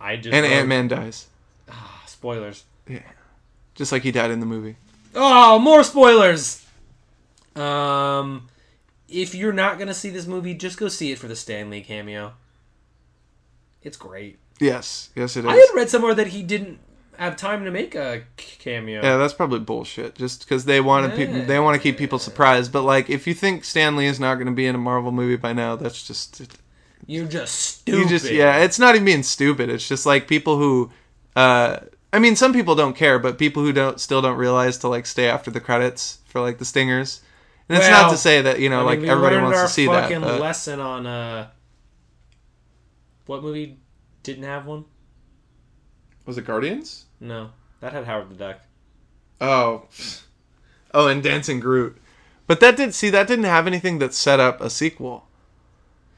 i 0.00 0.16
just 0.16 0.34
And 0.34 0.44
Ant 0.44 0.68
Man 0.68 0.88
dies, 0.88 1.28
Ah, 1.70 2.02
spoilers. 2.06 2.64
Just 3.74 3.90
like 3.92 4.02
he 4.02 4.12
died 4.12 4.30
in 4.30 4.40
the 4.40 4.46
movie. 4.46 4.76
oh 5.14 5.58
more 5.58 5.82
spoilers! 5.82 6.64
Um 7.56 8.48
if 9.08 9.34
you're 9.34 9.52
not 9.52 9.78
gonna 9.78 9.94
see 9.94 10.10
this 10.10 10.26
movie 10.26 10.54
just 10.54 10.78
go 10.78 10.88
see 10.88 11.12
it 11.12 11.18
for 11.18 11.28
the 11.28 11.36
Stan 11.36 11.70
Lee 11.70 11.82
cameo. 11.82 12.34
It's 13.82 13.96
great. 13.96 14.38
Yes, 14.60 15.10
yes, 15.14 15.36
it 15.36 15.44
is. 15.44 15.50
i 15.50 15.54
had 15.54 15.68
read 15.74 15.90
somewhere 15.90 16.14
that 16.14 16.28
he 16.28 16.42
didn't 16.42 16.78
have 17.16 17.36
time 17.36 17.64
to 17.64 17.70
make 17.70 17.94
a 17.94 18.22
cameo 18.36 19.02
Yeah, 19.02 19.16
that's 19.16 19.34
probably 19.34 19.60
bullshit. 19.60 20.14
Just 20.14 20.40
because 20.40 20.64
they 20.64 20.80
wanted 20.80 21.14
people, 21.14 21.42
they 21.42 21.58
want 21.60 21.76
to 21.76 21.82
keep 21.82 21.96
people 21.96 22.18
surprised. 22.18 22.72
But 22.72 22.82
like, 22.82 23.10
if 23.10 23.26
you 23.26 23.34
think 23.34 23.64
Stan 23.64 23.96
Lee 23.96 24.06
is 24.06 24.20
not 24.20 24.34
going 24.34 24.46
to 24.46 24.52
be 24.52 24.66
in 24.66 24.74
a 24.74 24.78
Marvel 24.78 25.12
movie 25.12 25.36
by 25.36 25.52
now, 25.52 25.76
that's 25.76 26.06
just 26.06 26.56
you're 27.06 27.26
just 27.26 27.54
stupid 27.54 27.98
you 27.98 28.08
just 28.08 28.30
yeah. 28.30 28.58
It's 28.58 28.78
not 28.78 28.94
even 28.94 29.04
being 29.04 29.22
stupid. 29.22 29.68
It's 29.68 29.86
just 29.86 30.06
like 30.06 30.26
people 30.26 30.58
who, 30.58 30.90
uh, 31.36 31.80
I 32.12 32.18
mean, 32.18 32.36
some 32.36 32.52
people 32.52 32.74
don't 32.74 32.96
care, 32.96 33.18
but 33.18 33.38
people 33.38 33.62
who 33.62 33.72
don't 33.72 34.00
still 34.00 34.22
don't 34.22 34.36
realize 34.36 34.78
to 34.78 34.88
like 34.88 35.06
stay 35.06 35.28
after 35.28 35.50
the 35.50 35.60
credits 35.60 36.18
for 36.26 36.40
like 36.40 36.58
the 36.58 36.64
stingers. 36.64 37.20
And 37.68 37.78
it's 37.78 37.88
not 37.88 38.10
to 38.10 38.18
say 38.18 38.42
that 38.42 38.60
you 38.60 38.68
know 38.68 38.86
I 38.86 38.96
mean, 38.96 39.02
like 39.02 39.10
everybody 39.10 39.36
wants 39.36 39.62
to 39.62 39.68
see 39.68 39.86
that. 39.86 40.10
fucking 40.10 40.20
lesson 40.20 40.80
on 40.80 41.06
uh, 41.06 41.48
what 43.26 43.42
movie 43.42 43.78
didn't 44.22 44.44
have 44.44 44.66
one? 44.66 44.84
Was 46.26 46.38
it 46.38 46.46
Guardians? 46.46 47.04
No, 47.20 47.50
that 47.80 47.92
had 47.92 48.04
Howard 48.04 48.30
the 48.30 48.34
Duck. 48.34 48.60
Oh, 49.40 49.86
oh, 50.92 51.08
and 51.08 51.22
Dancing 51.22 51.60
Groot. 51.60 51.96
But 52.46 52.60
that 52.60 52.76
did 52.76 52.94
see 52.94 53.10
that 53.10 53.26
didn't 53.26 53.44
have 53.46 53.66
anything 53.66 53.98
that 53.98 54.14
set 54.14 54.40
up 54.40 54.60
a 54.60 54.70
sequel. 54.70 55.26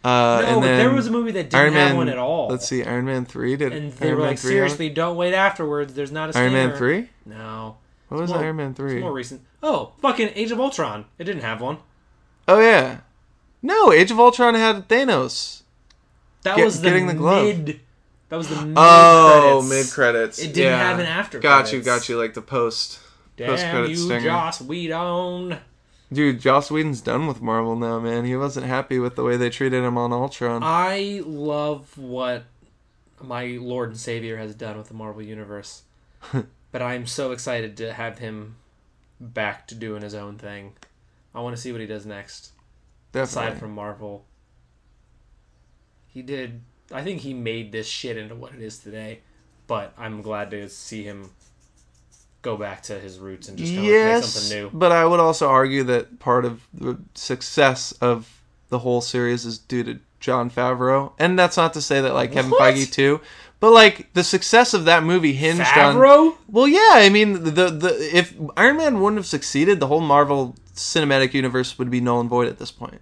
Uh, 0.04 0.42
no, 0.46 0.61
but 0.61 0.66
there 0.66 0.90
was 0.92 1.09
a 1.09 1.11
movie 1.11 1.32
that 1.32 1.50
didn't 1.50 1.54
Iron 1.61 1.72
have 1.72 1.88
Man 1.90 1.96
one 1.96 2.09
at 2.09 2.18
all. 2.18 2.48
Let's 2.48 2.68
see, 2.68 2.84
Iron 2.84 3.07
Man 3.07 3.24
three 3.24 3.57
did. 3.57 3.72
And 3.72 3.92
they 3.92 4.07
Iron 4.09 4.16
were 4.16 4.20
Man 4.22 4.30
like, 4.30 4.38
seriously, 4.38 4.88
don't 4.88 5.16
wait 5.16 5.34
afterwards. 5.34 5.94
There's 5.94 6.12
not 6.12 6.30
a 6.30 6.32
sequel. 6.32 6.42
Iron 6.42 6.52
Man 6.52 6.76
three. 6.76 7.09
No, 7.24 7.76
What 8.09 8.20
was 8.20 8.30
more- 8.30 8.38
Iron 8.38 8.57
Man 8.57 8.70
it's 8.70 8.76
three? 8.78 9.00
more 9.00 9.12
recent. 9.12 9.40
Oh, 9.62 9.92
fucking 10.00 10.30
Age 10.36 10.52
of 10.52 10.61
Ultron. 10.61 11.07
It 11.18 11.24
didn't 11.24 11.42
have 11.42 11.61
one. 11.61 11.78
Oh 12.46 12.61
yeah, 12.61 12.98
no, 13.62 13.90
Age 13.92 14.12
of 14.12 14.20
Ultron 14.20 14.54
had 14.54 14.86
Thanos. 14.88 15.62
That 16.42 16.57
Get- 16.57 16.64
was 16.64 16.80
the, 16.80 16.88
getting 16.88 17.09
the 17.09 17.14
glove. 17.14 17.44
mid. 17.44 17.80
That 18.29 18.37
was 18.37 18.49
the 18.49 18.64
mid 18.66 18.74
Oh, 18.77 19.62
credits. 19.62 19.68
mid 19.68 19.95
credits. 19.95 20.39
It 20.39 20.53
didn't 20.53 20.79
have 20.79 20.99
an 20.99 21.07
after 21.07 21.39
Got 21.39 21.72
you, 21.72 21.83
got 21.83 22.09
you. 22.09 22.18
Like 22.18 22.35
the 22.35 22.43
post. 22.43 22.99
Post-credit 23.39 23.91
you, 23.91 23.97
stinger. 23.97 24.24
Joss 24.24 24.61
Whedon. 24.62 25.59
Dude, 26.12 26.41
Joss 26.41 26.70
Whedon's 26.70 27.01
done 27.01 27.27
with 27.27 27.43
Marvel 27.43 27.77
now, 27.77 27.99
man. 28.01 28.24
He 28.24 28.37
wasn't 28.37 28.66
happy 28.66 28.99
with 28.99 29.16
the 29.16 29.22
way 29.24 29.37
they 29.37 29.51
treated 29.51 29.85
him 29.85 29.99
on 29.99 30.12
Ultron. 30.12 30.62
I 30.64 31.20
love 31.24 31.99
what 31.99 32.45
my 33.20 33.59
Lord 33.61 33.91
and 33.91 33.99
Savior 33.99 34.37
has 34.39 34.55
done 34.55 34.79
with 34.79 34.89
the 34.89 34.95
Marvel 34.95 35.22
Universe. 35.22 35.83
but 36.72 36.81
I'm 36.83 37.07
so 37.07 37.33
excited 37.33 37.77
to 37.79 37.93
have 37.93 38.18
him 38.18 38.57
back 39.20 39.66
to 39.68 39.74
doing 39.74 40.03
his 40.03 40.14
own 40.14 40.37
thing. 40.39 40.74
I 41.35 41.41
want 41.41 41.55
to 41.57 41.61
see 41.61 41.72
what 41.72 41.81
he 41.81 41.87
does 41.87 42.07
next. 42.07 42.53
Definitely. 43.12 43.49
Aside 43.51 43.61
from 43.61 43.72
Marvel. 43.74 44.24
He 46.07 46.22
did 46.22 46.62
I 46.93 47.03
think 47.03 47.20
he 47.20 47.34
made 47.34 47.72
this 47.72 47.87
shit 47.87 48.16
into 48.16 48.34
what 48.34 48.55
it 48.55 48.61
is 48.62 48.78
today. 48.78 49.20
But 49.66 49.93
I'm 49.99 50.22
glad 50.22 50.51
to 50.53 50.68
see 50.68 51.03
him 51.03 51.30
go 52.43 52.57
back 52.57 52.82
to 52.84 53.01
his 53.01 53.18
roots 53.18 53.49
and 53.49 53.59
just 53.59 53.74
kind 53.74 53.84
of 53.84 53.93
make 53.93 54.22
something 54.24 54.57
new. 54.57 54.70
but 54.72 54.93
I 54.93 55.05
would 55.05 55.18
also 55.18 55.49
argue 55.49 55.82
that 55.84 56.20
part 56.20 56.45
of 56.45 56.64
the 56.72 56.99
success 57.14 57.91
of 58.01 58.41
the 58.68 58.78
whole 58.78 59.01
series 59.01 59.45
is 59.45 59.59
due 59.59 59.82
to 59.82 59.99
Jon 60.20 60.49
Favreau, 60.51 61.12
and 61.18 61.37
that's 61.37 61.57
not 61.57 61.74
to 61.74 61.80
say 61.80 62.01
that 62.01 62.14
like 62.14 62.32
Kevin 62.32 62.53
What? 62.53 62.74
Feige 62.74 62.93
too, 62.93 63.20
but 63.59 63.72
like 63.72 64.12
the 64.14 64.22
success 64.22 64.74
of 64.74 64.84
that 64.84 65.03
movie 65.03 65.32
hinged 65.32 65.61
on. 65.62 65.97
Favreau? 65.97 66.37
Well, 66.49 66.68
yeah, 66.68 66.93
I 66.93 67.09
mean 67.09 67.43
the 67.43 67.51
the 67.51 68.11
if 68.16 68.34
Iron 68.57 68.76
Man 68.76 69.01
wouldn't 69.01 69.18
have 69.18 69.26
succeeded, 69.26 69.80
the 69.80 69.89
whole 69.89 70.01
Marvel 70.01 70.55
cinematic 70.74 71.34
universe 71.34 71.76
would 71.78 71.91
be 71.91 72.01
null 72.01 72.20
and 72.20 72.30
void 72.30 72.47
at 72.47 72.59
this 72.59 72.70
point, 72.70 73.01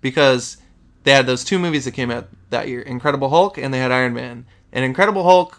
because 0.00 0.56
they 1.04 1.12
had 1.12 1.26
those 1.26 1.44
two 1.44 1.58
movies 1.58 1.84
that 1.84 1.92
came 1.92 2.10
out 2.10 2.28
that 2.50 2.68
year, 2.68 2.80
Incredible 2.82 3.30
Hulk, 3.30 3.58
and 3.58 3.72
they 3.72 3.78
had 3.78 3.92
Iron 3.92 4.14
Man, 4.14 4.46
and 4.72 4.84
Incredible 4.84 5.24
Hulk 5.24 5.58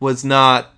was 0.00 0.24
not. 0.24 0.74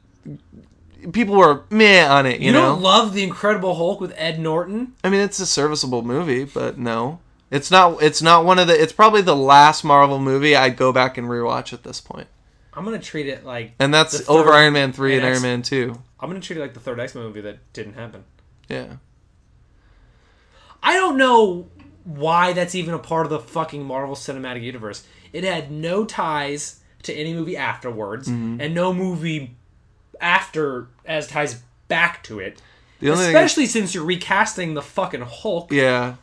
People 1.12 1.36
were 1.36 1.64
meh 1.70 2.06
on 2.06 2.26
it, 2.26 2.40
you, 2.40 2.48
You, 2.48 2.52
know. 2.52 2.72
don't 2.72 2.82
love 2.82 3.14
the 3.14 3.22
Incredible 3.22 3.74
Hulk 3.74 4.00
with 4.00 4.12
Ed 4.16 4.38
Norton? 4.38 4.92
I 5.02 5.08
mean, 5.08 5.20
it's 5.20 5.40
a 5.40 5.46
serviceable 5.46 6.02
movie, 6.02 6.44
but 6.44 6.78
no. 6.78 7.20
It's 7.50 7.70
not. 7.70 8.02
It's 8.02 8.22
not 8.22 8.44
one 8.44 8.58
of 8.58 8.68
the. 8.68 8.80
It's 8.80 8.92
probably 8.92 9.22
the 9.22 9.34
last 9.34 9.82
Marvel 9.82 10.18
movie 10.18 10.54
I'd 10.54 10.76
go 10.76 10.92
back 10.92 11.18
and 11.18 11.26
rewatch 11.26 11.72
at 11.72 11.82
this 11.82 12.00
point. 12.00 12.28
I'm 12.72 12.84
gonna 12.84 13.00
treat 13.00 13.26
it 13.26 13.44
like 13.44 13.72
And 13.80 13.92
that's 13.92 14.20
The 14.24 14.30
over 14.30 14.52
Iron 14.52 14.74
Man 14.74 14.92
three 14.92 15.16
and 15.16 15.24
and 15.24 15.32
Iron 15.34 15.42
Man 15.42 15.62
two. 15.62 16.00
I'm 16.20 16.28
gonna 16.30 16.40
treat 16.40 16.58
it 16.58 16.60
like 16.60 16.74
the 16.74 16.80
third 16.80 17.00
X 17.00 17.14
Men 17.14 17.24
movie 17.24 17.40
that 17.40 17.72
didn't 17.72 17.94
happen. 17.94 18.24
Yeah. 18.68 18.96
I 20.82 20.94
don't 20.94 21.16
know 21.16 21.68
why 22.04 22.52
that's 22.52 22.74
even 22.74 22.94
a 22.94 22.98
part 22.98 23.26
of 23.26 23.30
the 23.30 23.38
fucking 23.40 23.84
Marvel 23.84 24.14
Cinematic 24.16 24.62
Universe. 24.62 25.04
It 25.32 25.44
had 25.44 25.70
no 25.70 26.04
ties 26.04 26.80
to 27.04 27.14
any 27.14 27.32
movie 27.34 27.56
afterwards, 27.56 28.28
Mm-hmm. 28.28 28.60
and 28.60 28.74
no 28.74 28.92
movie 28.92 29.56
after 30.20 30.88
as 31.04 31.26
ties 31.26 31.62
back 31.88 32.22
to 32.24 32.38
it. 32.38 32.60
The 33.00 33.10
only 33.10 33.24
thing. 33.24 33.34
Especially 33.34 33.66
since 33.66 33.94
you're 33.94 34.04
recasting 34.04 34.74
the 34.74 34.82
fucking 34.82 35.22
Hulk. 35.22 35.72
yeah. 35.72 36.14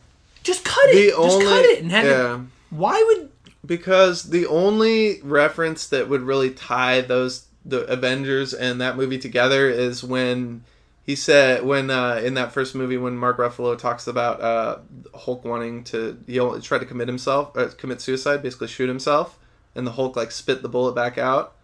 Just 0.44 0.64
cut 0.64 0.88
it. 0.90 0.94
The 0.94 1.22
Just 1.22 1.34
only. 1.34 1.44
cut 1.46 1.64
it 1.64 1.82
and 1.82 1.90
have 1.90 2.04
yeah. 2.04 2.34
it. 2.36 2.40
Why 2.70 3.04
would 3.08 3.30
because 3.66 4.30
the 4.30 4.46
only 4.46 5.20
reference 5.22 5.88
that 5.88 6.08
would 6.08 6.22
really 6.22 6.50
tie 6.50 7.00
those 7.00 7.46
the 7.64 7.80
Avengers 7.86 8.54
and 8.54 8.80
that 8.80 8.96
movie 8.96 9.18
together 9.18 9.68
is 9.68 10.02
when 10.04 10.62
he 11.08 11.16
said 11.16 11.64
when 11.64 11.88
uh, 11.90 12.20
in 12.22 12.34
that 12.34 12.52
first 12.52 12.74
movie 12.74 12.98
when 12.98 13.16
Mark 13.16 13.38
Ruffalo 13.38 13.78
talks 13.78 14.06
about 14.06 14.42
uh, 14.42 14.78
Hulk 15.14 15.42
wanting 15.42 15.82
to 15.84 16.22
know, 16.28 16.60
try 16.60 16.76
to 16.76 16.84
commit 16.84 17.08
himself 17.08 17.56
uh, 17.56 17.68
commit 17.78 18.02
suicide 18.02 18.42
basically 18.42 18.68
shoot 18.68 18.88
himself 18.88 19.38
and 19.74 19.86
the 19.86 19.92
Hulk 19.92 20.16
like 20.16 20.30
spit 20.30 20.60
the 20.60 20.68
bullet 20.68 20.94
back 20.94 21.16
out. 21.16 21.54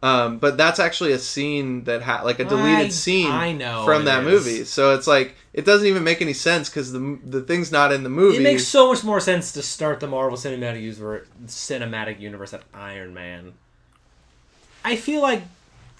Um, 0.00 0.38
but 0.38 0.56
that's 0.56 0.78
actually 0.80 1.12
a 1.12 1.18
scene 1.18 1.84
that 1.84 2.00
had 2.00 2.22
like 2.22 2.38
a 2.38 2.44
deleted 2.46 2.86
I- 2.86 2.88
scene 2.88 3.30
I 3.30 3.52
know 3.52 3.84
from 3.84 4.06
that 4.06 4.24
is. 4.24 4.46
movie. 4.46 4.64
So 4.64 4.94
it's 4.94 5.06
like 5.06 5.34
it 5.52 5.66
doesn't 5.66 5.86
even 5.86 6.02
make 6.02 6.22
any 6.22 6.32
sense 6.32 6.70
because 6.70 6.90
the 6.92 7.18
the 7.26 7.42
thing's 7.42 7.70
not 7.70 7.92
in 7.92 8.04
the 8.04 8.08
movie. 8.08 8.38
it 8.38 8.42
makes 8.42 8.66
so 8.66 8.88
much 8.90 9.04
more 9.04 9.20
sense 9.20 9.52
to 9.52 9.62
start 9.62 10.00
the 10.00 10.06
Marvel 10.06 10.38
Cinematic 10.38 10.80
Universe, 10.80 11.28
cinematic 11.46 12.20
universe 12.20 12.54
at 12.54 12.62
Iron 12.72 13.12
Man. 13.12 13.52
I 14.82 14.96
feel 14.96 15.20
like 15.20 15.42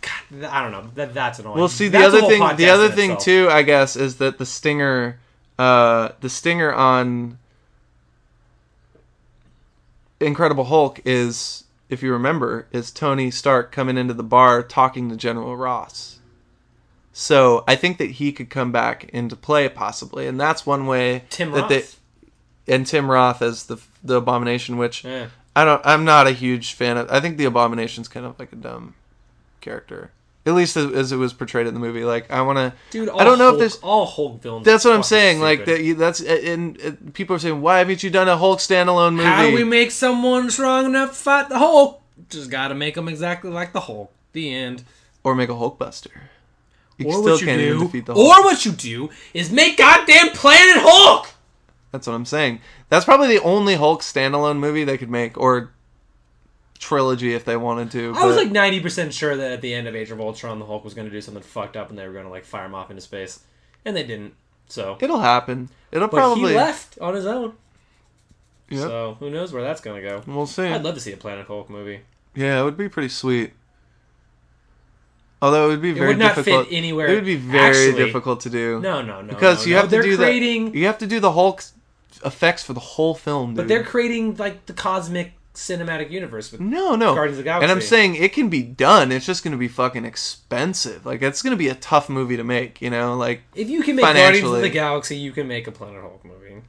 God, 0.01 0.45
I 0.45 0.63
don't 0.63 0.73
know 0.73 0.91
that 0.95 1.15
that's 1.15 1.39
annoying. 1.39 1.59
Well, 1.59 1.69
see 1.69 1.89
the 1.89 1.99
That's 1.99 2.15
other 2.15 2.21
thing. 2.29 2.57
The 2.57 2.69
other 2.71 2.89
thing 2.89 3.13
itself. 3.13 3.25
too, 3.25 3.49
I 3.51 3.63
guess, 3.63 3.97
is 3.97 4.17
that 4.17 4.39
the 4.39 4.47
stinger, 4.47 5.19
uh, 5.59 6.11
the 6.21 6.29
stinger 6.31 6.73
on 6.73 7.39
Incredible 10.21 10.65
Hulk 10.65 11.01
is, 11.05 11.65
if 11.89 12.03
you 12.03 12.13
remember, 12.13 12.67
is 12.73 12.91
Tony 12.91 13.31
Stark 13.31 13.71
coming 13.73 13.97
into 13.97 14.15
the 14.15 14.23
bar 14.25 14.63
talking 14.63 15.09
to 15.11 15.17
General 15.17 15.57
Ross. 15.57 16.19
So 17.13 17.65
I 17.67 17.75
think 17.77 17.99
that 17.99 18.13
he 18.13 18.33
could 18.33 18.51
come 18.51 18.71
back 18.73 19.05
into 19.11 19.37
play 19.37 19.69
possibly, 19.69 20.27
and 20.27 20.39
that's 20.41 20.65
one 20.67 20.87
way 20.87 21.25
Tim 21.31 21.53
that 21.53 21.63
Roth. 21.63 21.69
they 22.67 22.73
and 22.75 22.87
Tim 22.87 23.11
Roth 23.11 23.43
as 23.43 23.67
the 23.67 23.79
the 24.05 24.17
Abomination, 24.17 24.77
which 24.77 25.05
Yeah. 25.05 25.29
I 25.57 25.65
don't. 25.65 25.83
I'm 25.85 26.05
not 26.05 26.29
a 26.29 26.33
huge 26.33 26.75
fan 26.75 26.97
of. 26.97 27.11
I 27.11 27.19
think 27.21 27.37
the 27.37 27.45
Abomination's 27.47 28.07
kind 28.07 28.25
of 28.25 28.39
like 28.39 28.53
a 28.53 28.57
dumb 28.57 28.95
character, 29.69 30.11
at 30.47 30.55
least 30.55 30.77
as, 30.77 30.91
as 30.93 31.13
it 31.13 31.17
was 31.17 31.33
portrayed 31.33 31.67
in 31.67 31.75
the 31.75 31.81
movie. 31.81 32.05
Like 32.05 32.31
I 32.31 32.41
want 32.43 32.57
to. 32.59 32.73
Dude, 32.91 33.09
all 33.09 33.21
I 33.21 33.25
don't 33.25 33.39
know 33.39 33.49
if 33.49 33.51
Hulk, 33.51 33.59
there's- 33.59 33.79
all 33.83 34.07
Hulk 34.07 34.43
villains. 34.43 34.65
That's 34.65 34.85
what 34.85 34.95
I'm 34.95 35.03
saying. 35.03 35.41
Like 35.41 35.65
that. 35.67 35.95
That's 35.99 36.21
and, 36.21 36.81
and 36.81 37.15
people 37.15 37.37
are 37.37 37.39
saying, 37.39 37.61
why 37.61 37.79
haven't 37.79 38.03
you 38.03 38.11
done 38.11 38.29
a 38.29 38.37
Hulk 38.37 38.59
standalone 38.61 39.13
movie? 39.15 39.25
How 39.29 39.49
do 39.49 39.55
we 39.55 39.65
make 39.65 39.91
someone 39.91 40.51
strong 40.51 40.87
enough 40.87 41.11
to 41.11 41.15
fight 41.17 41.49
the 41.49 41.59
Hulk? 41.59 42.01
Just 42.31 42.51
gotta 42.51 42.75
make 42.75 42.95
them 42.95 43.09
exactly 43.09 43.51
like 43.51 43.73
the 43.73 43.81
Hulk. 43.81 44.13
The 44.33 44.53
end. 44.55 44.85
or 45.25 45.35
make 45.35 45.49
a 45.49 45.53
Hulkbuster? 45.55 46.11
You 46.99 47.07
Or 47.07 47.13
still 47.13 47.23
what 47.25 47.41
you 47.41 47.47
can't 47.47 47.61
even 47.61 47.79
do, 47.79 47.85
defeat 47.85 48.07
the 48.07 48.15
Hulk. 48.15 48.27
or 48.39 48.43
what 48.45 48.65
you 48.65 48.73
do 48.73 49.11
is 49.33 49.51
make 49.53 49.77
goddamn 49.79 50.31
Planet 50.31 50.83
Hulk. 50.83 51.29
That's 51.93 52.07
what 52.07 52.13
I'm 52.15 52.25
saying. 52.27 52.61
That's 52.89 53.05
probably 53.05 53.29
the 53.29 53.43
only 53.43 53.77
Hulk 53.77 54.03
standalone 54.03 54.59
movie 54.59 54.85
they 54.85 54.99
could 54.99 55.09
make, 55.11 55.39
or 55.39 55.71
trilogy 56.79 57.35
if 57.35 57.45
they 57.45 57.57
wanted 57.57 57.91
to. 57.93 58.15
I 58.17 58.25
was 58.25 58.37
like 58.37 58.51
ninety 58.51 58.81
percent 58.81 59.13
sure 59.13 59.37
that 59.37 59.53
at 59.53 59.61
the 59.61 59.75
end 59.75 59.87
of 59.89 59.95
Age 59.97 60.11
of 60.11 60.21
Ultron, 60.21 60.59
the 60.59 60.67
Hulk 60.67 60.85
was 60.85 60.95
gonna 60.95 61.11
do 61.11 61.21
something 61.21 61.43
fucked 61.43 61.77
up, 61.77 61.91
and 61.91 61.99
they 61.99 62.07
were 62.07 62.15
gonna 62.15 62.31
like 62.31 62.45
fire 62.45 62.67
him 62.67 62.75
off 62.75 62.91
into 62.91 63.03
space, 63.03 63.41
and 63.85 63.97
they 63.97 64.05
didn't. 64.05 64.35
So, 64.71 64.99
it'll 65.01 65.21
happen. 65.21 65.71
It'll 65.91 66.09
but 66.09 66.17
probably. 66.19 66.51
he 66.51 66.57
left 66.57 66.99
on 67.01 67.15
his 67.15 67.25
own. 67.27 67.55
Yep. 68.69 68.81
So 68.81 69.17
who 69.19 69.31
knows 69.31 69.53
where 69.53 69.63
that's 69.63 69.81
gonna 69.81 70.03
go? 70.03 70.23
We'll 70.27 70.47
see. 70.47 70.65
I'd 70.67 70.83
love 70.83 70.95
to 70.95 71.01
see 71.01 71.13
a 71.13 71.17
Planet 71.17 71.47
Hulk 71.47 71.71
movie. 71.71 72.01
Yeah, 72.35 72.61
it 72.61 72.65
would 72.65 72.77
be 72.77 72.89
pretty 72.89 73.09
sweet. 73.09 73.53
Although 75.41 75.67
it 75.67 75.69
would 75.69 75.83
be 75.83 75.91
It 75.91 75.95
very 75.95 76.09
would 76.09 76.19
not 76.19 76.35
difficult. 76.35 76.69
fit 76.69 76.77
anywhere. 76.77 77.07
It 77.07 77.15
would 77.15 77.25
be 77.25 77.37
very 77.37 77.89
Actually, 77.89 78.05
difficult 78.05 78.41
to 78.41 78.51
do. 78.51 78.81
No, 78.81 79.03
no, 79.03 79.23
no. 79.23 79.29
because 79.29 79.65
no, 79.65 79.69
you 79.69 79.75
no. 79.75 79.81
have 79.81 79.87
to 79.87 79.91
they're 79.93 80.03
do 80.03 80.17
creating, 80.17 80.73
the 80.73 80.79
you 80.81 80.87
have 80.87 80.99
to 80.99 81.07
do 81.07 81.21
the 81.21 81.33
Hulk 81.33 81.63
effects 82.25 82.65
for 82.65 82.73
the 82.73 82.81
whole 82.81 83.15
film, 83.15 83.51
dude. 83.51 83.57
but 83.57 83.69
they're 83.69 83.85
creating 83.85 84.37
like 84.37 84.67
the 84.67 84.73
cosmic 84.73 85.33
cinematic 85.59 86.11
universe 86.11 86.53
with 86.53 86.61
no, 86.61 86.95
no. 86.95 87.15
Guardians 87.15 87.39
of 87.39 87.45
the 87.45 87.51
Galaxy. 87.51 87.65
And 87.65 87.73
I'm 87.73 87.81
saying 87.81 88.15
it 88.15 88.33
can 88.33 88.49
be 88.49 88.63
done. 88.63 89.11
It's 89.11 89.27
just 89.27 89.43
going 89.43 89.53
to 89.53 89.59
be 89.59 89.69
fucking 89.69 90.05
expensive. 90.05 91.05
Like 91.05 91.21
it's 91.21 91.43
going 91.43 91.51
to 91.51 91.57
be 91.59 91.69
a 91.69 91.75
tough 91.75 92.09
movie 92.09 92.37
to 92.37 92.45
make. 92.45 92.81
You 92.81 92.91
know, 92.91 93.17
like 93.17 93.43
If 93.55 93.69
you 93.69 93.83
can 93.83 93.97
make 93.97 94.05
Guardians 94.05 94.51
of 94.51 94.61
the 94.63 94.71
Galaxy, 94.71 95.17
you 95.17 95.33
can 95.33 95.49
make 95.49 95.67
a 95.67 95.73
Planet 95.73 96.01
Hulk 96.01 96.25
movie. 96.25 96.63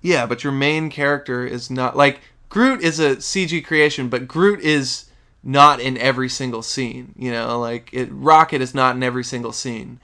yeah, 0.00 0.26
but 0.26 0.44
your 0.44 0.52
main 0.52 0.90
character 0.90 1.44
is 1.44 1.70
not 1.70 1.96
like 1.96 2.20
Groot 2.48 2.82
is 2.82 2.98
a 2.98 3.16
CG 3.16 3.64
creation, 3.64 4.08
but 4.08 4.26
Groot 4.26 4.60
is 4.60 5.06
not 5.42 5.80
in 5.80 5.96
every 5.98 6.28
single 6.28 6.62
scene. 6.62 7.14
You 7.16 7.32
know, 7.32 7.58
like 7.58 7.90
it, 7.92 8.08
Rocket 8.12 8.60
is 8.60 8.74
not 8.74 8.96
in 8.96 9.02
every 9.02 9.24
single 9.24 9.52
scene. 9.52 10.00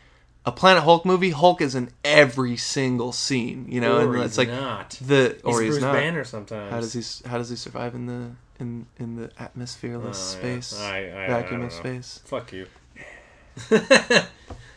A 0.47 0.53
Planet 0.53 0.85
Hulk 0.85 1.05
movie, 1.05 1.31
Hulk 1.31 1.61
is 1.61 1.75
in 1.75 1.91
every 2.05 2.57
single 2.57 3.11
scene. 3.13 3.67
You 3.69 3.81
know, 3.81 3.97
or 3.99 4.15
and 4.15 4.17
he's 4.23 4.25
it's 4.27 4.39
like 4.39 4.49
not. 4.49 4.91
the 5.01 5.39
or 5.45 5.61
he's 5.61 5.73
Bruce 5.73 5.83
not. 5.83 5.93
Banner 5.93 6.23
sometimes. 6.25 6.71
How 6.71 6.81
does 6.81 6.93
he 6.93 7.29
how 7.29 7.39
does 7.39 7.51
he 7.51 7.57
survive 7.57 7.95
in 7.97 8.07
the 8.07 8.31
in 8.61 8.87
in 8.99 9.17
the 9.17 9.29
atmosphereless 9.41 10.09
Oh, 10.09 10.13
space 10.13 10.79
yeah. 10.81 10.87
I- 10.87 10.99
I- 10.99 11.25
I 11.25 11.27
vacuum 11.29 11.61
don't 11.61 11.67
of 11.67 11.73
space? 11.73 12.21
Fuck 12.25 12.53
you. 12.53 12.67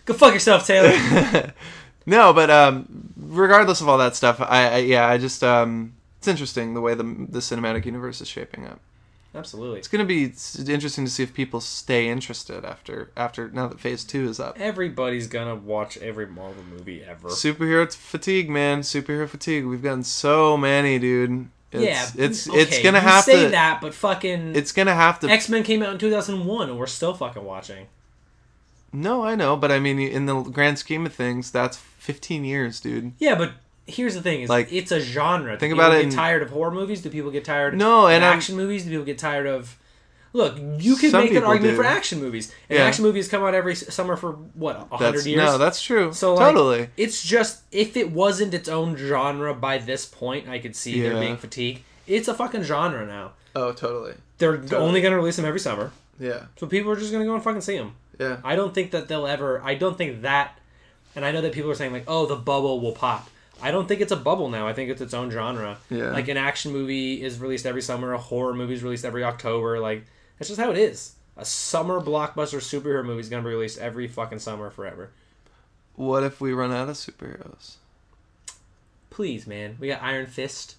Go 0.05 0.13
fuck 0.15 0.34
yourself, 0.34 0.65
Taylor. 0.65 1.53
No, 2.05 2.34
but 2.34 2.49
um, 2.49 3.13
regardless 3.17 3.82
of 3.82 3.89
all 3.89 3.99
that 3.99 4.15
stuff, 4.15 4.41
I, 4.41 4.67
I 4.70 4.78
yeah, 4.78 5.05
I 5.07 5.20
just 5.20 5.43
um, 5.43 5.93
it's 6.17 6.28
interesting 6.28 6.74
the 6.74 6.82
way 6.82 6.95
the 6.95 7.03
the 7.03 7.38
cinematic 7.39 7.86
universe 7.86 8.20
is 8.20 8.28
shaping 8.28 8.65
up. 8.65 8.80
Absolutely. 9.39 9.79
It's 9.79 9.87
gonna 9.87 10.05
be 10.05 10.33
interesting 10.67 11.05
to 11.05 11.11
see 11.11 11.23
if 11.23 11.33
people 11.33 11.61
stay 11.61 12.09
interested 12.09 12.63
after 12.65 13.09
after 13.17 13.49
now 13.49 13.67
that 13.67 13.79
Phase 13.79 14.03
Two 14.03 14.29
is 14.29 14.39
up. 14.39 14.59
Everybody's 14.59 15.27
gonna 15.27 15.55
watch 15.55 15.97
every 15.97 16.27
Marvel 16.27 16.63
movie 16.63 17.03
ever. 17.03 17.29
Superhero 17.29 17.91
fatigue, 17.95 18.49
man. 18.49 18.81
Superhero 18.81 19.27
fatigue. 19.27 19.65
We've 19.65 19.81
gotten 19.81 20.03
so 20.03 20.57
many, 20.57 20.99
dude. 20.99 21.47
It's, 21.71 21.83
yeah, 21.83 22.09
it's 22.25 22.49
okay, 22.49 22.59
it's 22.59 22.79
gonna 22.79 22.99
have 22.99 23.23
say 23.23 23.33
to. 23.33 23.39
Say 23.41 23.49
that, 23.51 23.79
but 23.81 23.93
fucking 23.93 24.55
It's 24.55 24.71
gonna 24.71 24.95
have 24.95 25.19
to. 25.19 25.29
X 25.29 25.49
Men 25.49 25.63
came 25.63 25.83
out 25.83 25.93
in 25.93 25.99
2001, 25.99 26.69
and 26.69 26.79
we're 26.79 26.87
still 26.87 27.13
fucking 27.13 27.43
watching. 27.43 27.87
no, 28.91 29.23
I 29.23 29.35
know, 29.35 29.55
but 29.55 29.71
I 29.71 29.79
mean, 29.79 29.99
in 29.99 30.25
the 30.25 30.41
grand 30.41 30.79
scheme 30.79 31.05
of 31.05 31.13
things, 31.13 31.51
that's 31.51 31.77
15 31.77 32.43
years, 32.43 32.79
dude. 32.79 33.13
Yeah, 33.19 33.35
but 33.35 33.51
here's 33.89 34.15
the 34.15 34.21
thing: 34.21 34.41
is 34.41 34.49
Like, 34.49 34.71
it's 34.71 34.91
a 34.91 34.99
genre. 34.99 35.53
Do 35.53 35.59
think 35.59 35.71
people 35.73 35.85
about 35.85 35.95
it 35.97 36.03
Get 36.03 36.11
in- 36.11 36.15
tired 36.15 36.41
of 36.41 36.49
horror 36.51 36.71
movies? 36.71 37.01
Do 37.01 37.09
people 37.09 37.31
get 37.31 37.43
tired? 37.45 37.77
No, 37.77 38.05
of 38.05 38.11
and 38.11 38.23
I'm- 38.23 38.35
action 38.37 38.55
movies? 38.55 38.83
Do 38.83 38.89
people 38.91 39.05
get 39.05 39.17
tired 39.17 39.47
of? 39.47 39.75
Look, 40.31 40.57
you 40.77 40.95
can 40.95 41.09
Some 41.09 41.23
make 41.23 41.33
an 41.33 41.43
argument 41.43 41.73
do. 41.75 41.81
for 41.81 41.83
action 41.87 42.19
movies, 42.19 42.53
and 42.69 42.77
Yeah. 42.77 42.85
action 42.85 43.03
movies 43.03 43.27
come 43.27 43.43
out 43.43 43.55
every 43.55 43.73
summer 43.73 44.15
for 44.15 44.33
what 44.53 44.87
a 44.91 44.95
hundred 44.97 45.25
years. 45.25 45.37
no, 45.43 45.57
that's 45.57 45.81
true. 45.81 46.13
So 46.13 46.35
like, 46.35 46.45
totally. 46.53 46.89
it's 46.97 47.23
just 47.23 47.61
if 47.71 47.97
it 47.97 48.11
wasn't 48.11 48.53
its 48.53 48.69
own 48.69 48.95
genre 48.95 49.55
by 49.55 49.79
this 49.79 50.05
point, 50.05 50.47
I 50.47 50.59
could 50.59 50.75
see 50.75 51.01
there 51.01 51.13
Yeah. 51.13 51.19
being 51.19 51.37
fatigue. 51.37 51.81
It's 52.05 52.27
a 52.27 52.35
fucking 52.35 52.61
genre 52.63 53.07
now. 53.07 53.31
Oh, 53.55 53.71
totally. 53.71 54.13
They're 54.37 54.61
only 54.75 55.01
going 55.01 55.11
to 55.13 55.17
release 55.17 55.35
them 55.37 55.45
every 55.45 55.59
summer, 55.59 55.91
Yeah, 56.19 56.43
so 56.57 56.67
people 56.67 56.91
are 56.91 56.95
just 56.95 57.11
going 57.11 57.23
to 57.23 57.27
go 57.27 57.33
and 57.33 57.43
fucking 57.43 57.61
see 57.61 57.77
them. 57.77 57.93
yeah. 58.19 58.37
I 58.43 58.55
don't 58.55 58.73
think 58.75 58.91
that 58.91 59.07
they'll 59.07 59.25
ever. 59.27 59.59
I 59.65 59.73
don't 59.73 59.97
think 59.97 60.21
that. 60.21 60.59
And 61.15 61.25
I 61.25 61.31
know 61.31 61.41
that 61.41 61.53
people 61.53 61.71
are 61.71 61.75
saying 61.75 61.91
like, 61.91 62.03
"Oh, 62.07 62.27
the 62.27 62.35
bubble 62.35 62.79
will 62.79 62.91
pop." 62.91 63.27
I 63.62 63.72
don't 63.72 63.88
think 63.88 64.01
it's 64.01 64.12
a 64.12 64.18
bubble 64.18 64.49
now. 64.49 64.68
I 64.68 64.74
think 64.74 64.89
it's 64.89 65.01
its 65.01 65.14
own 65.14 65.30
genre. 65.32 65.78
Yeah. 65.89 66.12
Like 66.12 66.28
an 66.28 66.38
action 66.38 66.72
movie 66.72 67.22
is 67.22 67.39
released 67.39 67.66
every 67.66 67.82
summer. 67.82 68.14
A 68.14 68.18
horror 68.18 68.53
movie 68.53 68.74
is 68.74 68.84
released 68.84 69.05
every 69.05 69.24
October. 69.24 69.80
Like 69.80 70.05
that's 70.38 70.49
just 70.49 70.60
how 70.60 70.72
it 70.72 70.78
is. 70.78 71.14
A 71.38 71.45
summer 71.45 72.01
blockbuster 72.01 72.60
superhero 72.60 73.05
movie 73.05 73.22
is 73.22 73.30
gonna 73.30 73.43
be 73.43 73.49
released 73.49 73.78
every 73.80 74.07
fucking 74.07 74.39
summer 74.39 74.70
forever. 74.70 75.12
What 75.95 76.24
if 76.24 76.39
we 76.39 76.53
run 76.53 76.72
out 76.72 76.89
of 76.89 76.95
superheroes? 76.95 77.76
Please, 79.10 79.47
man. 79.47 79.78
We 79.80 79.88
got 79.88 80.01
Iron 80.01 80.28
Fist. 80.28 80.76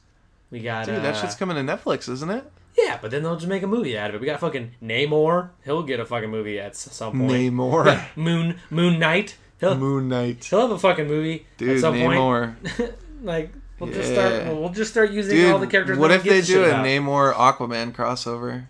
We 0.50 0.60
got 0.60 0.86
Dude, 0.86 0.96
uh, 0.96 1.00
that 1.00 1.16
shit's 1.16 1.34
coming 1.34 1.56
to 1.56 1.72
Netflix, 1.72 2.08
isn't 2.08 2.30
it? 2.30 2.50
yeah, 2.76 2.98
but 3.00 3.10
then 3.10 3.22
they'll 3.22 3.36
just 3.36 3.48
make 3.48 3.62
a 3.62 3.66
movie 3.66 3.98
out 3.98 4.10
of 4.10 4.16
it. 4.16 4.20
We 4.20 4.26
got 4.26 4.40
fucking 4.40 4.72
Namor. 4.82 5.50
He'll 5.64 5.82
get 5.82 6.00
a 6.00 6.06
fucking 6.06 6.30
movie 6.30 6.58
at 6.58 6.76
some 6.76 7.18
point. 7.18 7.32
Namor. 7.32 8.02
Moon 8.16 8.58
Moon 8.70 8.98
Knight. 8.98 9.36
He'll, 9.60 9.76
Moon 9.76 10.08
Knight. 10.08 10.44
he'll 10.44 10.62
have 10.62 10.70
a 10.70 10.78
fucking 10.78 11.06
movie 11.06 11.46
Dude, 11.58 11.70
at 11.76 11.80
some 11.80 11.94
point. 11.98 12.18
Namor. 12.18 12.94
like 13.22 13.52
we'll 13.78 13.92
just 13.92 14.10
start 14.10 14.32
Yeah. 14.32 14.52
we'll 14.52 14.70
just 14.70 14.90
start 14.90 15.10
using 15.10 15.36
Dude, 15.36 15.52
all 15.52 15.58
the 15.58 15.66
characters. 15.66 15.98
what 15.98 16.10
if 16.10 16.22
they 16.22 16.40
do 16.40 16.64
a 16.64 16.68
about. 16.68 16.84
Namor 16.86 17.34
Aquaman 17.34 17.92
crossover? 17.92 18.60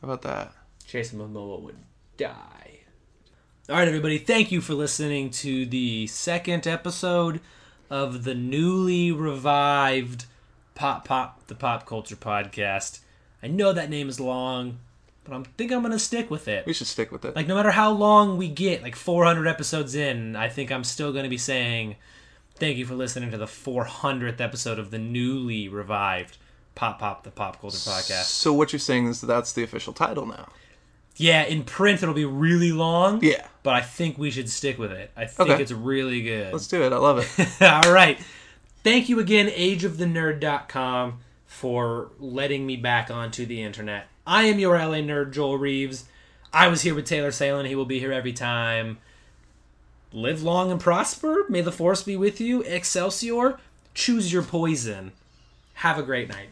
How 0.00 0.08
about 0.08 0.22
that? 0.22 0.52
Jason 0.86 1.20
Momoa 1.20 1.60
would 1.62 1.76
die. 2.16 2.80
All 3.68 3.76
right, 3.76 3.86
everybody. 3.86 4.18
Thank 4.18 4.50
you 4.50 4.60
for 4.60 4.74
listening 4.74 5.30
to 5.30 5.64
the 5.64 6.08
second 6.08 6.66
episode 6.66 7.40
of 7.88 8.24
the 8.24 8.34
newly 8.34 9.12
revived 9.12 10.26
Pop 10.74 11.06
Pop, 11.06 11.46
the 11.46 11.54
Pop 11.54 11.86
Culture 11.86 12.16
Podcast. 12.16 12.98
I 13.42 13.46
know 13.46 13.72
that 13.72 13.88
name 13.90 14.08
is 14.08 14.18
long, 14.18 14.80
but 15.24 15.34
I 15.34 15.42
think 15.56 15.72
I'm 15.72 15.82
gonna 15.82 15.98
stick 15.98 16.30
with 16.30 16.48
it. 16.48 16.66
We 16.66 16.72
should 16.72 16.86
stick 16.86 17.12
with 17.12 17.24
it. 17.24 17.34
Like 17.36 17.46
no 17.46 17.54
matter 17.54 17.70
how 17.70 17.90
long 17.92 18.36
we 18.36 18.48
get, 18.48 18.82
like 18.82 18.96
400 18.96 19.46
episodes 19.46 19.94
in, 19.94 20.36
I 20.36 20.48
think 20.48 20.70
I'm 20.72 20.84
still 20.84 21.12
gonna 21.12 21.28
be 21.28 21.38
saying 21.38 21.96
thank 22.56 22.76
you 22.76 22.84
for 22.86 22.94
listening 22.94 23.30
to 23.32 23.38
the 23.38 23.46
400th 23.46 24.40
episode 24.40 24.78
of 24.78 24.90
the 24.90 24.98
newly 24.98 25.68
revived 25.68 26.36
Pop 26.74 26.98
Pop, 27.00 27.24
the 27.24 27.30
Pop 27.30 27.60
Culture 27.60 27.76
Podcast. 27.76 28.24
So 28.24 28.52
what 28.52 28.72
you're 28.72 28.80
saying 28.80 29.06
is 29.08 29.20
that 29.20 29.26
that's 29.26 29.52
the 29.52 29.62
official 29.62 29.92
title 29.92 30.26
now. 30.26 30.48
Yeah, 31.16 31.44
in 31.44 31.64
print 31.64 32.02
it'll 32.02 32.14
be 32.14 32.24
really 32.24 32.72
long. 32.72 33.20
Yeah. 33.22 33.46
But 33.62 33.74
I 33.74 33.80
think 33.82 34.16
we 34.16 34.30
should 34.30 34.48
stick 34.48 34.78
with 34.78 34.90
it. 34.92 35.10
I 35.16 35.26
think 35.26 35.50
Okay. 35.50 35.62
it's 35.62 35.72
really 35.72 36.22
good. 36.22 36.52
Let's 36.52 36.66
do 36.66 36.82
it. 36.82 36.92
I 36.92 36.96
love 36.96 37.18
it. 37.18 37.62
All 37.62 37.92
right. 37.92 38.18
Thank 38.82 39.08
you 39.08 39.20
again, 39.20 39.48
ageofthenerd.com, 39.48 41.18
for 41.46 42.10
letting 42.18 42.66
me 42.66 42.76
back 42.76 43.10
onto 43.10 43.44
the 43.46 43.62
internet. 43.62 44.08
I 44.26 44.44
am 44.44 44.58
your 44.58 44.78
LA 44.78 44.98
nerd, 44.98 45.32
Joel 45.32 45.58
Reeves. 45.58 46.04
I 46.52 46.68
was 46.68 46.82
here 46.82 46.94
with 46.94 47.08
Tyler 47.08 47.30
Neitzel. 47.30 47.66
He 47.66 47.74
will 47.74 47.86
be 47.86 47.98
here 47.98 48.12
every 48.12 48.32
time. 48.32 48.98
Live 50.12 50.42
long 50.42 50.70
and 50.70 50.80
prosper. 50.80 51.46
May 51.48 51.62
the 51.62 51.72
force 51.72 52.02
be 52.02 52.16
with 52.16 52.40
you. 52.40 52.62
Excelsior. 52.62 53.58
Choose 53.94 54.32
your 54.32 54.42
poison. 54.42 55.12
Have 55.74 55.98
a 55.98 56.02
great 56.02 56.28
night. 56.28 56.50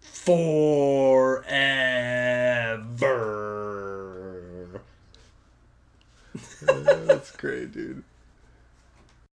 Forever. 0.00 1.42
that's 6.62 7.36
great, 7.36 7.72
dude. 7.72 8.02